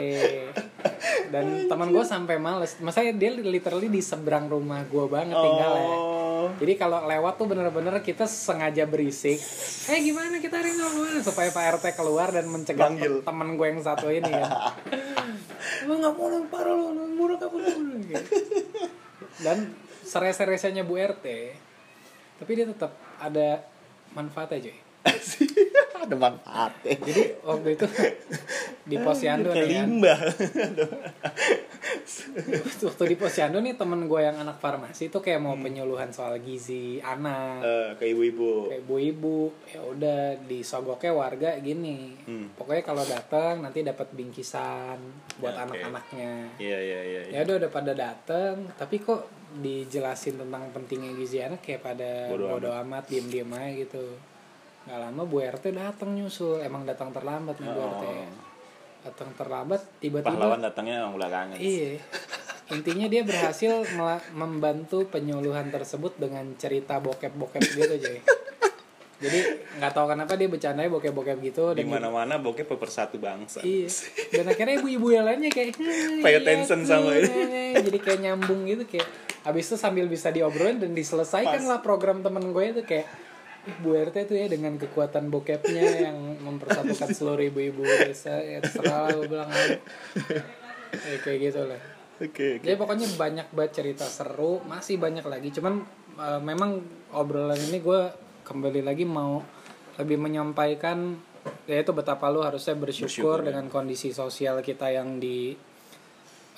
[1.27, 6.07] dan teman gue sampai males masa dia literally di seberang rumah gue banget tinggalnya
[6.39, 6.47] Oh.
[6.55, 9.43] jadi kalau lewat tuh bener-bener kita sengaja berisik
[9.91, 13.13] eh gimana kita hari ini mau ke mana?" supaya Pak RT keluar dan mencegah Manggil.
[13.19, 14.47] temen gue yang satu ini kan
[15.87, 18.25] lu nggak mau lu parah lu murah kamu dulu gitu.
[19.45, 19.71] dan
[20.03, 21.25] serese-resenya Bu RT
[22.39, 23.63] tapi dia tetap ada
[24.15, 24.77] manfaatnya cuy
[25.99, 26.95] Ada manfaatnya.
[27.01, 27.85] jadi waktu itu
[28.83, 30.19] di posyandu nih kan limbah.
[32.81, 36.99] waktu di posyandu nih temen gue yang anak farmasi itu kayak mau penyuluhan soal gizi
[36.99, 38.69] anak Eh, ke ibu-ibu.
[38.69, 42.51] kayak ibu-ibu ya udah disogoknya warga gini Hmm.
[42.53, 44.97] pokoknya kalau datang nanti dapat bingkisan
[45.37, 47.21] buat Ya, anak-anaknya Iya iya iya.
[47.29, 52.45] ya udah udah pada datang tapi kok dijelasin tentang pentingnya gizi anak kayak pada Bodo
[52.51, 54.05] bodo, amat diem diem aja gitu
[54.83, 58.27] nggak lama bu rt datang nyusul emang datang terlambat nih bu rt Oh.
[58.99, 61.55] datang terlambat tiba-tiba Pahlawan datangnya yang belakangan.
[61.55, 62.03] Iya.
[62.69, 63.87] Intinya dia berhasil
[64.35, 68.19] membantu penyuluhan tersebut dengan cerita bokep-bokep gitu, Joy.
[69.19, 69.39] Jadi
[69.79, 73.59] nggak tahu kenapa dia bercandanya bokep-bokep gitu Di mana-mana bokep pepersatu bangsa.
[73.63, 73.87] Iya.
[74.31, 77.97] Dan akhirnya ibu-ibu yang lainnya kayak "Hmm, Pay iya attention tuh, sama ini." nenek." Jadi
[77.99, 79.07] kayak nyambung gitu kayak
[79.43, 83.28] habis itu sambil bisa diobrolin dan diselesaikan lah program temen gue itu kayak "Ih,
[83.79, 89.27] Bu RT tuh ya dengan kekuatan bokepnya yang mempersatukan seluruh ibu-ibu desa ya terserah gue
[89.27, 89.49] bilang
[90.93, 91.81] ya, kayak gitu lah
[92.19, 92.59] Oke.
[92.59, 92.65] oke.
[92.67, 95.83] jadi pokoknya banyak banget cerita seru masih banyak lagi cuman
[96.17, 96.83] eh, memang
[97.13, 98.01] obrolan ini gue
[98.43, 99.39] kembali lagi mau
[99.95, 101.15] lebih menyampaikan
[101.65, 103.45] yaitu betapa lu harusnya bersyukur, Bersyukur, ya.
[103.53, 105.55] dengan kondisi sosial kita yang di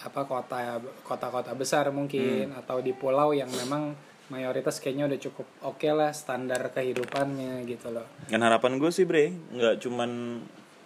[0.01, 2.57] apa kota kota-kota besar mungkin Hmm.
[2.57, 3.93] atau di pulau yang memang
[4.31, 8.07] mayoritas kayaknya udah cukup oke lah standar kehidupannya gitu loh.
[8.31, 10.39] Dan harapan gue sih bre, nggak cuman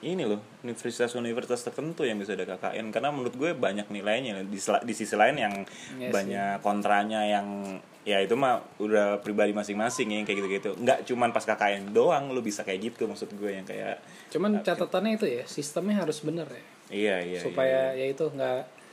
[0.06, 4.94] ini loh universitas-universitas tertentu yang bisa ada KKN karena menurut gue banyak nilainya di, di
[4.94, 5.54] sisi lain yang
[5.98, 10.70] Iya banyak kontranya yang ya itu mah udah pribadi masing-masing ya kayak gitu-gitu.
[10.78, 15.18] Nggak cuman pas KKN doang lu bisa kayak gitu maksud gue yang kayak cuman catatannya
[15.18, 16.64] itu ya sistemnya harus bener ya.
[16.86, 18.85] Iya iya supaya ya itu nggak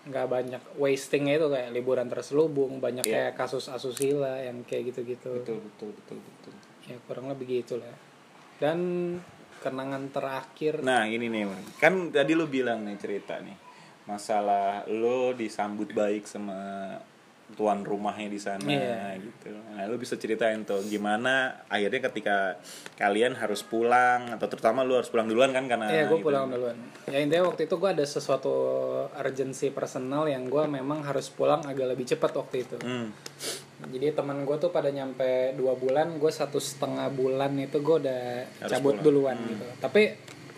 [0.00, 3.12] nggak banyak wastingnya itu kayak liburan terselubung banyak Iya.
[3.28, 5.44] kayak kasus asusila yang kayak gitu-gitu.
[5.44, 6.52] Betul betul betul betul.
[6.88, 7.92] Ya kurang lebih gitu lah.
[8.56, 8.78] Dan
[9.60, 10.80] kenangan terakhir.
[10.80, 11.44] Nah ini nih,
[11.76, 13.56] kan tadi lu bilang nih cerita nih
[14.08, 16.56] masalah lo disambut baik sama
[17.52, 19.16] tuan rumahnya di sana Iya.
[19.16, 19.50] gitu.
[19.50, 22.56] Nah, lu bisa ceritain tuh gimana akhirnya ketika
[22.94, 26.26] kalian harus pulang atau terutama lu harus pulang duluan kan karena Iya, gue gitu.
[26.26, 26.76] pulang duluan.
[27.06, 28.52] Ya intinya waktu itu gue ada sesuatu
[29.12, 32.76] urgency personal yang gue memang harus pulang agak lebih cepat waktu itu.
[32.80, 33.10] Hmm.
[33.80, 38.22] Jadi teman gue tuh pada nyampe dua bulan, gue satu setengah bulan itu gue udah
[38.60, 39.04] Harus cabut pulang.
[39.32, 39.64] duluan gitu.
[39.78, 40.02] Tapi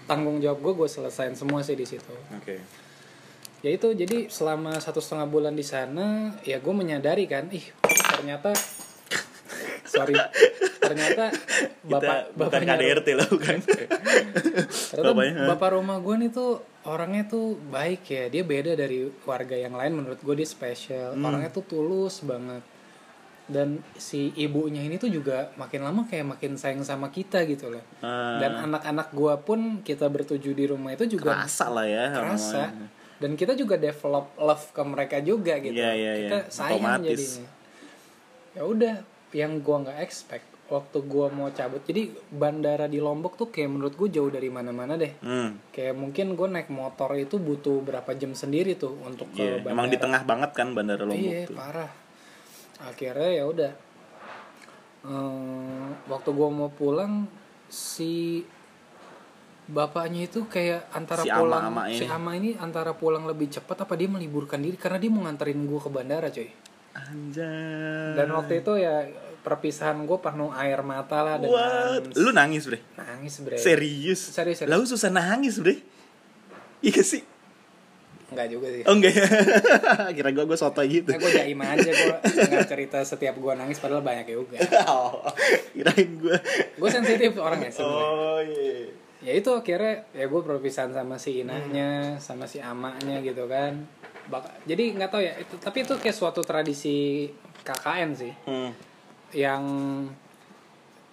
[0.05, 2.11] tanggung jawab gue gue selesain semua sih di situ.
[2.35, 2.59] Oke.
[3.63, 7.63] Ya itu jadi selama satu setengah bulan di sana, ya gue menyadari kan, ih
[8.11, 8.51] ternyata
[9.87, 10.19] sorry
[10.83, 11.31] ternyata
[11.87, 13.57] bapak Kita bukan bapaknya KDRT lah bukan.
[13.63, 16.51] Ternyata Bapaknya, bapak rumah gue nih tuh
[16.91, 18.25] orangnya tuh baik ya.
[18.27, 21.15] Dia beda dari warga yang lain menurut gue dia spesial.
[21.15, 21.23] Hmm.
[21.23, 22.67] Orangnya tuh tulus banget.
[23.47, 27.85] Dan si ibunya ini tuh juga makin lama kayak makin sayang sama kita gitu loh.
[28.03, 28.39] Ah.
[28.43, 32.11] Dan anak-anak gue pun kita bertuju di rumah itu juga Kerasa lah ya.
[32.11, 32.71] kerasa.
[32.75, 33.02] namanya.
[33.23, 35.71] Dan kita juga develop love ke mereka juga gitu.
[35.73, 36.51] Iya, iya, kita iya.
[36.51, 37.07] sayang Otomatis.
[37.39, 37.49] jadinya.
[38.53, 38.95] Ya udah,
[39.33, 41.81] yang gua nggak expect waktu gua mau cabut.
[41.81, 45.13] Jadi bandara di Lombok tuh kayak menurut gue jauh dari mana-mana deh.
[45.21, 45.61] Hmm.
[45.69, 49.71] Kayak mungkin gue naik motor itu butuh berapa jam sendiri tuh untuk ke Iya, bandara.
[49.71, 51.55] emang di tengah banget kan bandara Lombok Iya, tuh.
[51.55, 51.91] parah.
[52.83, 53.73] Akhirnya ya udah.
[55.03, 57.27] Ehm, waktu gua mau pulang
[57.67, 58.43] si
[59.73, 62.07] bapaknya itu kayak antara Si Ama- pulang Ama si ini.
[62.13, 65.81] Ama ini antara pulang lebih cepat apa dia meliburkan diri karena dia mau nganterin gua
[65.81, 66.49] ke bandara coy.
[66.93, 68.13] Anjay.
[68.13, 69.09] Dan waktu itu ya
[69.43, 72.15] perpisahan gue penuh air mata lah What?
[72.15, 72.79] dengan Lu nangis, Bre?
[72.95, 73.59] nangis bre.
[73.59, 74.21] Serius?
[74.31, 74.71] Serius, serius.
[74.71, 75.83] Lalu susah nangis, Bre?
[76.79, 77.25] Iya sih.
[78.33, 78.83] Enggak juga sih.
[78.89, 79.27] Oh enggak ya?
[80.17, 81.11] Kira gua gua soto gitu.
[81.11, 82.17] Nah, gue jaim aja gue
[82.49, 84.57] nggak cerita setiap gue nangis padahal banyak juga.
[84.93, 85.21] oh,
[85.77, 86.37] kirain gua.
[86.77, 88.05] Gue sensitif orangnya sebenarnya.
[88.09, 88.89] Oh iya.
[89.23, 93.87] Ya itu akhirnya ya gue perpisahan sama si inahnya sama si amaknya gitu kan
[94.25, 97.27] Bak- jadi nggak tahu ya itu tapi itu kayak suatu tradisi
[97.61, 98.71] KKN sih Hmm.
[99.33, 99.63] yang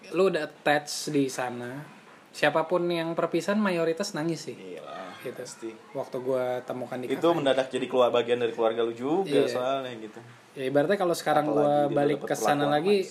[0.09, 1.85] lu udah attach di sana
[2.31, 5.13] siapa pun yang perpisahan mayoritas nangis sih lah.
[5.19, 5.69] gitu Pasti.
[5.91, 9.49] waktu gue temukan di Itu mendadak jadi keluar bagian dari keluarga lu juga Iya.
[9.49, 10.19] soalnya gitu.
[10.55, 13.05] ya ibaratnya kalau sekarang gue balik ke sana lagi.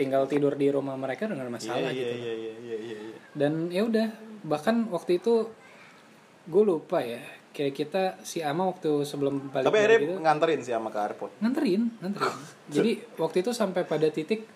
[0.00, 3.18] Tinggal tidur di rumah mereka dengan masalah iya, gitu iya, iya, iya, iya, iya.
[3.36, 4.08] dan ya udah
[4.42, 5.52] bahkan waktu itu
[6.46, 7.20] gue lupa ya
[7.50, 11.32] kayak kita si Ama waktu sebelum balik Tapi akhirnya gitu, nganterin sih sama ke airport.
[11.38, 12.36] nganterin nganterin
[12.74, 14.48] jadi waktu itu sampai pada titik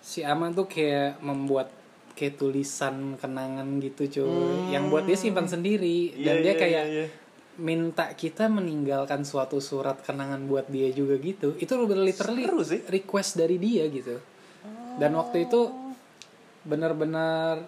[0.00, 1.70] si Ama tuh kayak membuat
[2.16, 6.16] kayak tulisan kenangan gitu cuy yang buat dia simpan sendiri Hmm.
[6.16, 7.06] Iya, dan dia iya, kayak iya, iya.
[7.56, 12.80] minta kita meninggalkan suatu surat kenangan buat dia juga gitu itu literally Seru sih.
[12.88, 14.16] request dari dia gitu
[14.96, 15.68] dan waktu itu
[16.62, 17.62] benar-benar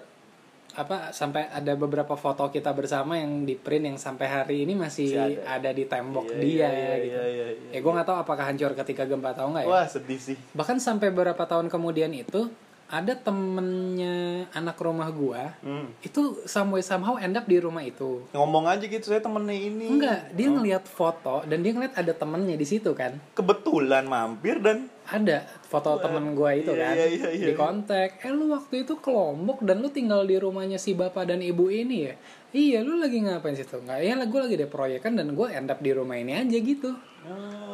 [0.71, 5.11] apa sampai ada beberapa foto kita bersama yang di print yang sampai hari ini masih
[5.11, 5.71] Masih ada.
[5.73, 7.09] di tembok Iya, dia iya, iya, gitu.
[7.09, 7.71] iya, iya, iya.
[7.73, 9.69] Ya gue nggak tahu apakah hancur ketika gempa atau enggak ya.
[9.69, 10.37] Wah, sedih sih.
[10.53, 12.47] Bahkan sampai beberapa tahun kemudian itu
[12.89, 14.17] ada temennya
[14.51, 15.93] anak rumah gua Hmm.
[16.01, 18.25] itu some way somehow end up di rumah itu.
[18.33, 19.89] Ngomong aja gitu, saya temennya ini.
[19.91, 23.19] Enggak, dia ngelihat foto dan dia ngeliat ada temennya di situ kan.
[23.35, 27.47] Kebetulan mampir dan Ada foto temen gua itu iya, kan iya, iya, iya.
[27.47, 28.25] di kontak.
[28.25, 31.69] Eh lu waktu itu ke Lombok dan lu tinggal di rumahnya si bapak dan ibu
[31.69, 32.15] ini ya?
[32.49, 33.77] Iya, lu lagi ngapain situ?
[33.77, 36.97] Enggak, ya gue lagi ada proyekan dan gue end up di rumah ini aja gitu.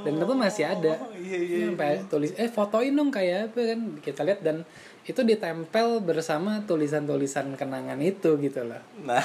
[0.03, 0.99] Dan itu masih ada.
[1.15, 4.67] iya, iya, Dia sampai tulis eh fotoin dong kayak apa kan kita lihat dan
[5.07, 8.83] itu ditempel bersama tulisan-tulisan kenangan itu gitu loh.
[9.07, 9.23] nah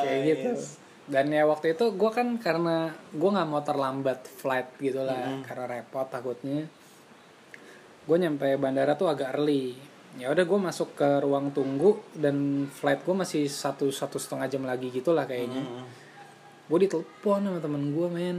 [0.00, 0.50] Kayak gitu.
[1.10, 5.68] Dan ya waktu itu gue kan karena gue nggak mau terlambat flight gitu lah karena
[5.68, 6.64] repot takutnya.
[8.04, 9.76] Gue nyampe bandara tuh agak early.
[10.18, 14.62] Ya udah gue masuk ke ruang tunggu dan flight gue masih satu satu setengah jam
[14.66, 15.62] lagi gitulah kayaknya.
[16.66, 18.38] Gue ditelepon sama temen gue men.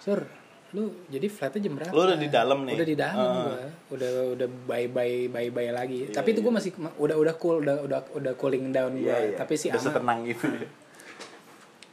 [0.00, 0.24] Sur,
[0.72, 1.92] lu jadi flightnya jam berapa?
[1.92, 2.74] Lu udah di dalam nih?
[2.74, 3.44] Udah di dalam Ah.
[3.46, 3.66] gua.
[3.94, 6.10] Udah udah bye bye bye bye lagi.
[6.10, 9.06] Tapi itu gue masih udah udah cool, udah udah udah cooling down gue.
[9.06, 9.36] Iya, iya.
[9.38, 10.46] Tapi si udah Ama setenang gitu.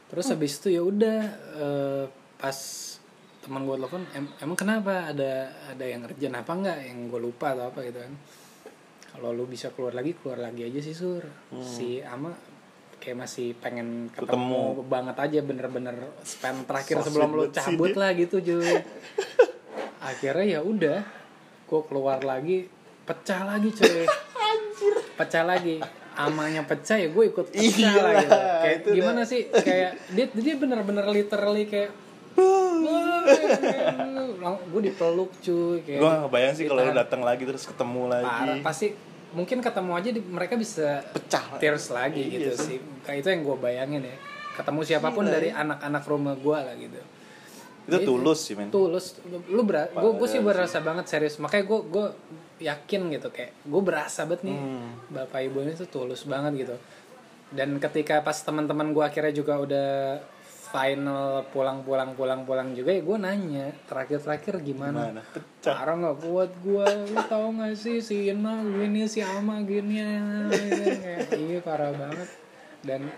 [0.08, 1.18] Terus habis itu ya udah
[1.60, 2.04] eh,
[2.40, 2.58] pas
[3.48, 5.08] teman gue telepon em- emang kenapa?
[5.08, 5.32] Ada
[5.72, 8.12] ada yang urgent apa enggak yang gue lupa atau apa gitu kan.
[9.08, 11.24] Kalau lu bisa keluar lagi keluar lagi aja sih sur.
[11.64, 12.36] Si ama
[12.98, 15.94] kayak masih pengen ketemu, banget aja bener-bener
[16.26, 18.74] spend terakhir So sebelum lu cabut lah gitu cuy
[20.02, 20.98] akhirnya ya udah
[21.68, 22.66] gue keluar lagi
[23.04, 24.04] pecah lagi cuy.
[25.18, 25.82] Pecah lagi.
[26.14, 28.38] Amanya pecah ya gue ikut pecah Iya lah gitu.
[28.38, 29.42] Kayak itu gimana sih?
[29.50, 31.90] Kayak dia dia bener-bener literally kayak
[34.68, 38.26] gue dipeluk cuy kayak Gue ngebayang sih kalau lu datang lagi terus ketemu lagi.
[38.26, 38.86] parah pasti
[39.28, 42.66] mungkin ketemu aja di- mereka bisa Pecah tears lagi Iya gitu sih.
[42.66, 42.78] sih.
[43.02, 44.16] Kayak itu yang gue bayangin ya.
[44.54, 47.00] Ketemu siapa pun Gila, dari anak-anak rumah gue lah gitu.
[47.86, 48.68] Itu tulus sih men.
[48.68, 49.16] tulus.
[49.48, 51.36] Lu ber gue gue sih berasa banget serius.
[51.36, 52.06] Makanya gue gue
[52.60, 54.56] yakin gitu kayak gue berasa banget nih.
[54.56, 54.88] Hmm.
[55.08, 56.76] bapak ibu ini tuh tulus banget gitu.
[57.48, 59.88] Dan ketika pas teman-teman gue akhirnya juga udah
[60.68, 65.08] final pulang pulang pulang pulang juga ya gue nanya terakhir terakhir gimana?
[65.08, 65.74] Mana pecah.
[65.74, 71.32] Parah nggak kuat gue lu tau gak sih si Ina gini si Ama gini kayak
[71.34, 72.28] iya parah banget.
[72.84, 73.08] Dan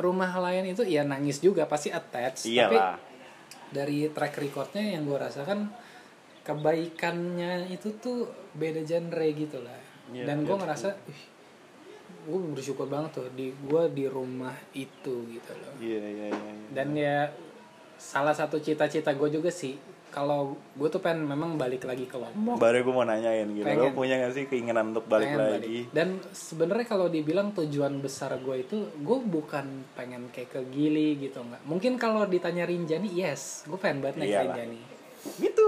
[0.00, 2.96] rumah lain itu ya nangis juga pasti attach tapi iyalah.
[3.68, 5.68] dari track recordnya yang gue rasakan
[6.40, 9.76] kebaikannya itu tuh beda genre gitu lah.
[10.10, 10.62] Iya, dan gue iya.
[10.64, 10.88] ngerasa
[12.26, 15.74] gue bersyukur banget tuh di gue di rumah itu gitu loh.
[15.80, 16.66] Iya iya iya iya.
[16.74, 17.18] dan ya
[18.00, 19.76] salah satu cita-cita gue juga sih
[20.10, 22.58] kalau gue tuh pengen memang balik lagi ke Lombok.
[22.58, 23.62] Baru gue mau nanyain gitu.
[23.62, 23.94] Lo Pengen.
[23.94, 25.78] punya gak sih keinginan untuk balik pengen lagi?
[25.94, 31.38] Dan sebenarnya kalau dibilang tujuan besar gue itu gue bukan pengen kayak ke Gili gitu
[31.40, 31.62] nggak.
[31.62, 34.44] Mungkin kalau ditanya Rinjani yes gue pengen banget naik Iyalah.
[34.50, 34.80] Rinjani.
[35.38, 35.66] Gitu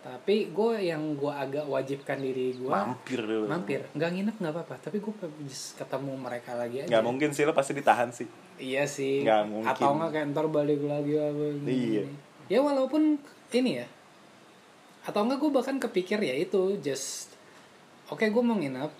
[0.00, 3.44] tapi gue yang gue agak wajibkan diri gue mampir dulu.
[3.44, 3.84] Mampir.
[3.92, 4.74] Nggak nginep nggak apa-apa.
[4.80, 5.12] Tapi gue
[5.76, 6.88] ketemu mereka lagi aja.
[6.88, 8.24] Nggak mungkin sih lo pasti ditahan sih.
[8.56, 9.20] Iya sih.
[9.28, 9.68] Nggak mungkin.
[9.68, 11.68] atau nggak kayak ntar balik lagi apa gini.
[11.68, 12.04] Iya.
[12.48, 13.20] ya walaupun
[13.52, 13.86] ini ya.
[15.04, 17.36] Atau enggak gue bahkan kepikir ya itu just
[18.08, 18.90] oke gue mau nginep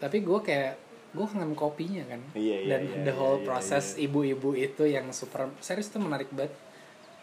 [0.00, 0.80] tapi gue kayak
[1.12, 2.20] gue kangen kopinya kan.
[2.32, 6.00] Iya, iya, dan iya, the iya, whole iya, proses ibu-ibu itu yang super serius itu
[6.00, 6.56] menarik banget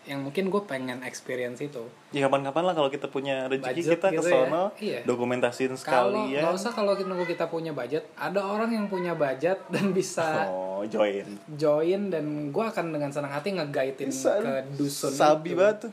[0.05, 1.81] yang mungkin gue pengen experience itu
[2.13, 4.85] ya kapan-kapan lah kalau kita punya rezeki Budget kita ke gitu sono ya.
[4.85, 4.99] Iya.
[5.03, 9.57] dokumentasiin kalau sekalian nggak usah kalau nunggu kita punya budget ada orang yang punya budget
[9.73, 11.25] dan bisa oh join
[11.57, 14.37] join dan gue akan dengan senang hati ngegaitin Bisa.
[14.37, 15.57] ke dusun sabi itu.
[15.57, 15.91] banget tuh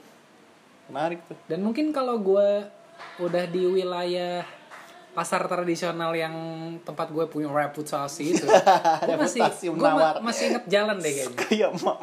[0.93, 2.69] menarik tuh dan mungkin kalau gue
[3.21, 4.45] udah di wilayah
[5.13, 6.33] pasar tradisional yang
[6.89, 8.49] tempat gue punya reputasi itu
[9.09, 9.91] gue masih gue
[10.25, 11.99] masih inget jalan deh kayaknya kayak ya memang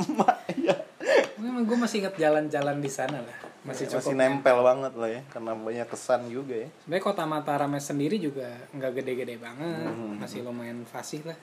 [1.64, 3.38] gue masih inget jalan-jalan di sana lah.
[3.64, 6.70] Masih masih cukup nempel banget lah ya karena banyak kesan juga ya.
[6.84, 10.16] Sebenarnya kota Mataram sendiri juga nggak gede-gede banget Hmm.
[10.18, 11.38] masih lumayan fasih lah.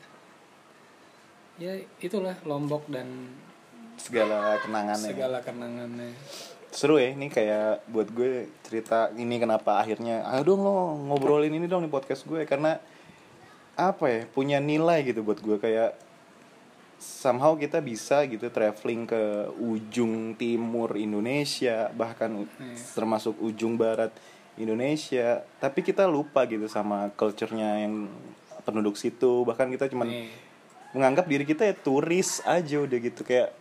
[1.56, 3.32] Ya itulah Lombok dan
[3.96, 5.08] segala kenangannya.
[5.08, 6.12] segala kenangannya.
[6.68, 10.76] Seru ya ini kayak buat gue cerita ini kenapa akhirnya ayo dong lo
[11.08, 12.76] ngobrolin ini dong di podcast gue karena
[13.72, 15.96] apa ya punya nilai gitu buat gue kayak
[16.96, 19.22] somehow kita bisa gitu traveling ke
[19.58, 22.80] ujung timur Indonesia bahkan Iya.
[22.96, 24.10] termasuk ujung barat
[24.56, 25.44] Indonesia.
[25.60, 28.08] Tapi kita lupa gitu sama culture-nya yang
[28.64, 29.44] penduduk situ.
[29.44, 30.32] Bahkan kita cuman Nih,
[30.96, 33.20] menganggap diri kita ya turis aja udah gitu.
[33.20, 33.52] Kayak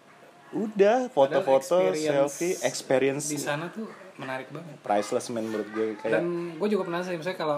[0.55, 4.79] udah foto-foto selfie experience di sana tuh menarik banget.
[4.79, 7.57] priceless man menurut gue kayak dan gue juga penasaran misalnya kalau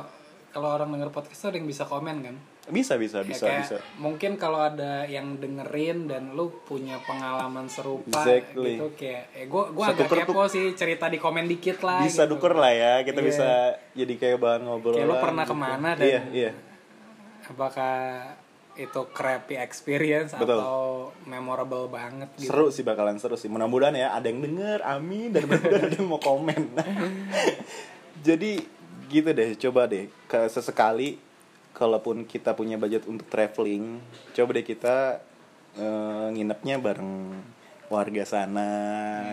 [0.49, 2.36] kalau orang denger podcast tuh ada yang bisa komen kan
[2.68, 8.19] bisa bisa bisa kayak bisa mungkin kalau ada yang dengerin dan lu punya pengalaman serupa
[8.19, 8.76] Exactly.
[8.76, 12.35] gitu kayak eh gue Bisa agak kepo sih cerita di komen dikit lah bisa gitu.
[12.35, 13.26] duker lah ya kita Iya.
[13.26, 13.48] bisa
[13.94, 16.52] jadi kayak bahan ngobrol Kayak lu pernah ke mana dan- iya iya
[17.48, 17.95] apakah
[18.76, 20.60] itu crappy experience Betul.
[20.60, 20.77] atau
[21.23, 25.48] memorable banget gitu seru sih bakalan seru sih mudah-mudahan ya ada yang denger amin dan
[25.48, 26.61] mudah-mudahan ada yang mau komen
[28.27, 28.52] jadi
[29.07, 30.11] gitu deh coba deh
[30.45, 31.18] sesekali
[31.78, 34.02] kalaupun kita punya budget untuk traveling
[34.34, 35.22] coba deh kita
[35.78, 37.38] eh, nginepnya bareng
[37.88, 38.72] warga sana.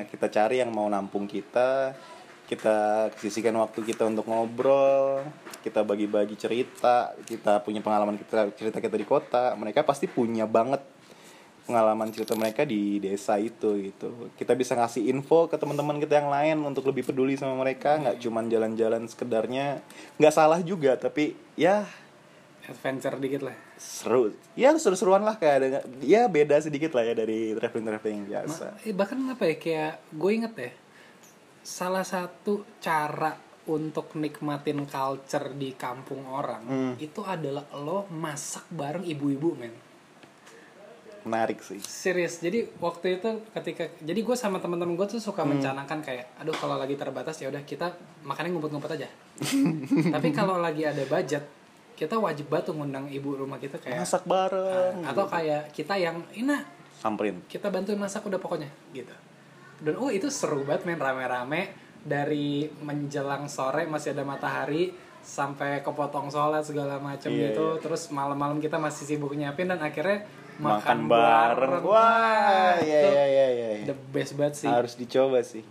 [0.06, 1.96] Kita cari yang mau nampung kita
[2.44, 5.24] kita sisihkan waktu kita untuk ngobrol
[5.64, 9.56] kita bagi-bagi cerita kita punya pengalaman kita cerita kita di kota.
[9.56, 10.84] Mereka pasti punya banget
[11.64, 14.28] pengalaman cerita mereka di desa itu gitu.
[14.36, 17.96] Kita bisa ngasih info ke teman-teman kita yang lain untuk lebih peduli sama mereka.
[17.96, 19.80] Nggak cuman jalan-jalan sekedarnya.
[20.20, 21.88] Nggak salah juga tapi ya
[22.66, 23.56] adventure dikit lah.
[23.74, 24.32] Seru.
[24.54, 25.66] Ya seru-seruan lah kayak ada
[26.00, 28.64] ya beda sedikit lah ya dari traveling traveling biasa.
[28.70, 30.70] Ma- eh, bahkan apa ya kayak gue inget ya
[31.60, 33.32] salah satu cara
[33.64, 36.92] untuk nikmatin culture di kampung orang Hmm.
[36.98, 39.72] itu adalah lo masak bareng ibu-ibu men.
[41.24, 41.80] Menarik sih.
[41.80, 45.56] Serius jadi waktu itu ketika jadi gue sama teman-teman gue tuh suka Hmm.
[45.56, 49.08] mencanangkan kayak aduh kalau lagi terbatas ya udah kita makannya ngumpet-ngumpet aja.
[50.14, 51.40] Tapi kalau lagi ada budget
[51.94, 56.18] kita wajib banget tuh ngundang ibu rumah kita kayak masak bareng atau kayak kita yang
[56.34, 56.66] ina
[56.98, 57.38] samperin.
[57.46, 59.14] kita bantuin masak udah pokoknya gitu.
[59.82, 61.70] Dan oh itu seru banget main rame-rame.
[62.04, 64.92] Dari menjelang sore masih ada matahari
[65.24, 67.80] sampai kepotong sholat segala macam Iya, gitu.
[67.80, 70.20] terus malam-malam kita masih sibuk nyiapin dan akhirnya
[70.60, 71.80] makan bareng.
[71.80, 74.68] wah iya itu iya iya iya the best banget sih.
[74.68, 75.64] Harus dicoba sih.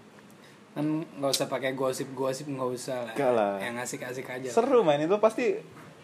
[0.73, 3.13] Kan nggak usah pakai gosip-gosip nggak usah lah.
[3.13, 3.53] Nggak lah.
[3.61, 5.61] yang asik-asik aja seru man itu pasti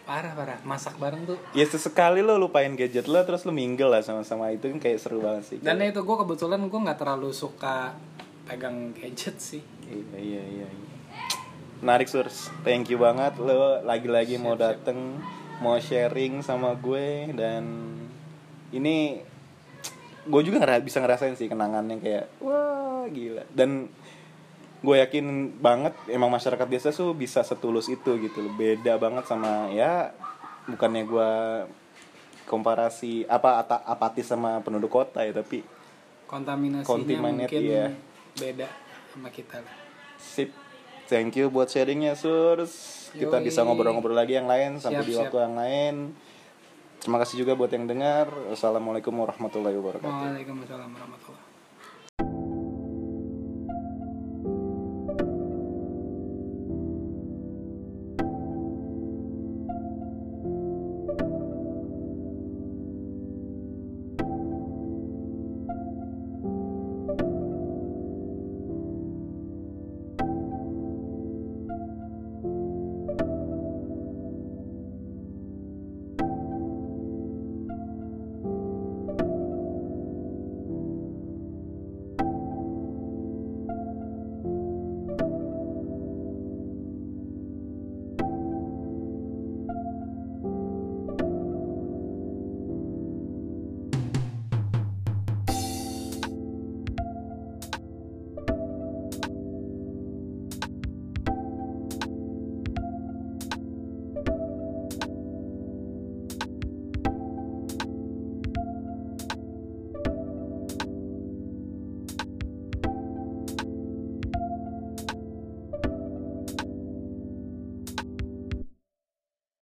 [0.10, 0.58] parah parah.
[0.66, 1.38] Masak bareng tuh.
[1.54, 4.50] Ya sesekali lo lupain gadget lo terus lo mingle lah sama-sama.
[4.50, 5.58] Itu kan kayak seru banget sih.
[5.62, 7.94] Dan itu gue kebetulan gue nggak terlalu suka
[8.50, 9.62] pegang gadget sih.
[9.86, 10.68] Iya iya iya.
[10.74, 10.90] iya.
[11.86, 13.38] Menarik Surs, thank you banget.
[13.38, 14.82] Lo lagi-lagi mau siap.
[14.82, 15.22] dateng,
[15.62, 17.64] mau sharing sama gue dan
[18.74, 19.22] ini
[20.26, 23.46] gue juga ngera- bisa ngerasain sih kenangannya kayak wah gila.
[23.54, 23.88] Dan
[24.80, 29.68] gue yakin banget emang masyarakat desa tuh bisa setulus itu gitu loh beda banget sama
[29.76, 30.16] ya
[30.72, 31.32] bukannya gue
[32.48, 35.62] komparasi apa ata- apatis sama penduduk kota ya tapi
[36.26, 37.88] kontaminasinya Contaminate, mungkin iya.
[38.40, 38.68] beda
[39.12, 39.76] sama kita lah
[40.20, 40.52] Sip.
[41.10, 43.10] Thank you buat sharingnya, Surs.
[43.16, 43.50] Kita Yoi.
[43.50, 45.22] bisa ngobrol-ngobrol lagi yang lain sampai Siap, di siap.
[45.26, 45.96] waktu yang lain.
[47.02, 48.30] Terima kasih juga buat yang dengar.
[48.52, 50.06] Wassalamualaikum warahmatullahi wabarakatuh.
[50.06, 51.49] Waalaikumsalam warahmatullahi